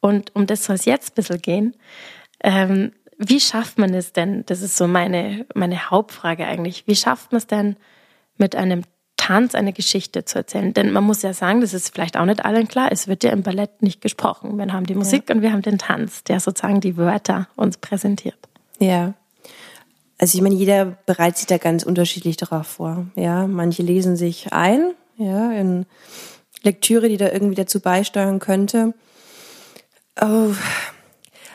Und 0.00 0.34
um 0.34 0.46
das 0.46 0.64
soll 0.64 0.76
es 0.76 0.84
jetzt 0.84 1.12
ein 1.12 1.14
bisschen 1.14 1.42
gehen. 1.42 1.76
Ähm, 2.42 2.92
wie 3.18 3.40
schafft 3.40 3.78
man 3.78 3.94
es 3.94 4.12
denn? 4.12 4.44
Das 4.46 4.62
ist 4.62 4.76
so 4.76 4.86
meine, 4.88 5.46
meine 5.54 5.90
Hauptfrage 5.90 6.44
eigentlich. 6.44 6.84
Wie 6.86 6.96
schafft 6.96 7.32
man 7.32 7.38
es 7.38 7.46
denn, 7.46 7.76
mit 8.36 8.56
einem 8.56 8.82
Tanz 9.16 9.54
eine 9.54 9.72
Geschichte 9.72 10.24
zu 10.24 10.38
erzählen? 10.38 10.74
Denn 10.74 10.90
man 10.90 11.04
muss 11.04 11.22
ja 11.22 11.32
sagen, 11.32 11.60
das 11.60 11.74
ist 11.74 11.94
vielleicht 11.94 12.16
auch 12.16 12.24
nicht 12.24 12.44
allen 12.44 12.66
klar, 12.66 12.88
es 12.90 13.06
wird 13.06 13.22
ja 13.22 13.30
im 13.30 13.42
Ballett 13.42 13.82
nicht 13.82 14.00
gesprochen. 14.00 14.58
Wir 14.58 14.72
haben 14.72 14.86
die 14.86 14.94
Musik 14.94 15.28
ja. 15.28 15.34
und 15.34 15.42
wir 15.42 15.52
haben 15.52 15.62
den 15.62 15.78
Tanz, 15.78 16.24
der 16.24 16.40
sozusagen 16.40 16.80
die 16.80 16.96
Wörter 16.96 17.46
uns 17.54 17.76
präsentiert. 17.76 18.38
Ja. 18.78 19.14
Also 20.18 20.36
ich 20.36 20.42
meine, 20.42 20.54
jeder 20.54 20.84
bereitet 21.06 21.38
sich 21.38 21.46
da 21.46 21.58
ganz 21.58 21.84
unterschiedlich 21.84 22.36
darauf 22.36 22.66
vor. 22.66 23.06
Ja, 23.14 23.46
manche 23.46 23.82
lesen 23.82 24.16
sich 24.16 24.52
ein, 24.52 24.94
ja, 25.16 25.52
in 25.52 25.86
Lektüre, 26.62 27.08
die 27.08 27.16
da 27.16 27.30
irgendwie 27.30 27.54
dazu 27.54 27.80
beisteuern 27.80 28.38
könnte. 28.38 28.94
Oh. 30.20 30.54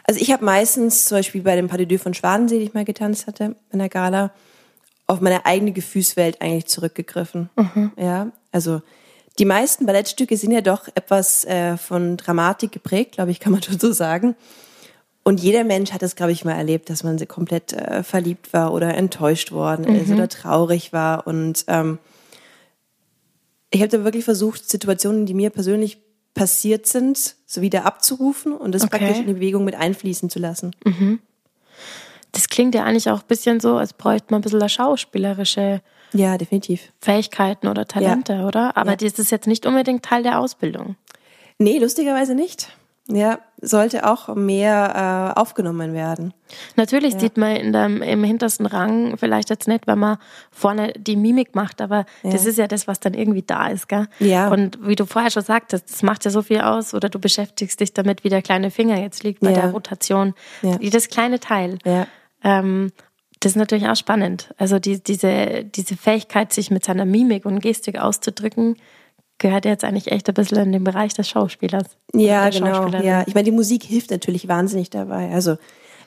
Also 0.03 0.21
ich 0.21 0.31
habe 0.31 0.45
meistens, 0.45 1.05
zum 1.05 1.17
Beispiel 1.17 1.41
bei 1.41 1.55
dem 1.55 1.67
Pas 1.67 1.77
de 1.77 1.85
Deux 1.85 2.01
von 2.01 2.13
Schwadensee, 2.13 2.59
die 2.59 2.65
ich 2.65 2.73
mal 2.73 2.85
getanzt 2.85 3.27
hatte, 3.27 3.55
in 3.71 3.79
der 3.79 3.89
Gala, 3.89 4.31
auf 5.05 5.21
meine 5.21 5.45
eigene 5.45 5.71
Gefühlswelt 5.71 6.41
eigentlich 6.41 6.67
zurückgegriffen. 6.67 7.49
Mhm. 7.55 7.91
Ja, 7.97 8.31
also 8.51 8.81
die 9.39 9.45
meisten 9.45 9.85
Ballettstücke 9.85 10.35
sind 10.35 10.51
ja 10.51 10.61
doch 10.61 10.87
etwas 10.95 11.45
äh, 11.45 11.77
von 11.77 12.17
Dramatik 12.17 12.71
geprägt, 12.71 13.13
glaube 13.13 13.31
ich, 13.31 13.39
kann 13.39 13.51
man 13.51 13.63
schon 13.63 13.79
so 13.79 13.91
sagen. 13.91 14.35
Und 15.23 15.41
jeder 15.41 15.65
Mensch 15.65 15.91
hat 15.91 16.03
es, 16.03 16.15
glaube 16.15 16.31
ich, 16.31 16.45
mal 16.45 16.53
erlebt, 16.53 16.89
dass 16.89 17.03
man 17.03 17.19
komplett 17.27 17.73
äh, 17.73 18.01
verliebt 18.01 18.53
war 18.53 18.73
oder 18.73 18.95
enttäuscht 18.95 19.51
worden 19.51 19.85
mhm. 19.89 19.99
ist 19.99 20.09
oder 20.09 20.29
traurig 20.29 20.93
war. 20.93 21.27
Und 21.27 21.65
ähm, 21.67 21.99
ich 23.69 23.81
habe 23.81 23.89
da 23.89 24.03
wirklich 24.03 24.25
versucht, 24.25 24.69
Situationen, 24.69 25.25
die 25.25 25.33
mir 25.33 25.49
persönlich 25.49 25.99
passiert 26.33 26.85
sind, 26.85 27.35
so 27.45 27.61
wieder 27.61 27.85
abzurufen 27.85 28.53
und 28.53 28.73
das 28.73 28.83
okay. 28.83 28.97
praktisch 28.97 29.19
in 29.19 29.27
die 29.27 29.33
Bewegung 29.33 29.65
mit 29.65 29.75
einfließen 29.75 30.29
zu 30.29 30.39
lassen. 30.39 30.75
Mhm. 30.85 31.19
Das 32.31 32.49
klingt 32.49 32.75
ja 32.75 32.83
eigentlich 32.83 33.09
auch 33.09 33.21
ein 33.21 33.27
bisschen 33.27 33.59
so, 33.59 33.77
als 33.77 33.93
bräuchte 33.93 34.27
man 34.29 34.39
ein 34.39 34.43
bisschen 34.43 34.69
schauspielerische 34.69 35.81
ja, 36.13 36.37
definitiv. 36.37 36.93
Fähigkeiten 37.01 37.67
oder 37.67 37.85
Talente, 37.85 38.33
ja. 38.33 38.47
oder? 38.47 38.77
Aber 38.77 38.91
ja. 38.91 38.95
das 38.95 39.19
ist 39.19 39.31
jetzt 39.31 39.47
nicht 39.47 39.65
unbedingt 39.65 40.05
Teil 40.05 40.23
der 40.23 40.39
Ausbildung. 40.39 40.95
Nee, 41.57 41.79
lustigerweise 41.79 42.35
nicht. 42.35 42.69
Ja, 43.09 43.39
sollte 43.59 44.07
auch 44.07 44.35
mehr 44.35 45.33
äh, 45.35 45.39
aufgenommen 45.39 45.93
werden. 45.93 46.33
Natürlich 46.75 47.13
ja. 47.13 47.19
sieht 47.19 47.37
man 47.37 47.55
in 47.55 47.73
dem, 47.73 48.01
im 48.01 48.23
hintersten 48.23 48.65
Rang 48.65 49.17
vielleicht 49.17 49.49
jetzt 49.49 49.67
nicht, 49.67 49.87
wenn 49.87 49.97
man 49.97 50.17
vorne 50.51 50.93
die 50.93 51.15
Mimik 51.15 51.55
macht, 51.55 51.81
aber 51.81 52.05
ja. 52.23 52.31
das 52.31 52.45
ist 52.45 52.57
ja 52.57 52.67
das, 52.67 52.87
was 52.87 52.99
dann 52.99 53.13
irgendwie 53.13 53.41
da 53.41 53.67
ist, 53.67 53.89
gell? 53.89 54.07
Ja. 54.19 54.49
Und 54.49 54.77
wie 54.87 54.95
du 54.95 55.05
vorher 55.05 55.31
schon 55.31 55.43
sagtest, 55.43 55.89
das 55.89 56.03
macht 56.03 56.25
ja 56.25 56.31
so 56.31 56.41
viel 56.43 56.61
aus 56.61 56.93
oder 56.93 57.09
du 57.09 57.19
beschäftigst 57.19 57.79
dich 57.79 57.93
damit, 57.93 58.23
wie 58.23 58.29
der 58.29 58.41
kleine 58.41 58.69
Finger 58.69 58.99
jetzt 58.99 59.23
liegt 59.23 59.39
bei 59.39 59.51
ja. 59.51 59.61
der 59.61 59.71
Rotation, 59.71 60.33
wie 60.61 60.89
das 60.89 61.07
kleine 61.09 61.39
Teil. 61.39 61.79
Ja. 61.83 62.07
Ähm, 62.43 62.91
das 63.39 63.51
ist 63.51 63.55
natürlich 63.57 63.87
auch 63.87 63.95
spannend. 63.95 64.53
Also 64.57 64.79
die, 64.79 65.01
diese, 65.01 65.63
diese 65.63 65.95
Fähigkeit, 65.95 66.53
sich 66.53 66.71
mit 66.71 66.85
seiner 66.85 67.05
Mimik 67.05 67.45
und 67.45 67.59
Gestik 67.59 67.99
auszudrücken, 67.99 68.77
gehört 69.37 69.65
jetzt 69.65 69.83
eigentlich 69.83 70.11
echt 70.11 70.27
ein 70.27 70.33
bisschen 70.33 70.57
in 70.57 70.71
den 70.71 70.83
Bereich 70.83 71.13
des 71.13 71.29
Schauspielers. 71.29 71.85
Ja, 72.13 72.49
genau. 72.49 72.87
Ja, 72.87 73.23
ich 73.27 73.35
meine, 73.35 73.45
die 73.45 73.51
Musik 73.51 73.83
hilft 73.83 74.11
natürlich 74.11 74.47
wahnsinnig 74.47 74.89
dabei. 74.89 75.31
Also 75.31 75.57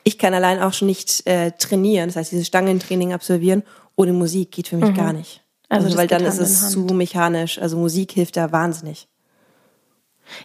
ich 0.02 0.18
kann 0.18 0.34
allein 0.34 0.60
auch 0.60 0.72
schon 0.72 0.88
nicht 0.88 1.26
äh, 1.26 1.52
trainieren, 1.52 2.08
das 2.08 2.16
heißt, 2.16 2.32
dieses 2.32 2.46
Stangentraining 2.46 3.12
absolvieren 3.12 3.62
ohne 3.96 4.12
Musik 4.12 4.52
geht 4.52 4.68
für 4.68 4.76
mich 4.76 4.90
mhm. 4.90 4.94
gar 4.94 5.12
nicht. 5.12 5.42
Also, 5.68 5.86
also 5.86 5.98
weil 5.98 6.06
dann 6.06 6.24
ist 6.24 6.38
es 6.38 6.70
zu 6.70 6.80
mechanisch. 6.80 7.60
Also 7.60 7.76
Musik 7.76 8.12
hilft 8.12 8.36
da 8.36 8.50
wahnsinnig. 8.50 9.08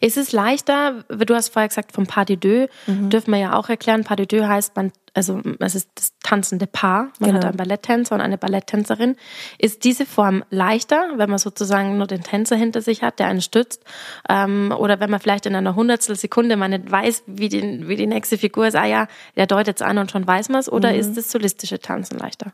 Ist 0.01 0.17
es 0.17 0.31
leichter, 0.31 1.03
du 1.09 1.35
hast 1.35 1.49
vorher 1.49 1.67
gesagt, 1.67 1.91
vom 1.91 2.07
Pas 2.07 2.25
de 2.25 2.35
Deux, 2.35 2.67
mhm. 2.87 3.09
dürfen 3.09 3.31
wir 3.31 3.39
ja 3.39 3.53
auch 3.57 3.69
erklären, 3.69 4.03
Pas 4.03 4.15
de 4.15 4.25
Deux 4.25 4.45
heißt, 4.45 4.75
man, 4.75 4.91
also 5.13 5.41
es 5.59 5.75
ist 5.75 5.89
das 5.95 6.13
tanzende 6.23 6.67
Paar, 6.67 7.11
man 7.19 7.29
genau. 7.29 7.35
hat 7.35 7.45
einen 7.45 7.57
Balletttänzer 7.57 8.15
und 8.15 8.21
eine 8.21 8.37
Balletttänzerin. 8.37 9.15
Ist 9.57 9.83
diese 9.83 10.05
Form 10.05 10.43
leichter, 10.49 11.13
wenn 11.17 11.29
man 11.29 11.39
sozusagen 11.39 11.97
nur 11.97 12.07
den 12.07 12.23
Tänzer 12.23 12.55
hinter 12.55 12.81
sich 12.81 13.01
hat, 13.01 13.19
der 13.19 13.27
einen 13.27 13.41
stützt, 13.41 13.83
ähm, 14.29 14.73
oder 14.77 14.99
wenn 14.99 15.09
man 15.09 15.19
vielleicht 15.19 15.45
in 15.45 15.55
einer 15.55 15.75
Hundertstel 15.75 16.15
Sekunde 16.15 16.57
man 16.57 16.71
nicht 16.71 16.91
weiß, 16.91 17.23
wie 17.27 17.49
die, 17.49 17.87
wie 17.87 17.95
die 17.95 18.07
nächste 18.07 18.37
Figur 18.37 18.67
ist, 18.67 18.75
ah 18.75 18.85
ja, 18.85 19.07
der 19.35 19.47
deutet 19.47 19.77
es 19.77 19.81
an 19.81 19.97
und 19.97 20.11
schon 20.11 20.25
weiß 20.27 20.49
man 20.49 20.59
es, 20.59 20.71
oder 20.71 20.91
mhm. 20.91 20.99
ist 20.99 21.17
das 21.17 21.31
solistische 21.31 21.79
Tanzen 21.79 22.17
leichter? 22.17 22.53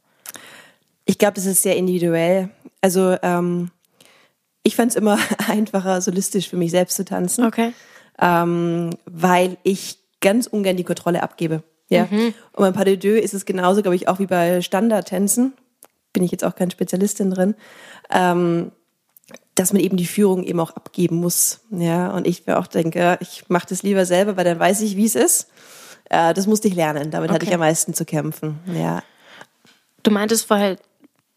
Ich 1.05 1.17
glaube, 1.17 1.33
das 1.33 1.45
ist 1.45 1.63
sehr 1.63 1.75
individuell. 1.75 2.49
Also 2.81 3.17
ähm 3.21 3.71
ich 4.63 4.75
fand 4.75 4.91
es 4.91 4.95
immer 4.95 5.17
einfacher, 5.47 6.01
solistisch 6.01 6.49
für 6.49 6.57
mich 6.57 6.71
selbst 6.71 6.95
zu 6.95 7.05
tanzen. 7.05 7.45
Okay. 7.45 7.73
Ähm, 8.19 8.91
weil 9.05 9.57
ich 9.63 9.97
ganz 10.19 10.47
ungern 10.47 10.77
die 10.77 10.83
Kontrolle 10.83 11.23
abgebe. 11.23 11.63
Ja. 11.89 12.07
Mhm. 12.09 12.33
Und 12.53 12.57
beim 12.57 12.73
Pas 12.73 12.85
de 12.85 12.97
Deux 12.97 13.21
ist 13.21 13.33
es 13.33 13.45
genauso, 13.45 13.81
glaube 13.81 13.95
ich, 13.95 14.07
auch 14.07 14.19
wie 14.19 14.27
bei 14.27 14.61
Standardtänzen. 14.61 15.53
Bin 16.13 16.23
ich 16.23 16.31
jetzt 16.31 16.43
auch 16.43 16.55
keine 16.55 16.71
Spezialistin 16.71 17.31
drin. 17.31 17.55
Ähm, 18.09 18.71
dass 19.55 19.73
man 19.73 19.81
eben 19.81 19.97
die 19.97 20.05
Führung 20.05 20.43
eben 20.43 20.59
auch 20.59 20.71
abgeben 20.71 21.17
muss. 21.17 21.61
Ja, 21.71 22.11
und 22.11 22.25
ich 22.25 22.47
mir 22.47 22.57
auch 22.57 22.67
denke, 22.67 23.17
ich 23.21 23.49
mache 23.49 23.67
das 23.67 23.83
lieber 23.83 24.05
selber, 24.05 24.37
weil 24.37 24.45
dann 24.45 24.59
weiß 24.59 24.81
ich, 24.81 24.95
wie 24.95 25.05
es 25.05 25.15
ist. 25.15 25.49
Äh, 26.09 26.33
das 26.33 26.47
musste 26.47 26.67
ich 26.67 26.75
lernen. 26.75 27.11
Damit 27.11 27.29
okay. 27.29 27.35
hatte 27.35 27.45
ich 27.45 27.53
am 27.53 27.59
meisten 27.59 27.93
zu 27.93 28.05
kämpfen. 28.05 28.59
Ja. 28.73 29.03
Du 30.03 30.11
meintest 30.11 30.47
vorher, 30.47 30.77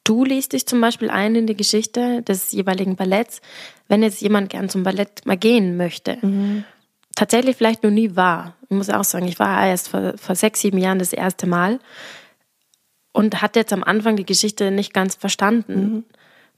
Du 0.05 0.25
liest 0.25 0.53
dich 0.53 0.67
zum 0.67 0.81
Beispiel 0.83 1.09
ein 1.09 1.35
in 1.35 1.47
die 1.47 1.57
Geschichte 1.57 2.23
des 2.23 2.53
jeweiligen 2.53 2.95
Balletts, 2.95 3.41
wenn 3.89 4.03
jetzt 4.03 4.21
jemand 4.21 4.51
gern 4.51 4.69
zum 4.69 4.83
Ballett 4.83 5.25
mal 5.25 5.39
gehen 5.39 5.79
möchte. 5.79 6.19
Mhm. 6.21 6.65
Tatsächlich 7.17 7.57
vielleicht 7.57 7.83
noch 7.83 7.91
nie 7.91 8.15
war. 8.15 8.55
Ich 8.69 8.77
muss 8.77 8.91
auch 8.91 9.05
sagen, 9.05 9.27
ich 9.27 9.39
war 9.39 9.67
erst 9.67 9.89
vor, 9.89 10.15
vor 10.19 10.35
sechs, 10.35 10.61
sieben 10.61 10.79
Jahren 10.79 10.99
das 10.99 11.13
erste 11.13 11.47
Mal 11.47 11.79
und 13.13 13.41
hatte 13.41 13.61
jetzt 13.61 13.73
am 13.73 13.85
Anfang 13.85 14.17
die 14.17 14.27
Geschichte 14.27 14.71
nicht 14.71 14.93
ganz 14.93 15.15
verstanden. 15.15 15.75
Mhm. 15.75 16.05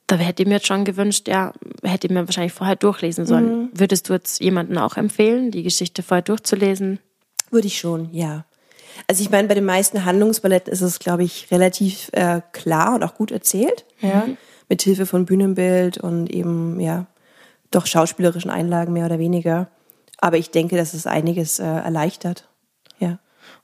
Da 0.09 0.17
hätte 0.17 0.43
ich 0.43 0.49
mir 0.49 0.57
jetzt 0.57 0.67
schon 0.67 0.85
gewünscht, 0.85 1.29
ja, 1.29 1.53
hätte 1.83 2.07
ich 2.07 2.13
mir 2.13 2.27
wahrscheinlich 2.27 2.53
vorher 2.53 2.77
durchlesen 2.77 3.27
sollen. 3.27 3.63
Mhm. 3.63 3.71
Würdest 3.75 4.09
du 4.09 4.15
jetzt 4.15 4.41
jemanden 4.41 4.79
auch 4.79 4.97
empfehlen, 4.97 5.51
die 5.51 5.63
Geschichte 5.63 6.03
vorher 6.03 6.23
durchzulesen? 6.23 6.99
Würde 7.51 7.67
ich 7.67 7.79
schon, 7.79 8.13
ja. 8.13 8.45
Also 9.07 9.23
ich 9.23 9.31
meine, 9.31 9.49
bei 9.49 9.55
den 9.55 9.65
meisten 9.65 10.05
Handlungsballetten 10.05 10.73
ist 10.73 10.81
es, 10.81 10.99
glaube 10.99 11.25
ich, 11.25 11.51
relativ 11.51 12.11
äh, 12.13 12.41
klar 12.53 12.95
und 12.95 13.05
auch 13.05 13.15
gut 13.15 13.31
erzählt, 13.31 13.85
mhm. 14.01 14.09
ja, 14.09 14.27
mit 14.69 14.83
Hilfe 14.83 15.07
von 15.07 15.27
Bühnenbild 15.27 15.99
und 15.99 16.29
eben 16.31 16.81
ja 16.81 17.07
doch 17.71 17.87
schauspielerischen 17.87 18.51
Einlagen 18.51 18.93
mehr 18.93 19.07
oder 19.07 19.19
weniger. 19.19 19.69
Aber 20.19 20.39
ich 20.39 20.51
denke, 20.51 20.77
dass 20.77 20.95
es 20.95 21.07
einiges 21.07 21.59
äh, 21.59 21.65
erleichtert. 21.65 22.49
Ja. 22.99 23.19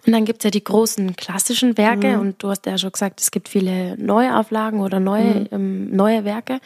Und 0.06 0.12
dann 0.12 0.24
gibt 0.24 0.42
es 0.42 0.44
ja 0.44 0.50
die 0.50 0.64
großen 0.64 1.16
klassischen 1.16 1.78
Werke 1.78 2.14
mhm. 2.14 2.20
und 2.20 2.42
du 2.42 2.50
hast 2.50 2.66
ja 2.66 2.76
schon 2.76 2.92
gesagt, 2.92 3.20
es 3.20 3.30
gibt 3.30 3.48
viele 3.48 3.96
Neuauflagen 3.96 4.80
oder 4.80 5.00
neue, 5.00 5.40
mhm. 5.40 5.48
ähm, 5.50 5.96
neue 5.96 6.24
Werke. 6.24 6.60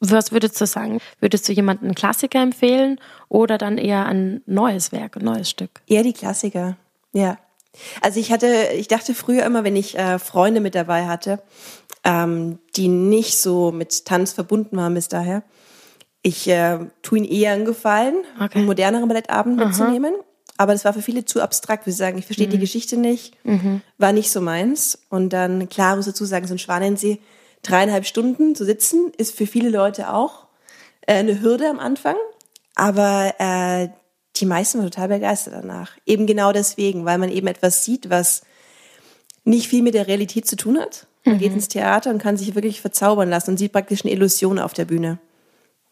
Was 0.00 0.30
würdest 0.30 0.60
du 0.60 0.66
sagen? 0.66 1.00
Würdest 1.18 1.48
du 1.48 1.52
jemanden 1.52 1.86
einen 1.86 1.94
Klassiker 1.94 2.40
empfehlen 2.40 3.00
oder 3.28 3.58
dann 3.58 3.78
eher 3.78 4.06
ein 4.06 4.42
neues 4.46 4.92
Werk, 4.92 5.16
ein 5.16 5.24
neues 5.24 5.50
Stück? 5.50 5.70
Eher 5.88 6.04
die 6.04 6.12
Klassiker, 6.12 6.76
ja. 7.12 7.36
Also 8.00 8.20
ich 8.20 8.32
hatte, 8.32 8.70
ich 8.74 8.88
dachte 8.88 9.14
früher 9.14 9.44
immer, 9.44 9.64
wenn 9.64 9.76
ich 9.76 9.98
äh, 9.98 10.18
Freunde 10.18 10.60
mit 10.60 10.74
dabei 10.74 11.06
hatte, 11.06 11.40
ähm, 12.04 12.58
die 12.76 12.88
nicht 12.88 13.38
so 13.38 13.72
mit 13.72 14.04
Tanz 14.04 14.32
verbunden 14.32 14.76
waren 14.76 14.94
bis 14.94 15.08
daher, 15.08 15.42
ich 16.22 16.48
äh, 16.48 16.78
tue 17.02 17.18
ihnen 17.18 17.26
eher 17.26 17.52
einen 17.52 17.64
Gefallen, 17.64 18.16
okay. 18.36 18.58
einen 18.58 18.66
moderneren 18.66 19.08
Ballettabend 19.08 19.60
Aha. 19.60 19.68
mitzunehmen. 19.68 20.14
Aber 20.56 20.72
das 20.72 20.84
war 20.84 20.92
für 20.92 21.02
viele 21.02 21.24
zu 21.24 21.40
abstrakt, 21.40 21.86
wie 21.86 21.92
sie 21.92 21.96
sagen, 21.96 22.18
ich 22.18 22.26
verstehe 22.26 22.48
mhm. 22.48 22.52
die 22.52 22.58
Geschichte 22.58 22.96
nicht, 22.96 23.36
mhm. 23.44 23.80
war 23.96 24.12
nicht 24.12 24.30
so 24.30 24.40
meins. 24.40 24.98
Und 25.08 25.32
dann, 25.32 25.68
klar, 25.68 25.94
muss 25.94 26.06
dazu 26.06 26.24
sagen, 26.24 26.48
so 26.48 26.54
ein 26.54 26.58
Schwanensee, 26.58 27.20
dreieinhalb 27.62 28.06
Stunden 28.06 28.56
zu 28.56 28.64
sitzen, 28.64 29.12
ist 29.16 29.36
für 29.36 29.46
viele 29.46 29.68
Leute 29.68 30.12
auch 30.12 30.48
äh, 31.02 31.14
eine 31.14 31.40
Hürde 31.40 31.70
am 31.70 31.78
Anfang. 31.78 32.16
Aber 32.74 33.34
äh, 33.38 33.88
die 34.40 34.46
meisten 34.46 34.78
waren 34.78 34.90
total 34.90 35.08
begeistert 35.08 35.54
danach. 35.54 35.92
Eben 36.06 36.26
genau 36.26 36.52
deswegen, 36.52 37.04
weil 37.04 37.18
man 37.18 37.30
eben 37.30 37.46
etwas 37.46 37.84
sieht, 37.84 38.10
was 38.10 38.42
nicht 39.44 39.68
viel 39.68 39.82
mit 39.82 39.94
der 39.94 40.06
Realität 40.06 40.46
zu 40.46 40.56
tun 40.56 40.78
hat. 40.78 41.06
Man 41.24 41.36
mhm. 41.36 41.38
geht 41.40 41.52
ins 41.52 41.68
Theater 41.68 42.10
und 42.10 42.18
kann 42.18 42.36
sich 42.36 42.54
wirklich 42.54 42.80
verzaubern 42.80 43.28
lassen 43.28 43.50
und 43.50 43.58
sieht 43.58 43.72
praktisch 43.72 44.04
eine 44.04 44.12
Illusion 44.12 44.58
auf 44.58 44.72
der 44.72 44.84
Bühne. 44.84 45.18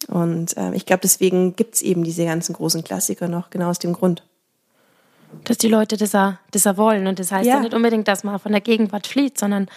Und 0.08 0.56
äh, 0.56 0.74
ich 0.74 0.86
glaube, 0.86 1.00
deswegen 1.02 1.56
gibt 1.56 1.76
es 1.76 1.82
eben 1.82 2.04
diese 2.04 2.24
ganzen 2.24 2.52
großen 2.52 2.84
Klassiker 2.84 3.28
noch, 3.28 3.50
genau 3.50 3.70
aus 3.70 3.78
dem 3.78 3.92
Grund. 3.92 4.22
Dass 5.44 5.58
die 5.58 5.68
Leute 5.68 5.96
das, 5.96 6.12
das 6.56 6.66
auch 6.66 6.76
wollen. 6.76 7.06
Und 7.06 7.18
das 7.18 7.30
heißt 7.32 7.46
ja, 7.46 7.54
Ja. 7.56 7.60
nicht 7.60 7.74
unbedingt, 7.74 8.08
dass 8.08 8.24
man 8.24 8.38
von 8.38 8.52
der 8.52 8.60
Gegenwart 8.60 9.06
flieht, 9.06 9.38
sondern 9.38 9.68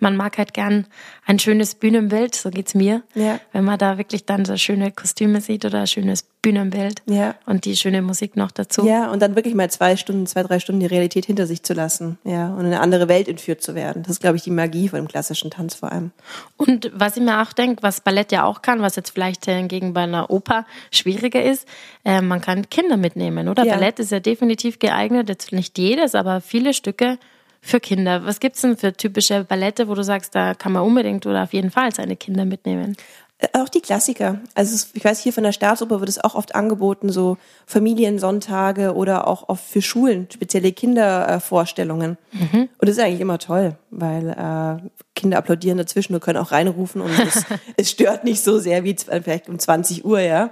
man 0.00 0.16
mag 0.16 0.38
halt 0.38 0.54
gern 0.54 0.86
ein 1.26 1.38
schönes 1.38 1.74
Bühnenbild, 1.76 2.34
so 2.34 2.50
geht's 2.50 2.74
mir. 2.74 3.02
Ja. 3.14 3.38
Wenn 3.52 3.64
man 3.64 3.78
da 3.78 3.98
wirklich 3.98 4.24
dann 4.26 4.44
so 4.44 4.56
schöne 4.56 4.90
Kostüme 4.90 5.40
sieht 5.40 5.64
oder 5.64 5.80
ein 5.80 5.86
schönes 5.86 6.24
Bühnenbild 6.42 7.02
Ja. 7.06 7.36
und 7.46 7.64
die 7.64 7.76
schöne 7.76 8.02
Musik 8.02 8.36
noch 8.36 8.50
dazu. 8.50 8.84
Ja, 8.84 9.10
und 9.12 9.22
dann 9.22 9.36
wirklich 9.36 9.54
mal 9.54 9.70
zwei 9.70 9.94
Stunden, 9.96 10.26
zwei, 10.26 10.42
drei 10.42 10.58
Stunden 10.58 10.80
die 10.80 10.86
Realität 10.86 11.24
hinter 11.26 11.46
sich 11.46 11.62
zu 11.62 11.72
lassen, 11.72 12.18
ja, 12.24 12.48
und 12.48 12.60
in 12.60 12.66
eine 12.66 12.80
andere 12.80 13.06
Welt 13.08 13.28
entführt 13.28 13.62
zu 13.62 13.76
werden. 13.76 14.02
Das 14.02 14.10
ist, 14.12 14.20
glaube 14.20 14.36
ich, 14.36 14.42
die 14.42 14.50
Magie 14.50 14.88
von 14.88 14.98
dem 14.98 15.06
klassischen 15.06 15.52
Tanz 15.52 15.76
vor 15.76 15.92
allem. 15.92 16.10
Und 16.56 16.90
was 16.94 17.16
ich 17.16 17.22
mir 17.22 17.40
auch 17.42 17.52
denke, 17.52 17.84
was 17.84 18.00
Ballett 18.00 18.32
ja 18.32 18.42
auch 18.44 18.60
kann, 18.62 18.82
was 18.82 18.96
jetzt 18.96 19.10
vielleicht 19.10 19.46
äh, 19.46 19.54
hingegen 19.56 19.92
bei 19.92 20.02
einer 20.02 20.30
Oper 20.30 20.66
schwieriger 20.90 21.42
ist, 21.44 21.68
äh, 22.04 22.20
man 22.20 22.40
kann 22.40 22.68
Kinder 22.70 22.96
mitnehmen, 22.96 23.48
oder? 23.48 23.64
Ja. 23.64 23.74
Ballett 23.74 24.00
ist 24.00 24.10
ja 24.10 24.18
definitiv 24.18 24.80
geeignet, 24.80 25.28
jetzt 25.28 25.52
nicht 25.52 25.78
jedes, 25.78 26.16
aber 26.16 26.21
viele 26.40 26.74
Stücke 26.74 27.18
für 27.60 27.80
Kinder. 27.80 28.24
Was 28.26 28.40
gibt's 28.40 28.60
denn 28.62 28.76
für 28.76 28.92
typische 28.92 29.44
Ballette, 29.44 29.88
wo 29.88 29.94
du 29.94 30.02
sagst, 30.04 30.34
da 30.34 30.54
kann 30.54 30.72
man 30.72 30.82
unbedingt 30.82 31.26
oder 31.26 31.44
auf 31.44 31.52
jeden 31.52 31.70
Fall 31.70 31.94
seine 31.94 32.16
Kinder 32.16 32.44
mitnehmen? 32.44 32.96
Äh, 33.38 33.48
Auch 33.58 33.68
die 33.68 33.80
Klassiker. 33.80 34.40
Also 34.54 34.74
es- 34.74 34.90
ich 34.94 35.04
weiß, 35.04 35.20
hier 35.20 35.32
von 35.32 35.44
der 35.44 35.52
Staatsoper 35.52 36.00
wird 36.00 36.08
es 36.08 36.22
auch 36.22 36.34
oft 36.34 36.54
angeboten, 36.56 37.10
so 37.10 37.38
Familiensonntage 37.66 38.94
oder 38.94 39.26
auch 39.28 39.48
oft 39.48 39.64
für 39.64 39.82
Schulen, 39.82 40.26
spezielle 40.32 40.72
Kindervorstellungen. 40.72 42.18
Und 42.32 42.68
das 42.80 42.90
ist 42.96 42.98
eigentlich 43.02 43.20
immer 43.20 43.38
toll, 43.38 43.76
weil 43.90 44.28
äh, 44.30 44.88
Kinder 45.14 45.38
applaudieren 45.38 45.78
dazwischen 45.78 46.14
und 46.14 46.20
können 46.20 46.38
auch 46.38 46.50
reinrufen 46.52 47.00
und 47.00 47.10
es, 47.18 47.44
es 47.76 47.90
stört 47.90 48.24
nicht 48.24 48.42
so 48.42 48.58
sehr 48.58 48.84
wie 48.84 48.96
vielleicht 48.96 49.48
um 49.48 49.58
20 49.58 50.04
Uhr, 50.04 50.20
ja, 50.20 50.50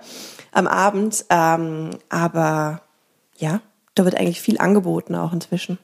am 0.53 0.67
Abend. 0.67 1.25
Ähm, 1.31 1.91
aber 2.09 2.83
ja, 3.39 3.61
da 3.95 4.05
wird 4.05 4.17
eigentlich 4.17 4.41
viel 4.41 4.59
angeboten 4.59 5.15
auch 5.15 5.33
inzwischen. 5.33 5.79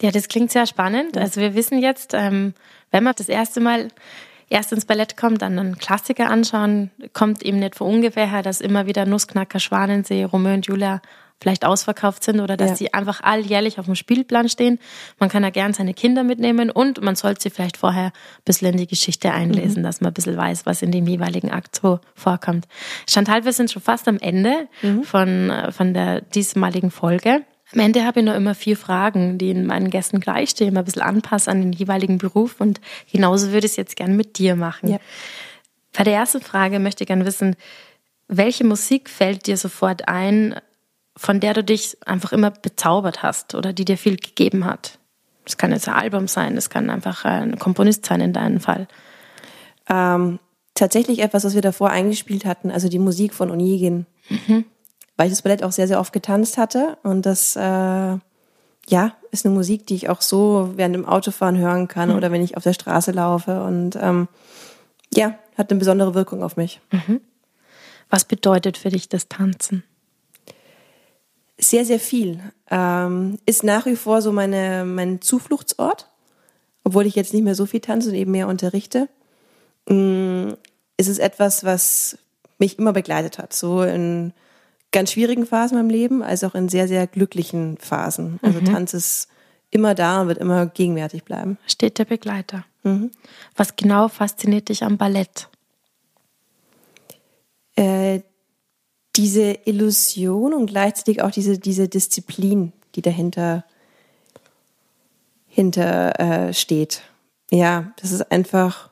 Ja, 0.00 0.10
das 0.10 0.28
klingt 0.28 0.50
sehr 0.50 0.66
spannend. 0.66 1.16
Also 1.16 1.40
wir 1.40 1.54
wissen 1.54 1.78
jetzt, 1.78 2.12
ähm, 2.14 2.54
wenn 2.90 3.04
man 3.04 3.14
das 3.16 3.28
erste 3.28 3.60
Mal 3.60 3.88
erst 4.48 4.72
ins 4.72 4.84
Ballett 4.84 5.16
kommt, 5.16 5.42
dann 5.42 5.58
einen 5.58 5.78
Klassiker 5.78 6.28
anschauen, 6.28 6.90
kommt 7.12 7.42
eben 7.42 7.58
nicht 7.58 7.76
von 7.76 7.88
ungefähr 7.88 8.28
her, 8.30 8.42
dass 8.42 8.60
immer 8.60 8.86
wieder 8.86 9.06
Nussknacker, 9.06 9.60
Schwanensee, 9.60 10.24
Romeo 10.24 10.54
und 10.54 10.66
Julia 10.66 11.00
vielleicht 11.42 11.64
ausverkauft 11.64 12.24
sind 12.24 12.40
oder 12.40 12.56
dass 12.56 12.70
Ja. 12.70 12.76
die 12.76 12.94
einfach 12.94 13.20
alljährlich 13.22 13.78
auf 13.78 13.86
dem 13.86 13.94
Spielplan 13.96 14.48
stehen. 14.48 14.78
Man 15.18 15.28
kann 15.28 15.42
ja 15.42 15.50
gern 15.50 15.74
seine 15.74 15.92
Kinder 15.92 16.22
mitnehmen 16.22 16.70
und 16.70 17.02
man 17.02 17.16
sollte 17.16 17.42
sie 17.42 17.50
vielleicht 17.50 17.76
vorher 17.76 18.06
ein 18.06 18.12
bisschen 18.44 18.68
in 18.72 18.76
die 18.78 18.86
Geschichte 18.86 19.32
einlesen, 19.32 19.82
dass 19.82 20.00
man 20.00 20.10
ein 20.12 20.14
bisschen 20.14 20.36
weiß, 20.36 20.64
was 20.66 20.82
in 20.82 20.92
dem 20.92 21.06
jeweiligen 21.06 21.50
Akt 21.50 21.76
so 21.82 21.98
vorkommt. 22.14 22.66
Chantal, 23.10 23.44
wir 23.44 23.52
sind 23.52 23.70
schon 23.70 23.82
fast 23.82 24.08
am 24.08 24.18
Ende 24.18 24.68
von, 25.02 25.50
äh, 25.50 25.72
von 25.72 25.92
der 25.94 26.20
diesmaligen 26.22 26.90
Folge. 26.90 27.42
Am 27.74 27.80
Ende 27.80 28.04
habe 28.04 28.20
ich 28.20 28.26
noch 28.26 28.34
immer 28.34 28.54
vier 28.54 28.76
Fragen, 28.76 29.38
die 29.38 29.50
in 29.50 29.66
meinen 29.66 29.88
Gästen 29.90 30.20
gleichstehen, 30.20 30.76
ein 30.76 30.84
bisschen 30.84 31.02
anpassen 31.02 31.50
an 31.50 31.60
den 31.62 31.72
jeweiligen 31.72 32.18
Beruf 32.18 32.60
und 32.60 32.80
genauso 33.10 33.46
würde 33.52 33.66
ich 33.66 33.72
es 33.72 33.76
jetzt 33.76 33.96
gern 33.96 34.14
mit 34.14 34.38
dir 34.38 34.56
machen. 34.56 34.90
Ja. 34.90 34.98
Bei 35.96 36.04
der 36.04 36.14
ersten 36.14 36.40
Frage 36.42 36.78
möchte 36.78 37.04
ich 37.04 37.08
gerne 37.08 37.24
wissen, 37.26 37.56
welche 38.28 38.64
Musik 38.64 39.08
fällt 39.10 39.46
dir 39.46 39.56
sofort 39.56 40.08
ein, 40.08 40.54
von 41.16 41.40
der 41.40 41.54
du 41.54 41.64
dich 41.64 41.96
einfach 42.06 42.32
immer 42.32 42.50
bezaubert 42.50 43.22
hast 43.22 43.54
oder 43.54 43.72
die 43.72 43.84
dir 43.84 43.98
viel 43.98 44.16
gegeben 44.16 44.64
hat? 44.64 44.98
Das 45.44 45.56
kann 45.56 45.72
jetzt 45.72 45.88
ein 45.88 45.94
Album 45.94 46.28
sein, 46.28 46.54
das 46.54 46.70
kann 46.70 46.88
einfach 46.90 47.24
ein 47.24 47.58
Komponist 47.58 48.06
sein 48.06 48.20
in 48.20 48.32
deinem 48.32 48.60
Fall. 48.60 48.86
Ähm, 49.88 50.38
tatsächlich 50.74 51.18
etwas, 51.20 51.44
was 51.44 51.54
wir 51.54 51.62
davor 51.62 51.90
eingespielt 51.90 52.44
hatten, 52.44 52.70
also 52.70 52.88
die 52.88 52.98
Musik 52.98 53.34
von 53.34 53.50
Onegin. 53.50 54.06
Weil 55.16 55.26
ich 55.26 55.32
das 55.32 55.42
Ballett 55.42 55.62
auch 55.62 55.72
sehr, 55.72 55.88
sehr 55.88 56.00
oft 56.00 56.12
getanzt 56.12 56.56
hatte. 56.58 56.96
Und 57.02 57.26
das, 57.26 57.56
äh, 57.56 57.60
ja, 57.60 59.12
ist 59.30 59.44
eine 59.44 59.54
Musik, 59.54 59.86
die 59.86 59.94
ich 59.94 60.08
auch 60.08 60.20
so 60.20 60.72
während 60.76 60.94
dem 60.94 61.06
Autofahren 61.06 61.58
hören 61.58 61.88
kann 61.88 62.10
oder 62.10 62.32
wenn 62.32 62.42
ich 62.42 62.56
auf 62.56 62.62
der 62.62 62.72
Straße 62.72 63.12
laufe. 63.12 63.62
Und 63.62 63.96
ähm, 64.00 64.28
ja, 65.12 65.38
hat 65.56 65.70
eine 65.70 65.78
besondere 65.78 66.14
Wirkung 66.14 66.42
auf 66.42 66.56
mich. 66.56 66.80
Was 68.10 68.24
bedeutet 68.24 68.78
für 68.78 68.90
dich 68.90 69.08
das 69.08 69.28
Tanzen? 69.28 69.84
Sehr, 71.62 71.84
sehr 71.84 72.00
viel. 72.00 72.40
Ähm, 72.70 73.38
ist 73.46 73.62
nach 73.62 73.86
wie 73.86 73.96
vor 73.96 74.22
so 74.22 74.32
meine, 74.32 74.84
mein 74.84 75.20
Zufluchtsort, 75.20 76.08
obwohl 76.84 77.06
ich 77.06 77.14
jetzt 77.14 77.32
nicht 77.32 77.44
mehr 77.44 77.54
so 77.54 77.66
viel 77.66 77.80
tanze 77.80 78.10
und 78.10 78.16
eben 78.16 78.32
mehr 78.32 78.48
unterrichte. 78.48 79.08
Mm, 79.88 80.50
ist 80.96 81.08
es 81.08 81.18
etwas, 81.18 81.64
was 81.64 82.18
mich 82.58 82.78
immer 82.78 82.92
begleitet 82.92 83.38
hat, 83.38 83.52
so 83.52 83.82
in 83.82 84.32
ganz 84.90 85.12
schwierigen 85.12 85.46
Phasen 85.46 85.76
in 85.76 85.84
meinem 85.84 85.90
Leben, 85.90 86.22
als 86.22 86.44
auch 86.44 86.54
in 86.54 86.68
sehr, 86.68 86.88
sehr 86.88 87.06
glücklichen 87.06 87.76
Phasen. 87.78 88.38
Also 88.42 88.60
Tanz 88.60 88.94
ist 88.94 89.28
immer 89.70 89.94
da 89.94 90.20
und 90.20 90.28
wird 90.28 90.38
immer 90.38 90.66
gegenwärtig 90.66 91.24
bleiben. 91.24 91.58
Steht 91.66 91.98
der 91.98 92.04
Begleiter. 92.04 92.64
Was 93.56 93.76
genau 93.76 94.08
fasziniert 94.08 94.68
dich 94.68 94.82
am 94.82 94.98
Ballett? 94.98 95.48
äh, 97.76 98.20
diese 99.16 99.58
Illusion 99.64 100.54
und 100.54 100.66
gleichzeitig 100.66 101.22
auch 101.22 101.30
diese, 101.30 101.58
diese 101.58 101.88
Disziplin, 101.88 102.72
die 102.94 103.02
dahinter 103.02 103.64
hinter, 105.52 106.18
äh, 106.18 106.54
steht. 106.54 107.02
Ja, 107.50 107.92
das 108.00 108.10
ist 108.10 108.32
einfach, 108.32 108.88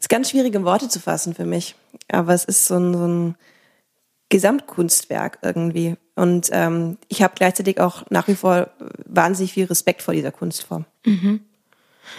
ist 0.00 0.08
ganz 0.08 0.30
schwierig 0.30 0.54
in 0.54 0.64
Worte 0.64 0.88
zu 0.88 0.98
fassen 0.98 1.34
für 1.34 1.44
mich, 1.44 1.76
aber 2.10 2.34
es 2.34 2.44
ist 2.44 2.66
so 2.66 2.74
ein, 2.74 2.92
so 2.92 3.06
ein 3.06 3.34
Gesamtkunstwerk 4.28 5.38
irgendwie. 5.42 5.96
Und 6.16 6.48
ähm, 6.52 6.98
ich 7.06 7.22
habe 7.22 7.34
gleichzeitig 7.36 7.78
auch 7.78 8.04
nach 8.10 8.26
wie 8.26 8.34
vor 8.34 8.70
wahnsinnig 9.06 9.52
viel 9.52 9.66
Respekt 9.66 10.02
vor 10.02 10.14
dieser 10.14 10.32
Kunstform. 10.32 10.84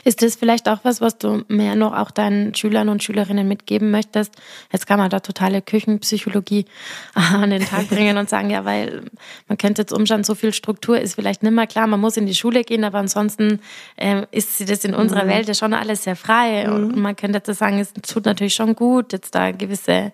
Ist 0.03 0.21
das 0.21 0.35
vielleicht 0.35 0.67
auch 0.69 0.79
was, 0.83 1.01
was 1.01 1.17
du 1.17 1.43
mehr 1.47 1.75
noch 1.75 1.93
auch 1.97 2.11
deinen 2.11 2.53
Schülern 2.55 2.89
und 2.89 3.03
Schülerinnen 3.03 3.47
mitgeben 3.47 3.91
möchtest? 3.91 4.33
Jetzt 4.71 4.87
kann 4.87 4.99
man 4.99 5.09
da 5.09 5.19
totale 5.19 5.61
Küchenpsychologie 5.61 6.65
an 7.13 7.49
den 7.49 7.63
Tag 7.65 7.89
bringen 7.89 8.17
und 8.17 8.29
sagen, 8.29 8.49
ja, 8.49 8.65
weil 8.65 9.03
man 9.47 9.57
könnte 9.57 9.81
jetzt 9.81 9.93
umschauen, 9.93 10.23
so 10.23 10.35
viel 10.35 10.53
Struktur 10.53 10.99
ist 10.99 11.15
vielleicht 11.15 11.43
nicht 11.43 11.51
mehr 11.53 11.67
klar, 11.67 11.87
man 11.87 11.99
muss 11.99 12.17
in 12.17 12.25
die 12.25 12.35
Schule 12.35 12.63
gehen, 12.63 12.83
aber 12.83 12.99
ansonsten 12.99 13.59
ähm, 13.97 14.25
ist 14.31 14.67
das 14.69 14.83
in 14.83 14.93
unserer 14.93 15.27
Welt 15.27 15.47
ja 15.47 15.53
schon 15.53 15.73
alles 15.73 16.03
sehr 16.03 16.15
frei. 16.15 16.69
Und 16.71 16.95
man 16.97 17.15
könnte 17.15 17.41
jetzt 17.45 17.57
sagen, 17.59 17.79
es 17.79 17.93
tut 17.93 18.25
natürlich 18.25 18.55
schon 18.55 18.75
gut, 18.75 19.13
jetzt 19.13 19.35
da 19.35 19.51
gewisse 19.51 20.11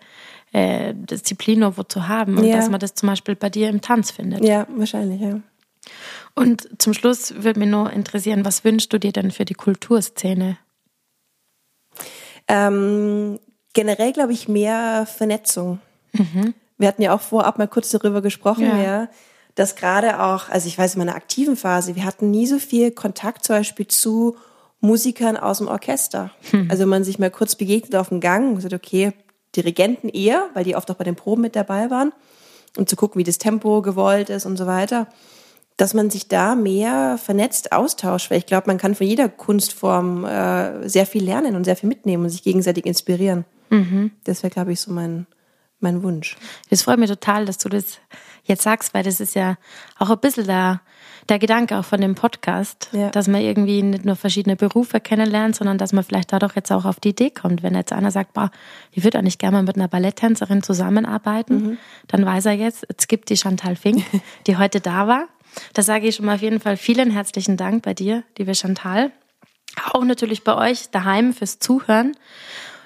äh, 0.51 0.93
Disziplin 0.95 1.61
irgendwo 1.61 1.84
zu 1.84 2.07
haben 2.07 2.38
und 2.38 2.45
Ja. 2.45 2.57
dass 2.57 2.70
man 2.70 2.80
das 2.80 2.95
zum 2.95 3.07
Beispiel 3.07 3.36
bei 3.36 3.49
dir 3.49 3.70
im 3.70 3.82
Tanz 3.82 4.11
findet. 4.11 4.43
Ja, 4.43 4.65
wahrscheinlich, 4.76 5.22
ja. 5.22 5.39
Und 6.36 6.82
zum 6.82 6.94
Schluss 6.94 7.34
würde 7.44 7.60
mich 7.60 7.70
nur 7.70 7.92
interessieren, 7.92 8.46
was 8.46 8.64
wünschst 8.64 8.94
du 8.94 8.98
dir 8.98 9.12
denn 9.12 9.32
für 9.32 9.46
die 9.46 9.54
Kulturszene? 9.56 10.58
Ähm, 12.48 13.40
generell 13.74 14.14
glaube 14.14 14.34
ich 14.34 14.48
mehr 14.48 15.06
Vernetzung. 15.06 15.80
Wir 16.78 16.88
hatten 16.88 17.02
ja 17.02 17.14
auch 17.14 17.22
vorab 17.22 17.58
mal 17.58 17.68
kurz 17.68 17.90
darüber 17.90 18.22
gesprochen, 18.22 18.66
Ja. 18.66 18.82
ja. 18.82 19.10
dass 19.56 19.76
gerade 19.76 20.22
auch, 20.22 20.50
also 20.50 20.68
ich 20.68 20.78
weiß 20.78 20.96
in 20.96 21.00
meiner 21.00 21.16
aktiven 21.16 21.56
Phase, 21.56 21.96
wir 21.96 22.06
hatten 22.06 22.32
nie 22.32 22.48
so 22.48 22.58
viel 22.58 22.92
Kontakt 22.92 23.44
zum 23.44 23.58
Beispiel 23.58 23.88
zu 23.88 24.38
Musikern 24.80 25.36
aus 25.38 25.58
dem 25.58 25.68
Orchester. 25.68 26.32
Also 26.70 26.84
wenn 26.84 26.90
man 26.90 27.04
sich 27.04 27.20
mal 27.20 27.30
kurz 27.30 27.56
begegnet 27.56 27.96
auf 27.96 28.10
dem 28.10 28.22
Gang 28.22 28.56
und 28.56 28.62
sagt, 28.62 28.74
okay, 28.74 29.12
Dirigenten 29.56 30.10
eher, 30.10 30.50
weil 30.54 30.64
die 30.64 30.76
oft 30.76 30.90
auch 30.90 30.96
bei 30.96 31.04
den 31.04 31.16
Proben 31.16 31.42
mit 31.42 31.56
dabei 31.56 31.90
waren, 31.90 32.14
um 32.78 32.88
zu 32.88 32.96
gucken, 32.96 33.20
wie 33.20 33.24
das 33.24 33.40
Tempo 33.40 33.82
gewollt 33.82 34.30
ist 34.30 34.46
und 34.46 34.58
so 34.58 34.66
weiter 34.66 35.08
dass 35.80 35.94
man 35.94 36.10
sich 36.10 36.28
da 36.28 36.56
mehr 36.56 37.18
vernetzt 37.18 37.72
austauscht, 37.72 38.30
weil 38.32 38.38
ich 38.40 38.46
glaube, 38.46 38.68
man 38.68 38.78
kann 38.78 38.96
von 38.96 39.08
jeder 39.08 39.30
Kunstform 39.30 40.26
äh, 40.26 40.88
sehr 40.90 41.06
viel 41.06 41.24
lernen 41.24 41.56
und 41.56 41.64
sehr 41.64 41.76
viel 41.76 41.88
mitnehmen 41.90 42.24
und 42.24 42.30
sich 42.30 42.44
gegenseitig 42.44 42.86
inspirieren. 42.86 43.46
Das 44.24 44.42
wäre, 44.44 44.52
glaube 44.52 44.72
ich, 44.74 44.82
so 44.82 44.92
mein, 44.92 45.28
mein 45.80 46.02
Wunsch. 46.04 46.36
Das 46.72 46.82
freut 46.82 46.98
mich 47.00 47.10
total, 47.10 47.46
dass 47.46 47.60
du 47.60 47.70
das 47.70 48.00
jetzt 48.44 48.64
sagst, 48.64 48.94
weil 48.96 49.04
das 49.04 49.20
ist 49.20 49.36
ja 49.36 49.58
auch 50.00 50.10
ein 50.10 50.18
bisschen 50.20 50.48
der, 50.48 50.82
der 51.30 51.38
Gedanke 51.38 51.78
auch 51.78 51.86
von 51.86 52.02
dem 52.02 52.16
Podcast, 52.16 52.90
Ja. 52.94 53.10
dass 53.12 53.28
man 53.28 53.42
irgendwie 53.42 53.84
nicht 53.84 54.06
nur 54.06 54.16
verschiedene 54.16 54.56
Berufe 54.56 55.00
kennenlernt, 55.00 55.56
sondern 55.56 55.78
dass 55.78 55.94
man 55.94 56.04
vielleicht 56.04 56.34
dadurch 56.34 56.56
jetzt 56.56 56.72
auch 56.72 56.86
auf 56.86 57.00
die 57.00 57.10
Idee 57.10 57.30
kommt. 57.30 57.62
Wenn 57.62 57.76
jetzt 57.76 57.94
einer 57.94 58.10
sagt, 58.10 58.34
boah, 58.34 58.50
ich 58.92 59.04
würde 59.04 59.20
eigentlich 59.20 59.38
gerne 59.38 59.58
mal 59.58 59.64
mit 59.64 59.76
einer 59.76 59.88
Balletttänzerin 59.88 60.64
zusammenarbeiten, 60.64 61.78
dann 62.08 62.26
weiß 62.26 62.48
er 62.48 62.54
jetzt, 62.54 62.88
es 62.98 63.08
gibt 63.08 63.30
die 63.30 63.38
Chantal 63.38 63.76
Fink, 63.76 64.04
die 64.48 64.58
heute 64.58 64.82
da 64.82 65.08
war. 65.08 65.28
Da 65.74 65.82
sage 65.82 66.08
ich 66.08 66.16
schon 66.16 66.26
mal 66.26 66.36
auf 66.36 66.41
jeden 66.41 66.60
Fall 66.60 66.78
vielen 66.78 67.12
herzlichen 67.12 67.58
Dank 67.58 67.84
bei 67.84 67.93
dir, 67.93 68.24
liebe 68.38 68.56
Chantal. 68.56 69.12
Auch 69.91 70.04
natürlich 70.04 70.43
bei 70.43 70.56
euch 70.56 70.89
daheim 70.89 71.34
fürs 71.34 71.60
Zuhören. 71.60 72.16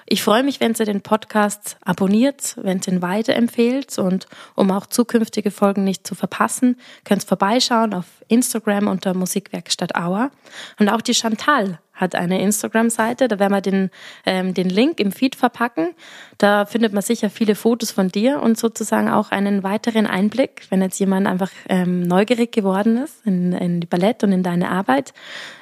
Ich 0.06 0.22
freue 0.22 0.42
mich, 0.42 0.60
wenn 0.60 0.74
ihr 0.78 0.84
den 0.84 1.00
Podcast 1.00 1.78
abonniert, 1.82 2.56
wenn 2.60 2.80
ihr 2.86 2.92
ihn 2.92 3.02
weiterempfehlt 3.02 3.98
und 3.98 4.26
um 4.54 4.70
auch 4.70 4.86
zukünftige 4.86 5.50
Folgen 5.50 5.84
nicht 5.84 6.06
zu 6.06 6.14
verpassen, 6.14 6.78
könnt 7.04 7.24
ihr 7.24 7.28
vorbeischauen 7.28 7.94
auf 7.94 8.04
Instagram 8.28 8.88
unter 8.88 9.14
Musikwerkstatt 9.14 9.94
Auer. 9.94 10.30
Und 10.78 10.90
auch 10.90 11.00
die 11.00 11.14
Chantal 11.14 11.78
hat 11.94 12.14
eine 12.14 12.40
Instagram-Seite. 12.42 13.28
Da 13.28 13.38
werden 13.38 13.52
wir 13.52 13.60
den, 13.60 13.90
ähm, 14.26 14.52
den 14.52 14.68
Link 14.68 15.00
im 15.00 15.12
Feed 15.12 15.36
verpacken. 15.36 15.94
Da 16.38 16.66
findet 16.66 16.92
man 16.92 17.02
sicher 17.02 17.30
viele 17.30 17.54
Fotos 17.54 17.90
von 17.92 18.08
dir 18.08 18.42
und 18.42 18.58
sozusagen 18.58 19.08
auch 19.08 19.30
einen 19.30 19.62
weiteren 19.62 20.06
Einblick, 20.06 20.66
wenn 20.70 20.82
jetzt 20.82 20.98
jemand 20.98 21.26
einfach 21.26 21.50
ähm, 21.68 22.02
neugierig 22.02 22.52
geworden 22.52 22.98
ist 22.98 23.24
in, 23.24 23.52
in 23.52 23.80
die 23.80 23.86
Ballett 23.86 24.24
und 24.24 24.32
in 24.32 24.42
deine 24.42 24.70
Arbeit. 24.70 25.14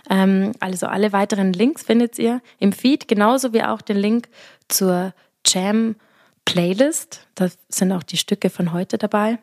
Ähm, 0.08 0.52
also 0.60 0.86
alle 0.86 1.12
weiteren 1.12 1.52
Links 1.52 1.82
findet 1.82 2.18
ihr 2.18 2.40
im 2.58 2.72
Feed, 2.72 3.08
genauso 3.08 3.52
wie 3.52 3.62
auch 3.62 3.82
den 3.82 3.98
Link 3.98 4.28
zur 4.68 5.12
Jam 5.46 5.96
Playlist. 6.44 7.26
Da 7.34 7.48
sind 7.68 7.92
auch 7.92 8.02
die 8.02 8.16
Stücke 8.16 8.50
von 8.50 8.72
heute 8.72 8.98
dabei. 8.98 9.38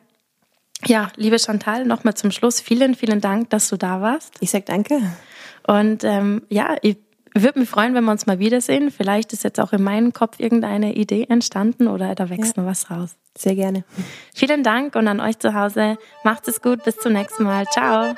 Ja, 0.86 1.10
liebe 1.16 1.38
Chantal, 1.38 1.84
nochmal 1.84 2.14
zum 2.14 2.30
Schluss 2.30 2.60
vielen, 2.60 2.94
vielen 2.94 3.20
Dank, 3.20 3.50
dass 3.50 3.68
du 3.68 3.76
da 3.76 4.00
warst. 4.00 4.34
Ich 4.40 4.50
sag 4.50 4.66
danke. 4.66 5.00
Und 5.66 6.04
ähm, 6.04 6.42
ja, 6.48 6.76
ich 6.82 6.96
würde 7.34 7.60
mich 7.60 7.68
freuen, 7.68 7.94
wenn 7.94 8.04
wir 8.04 8.12
uns 8.12 8.26
mal 8.26 8.38
wiedersehen. 8.38 8.90
Vielleicht 8.90 9.32
ist 9.32 9.44
jetzt 9.44 9.60
auch 9.60 9.72
in 9.72 9.82
meinem 9.82 10.12
Kopf 10.12 10.40
irgendeine 10.40 10.94
Idee 10.94 11.26
entstanden 11.28 11.86
oder 11.86 12.14
da 12.14 12.28
wächst 12.28 12.56
ja. 12.56 12.62
noch 12.62 12.70
was 12.70 12.90
raus. 12.90 13.16
Sehr 13.38 13.54
gerne. 13.54 13.84
Vielen 14.34 14.64
Dank 14.64 14.96
und 14.96 15.06
an 15.06 15.20
euch 15.20 15.38
zu 15.38 15.54
Hause. 15.54 15.98
Macht 16.24 16.48
es 16.48 16.60
gut, 16.60 16.82
bis 16.84 16.96
zum 16.96 17.12
nächsten 17.12 17.44
Mal. 17.44 17.64
Ciao. 17.66 18.14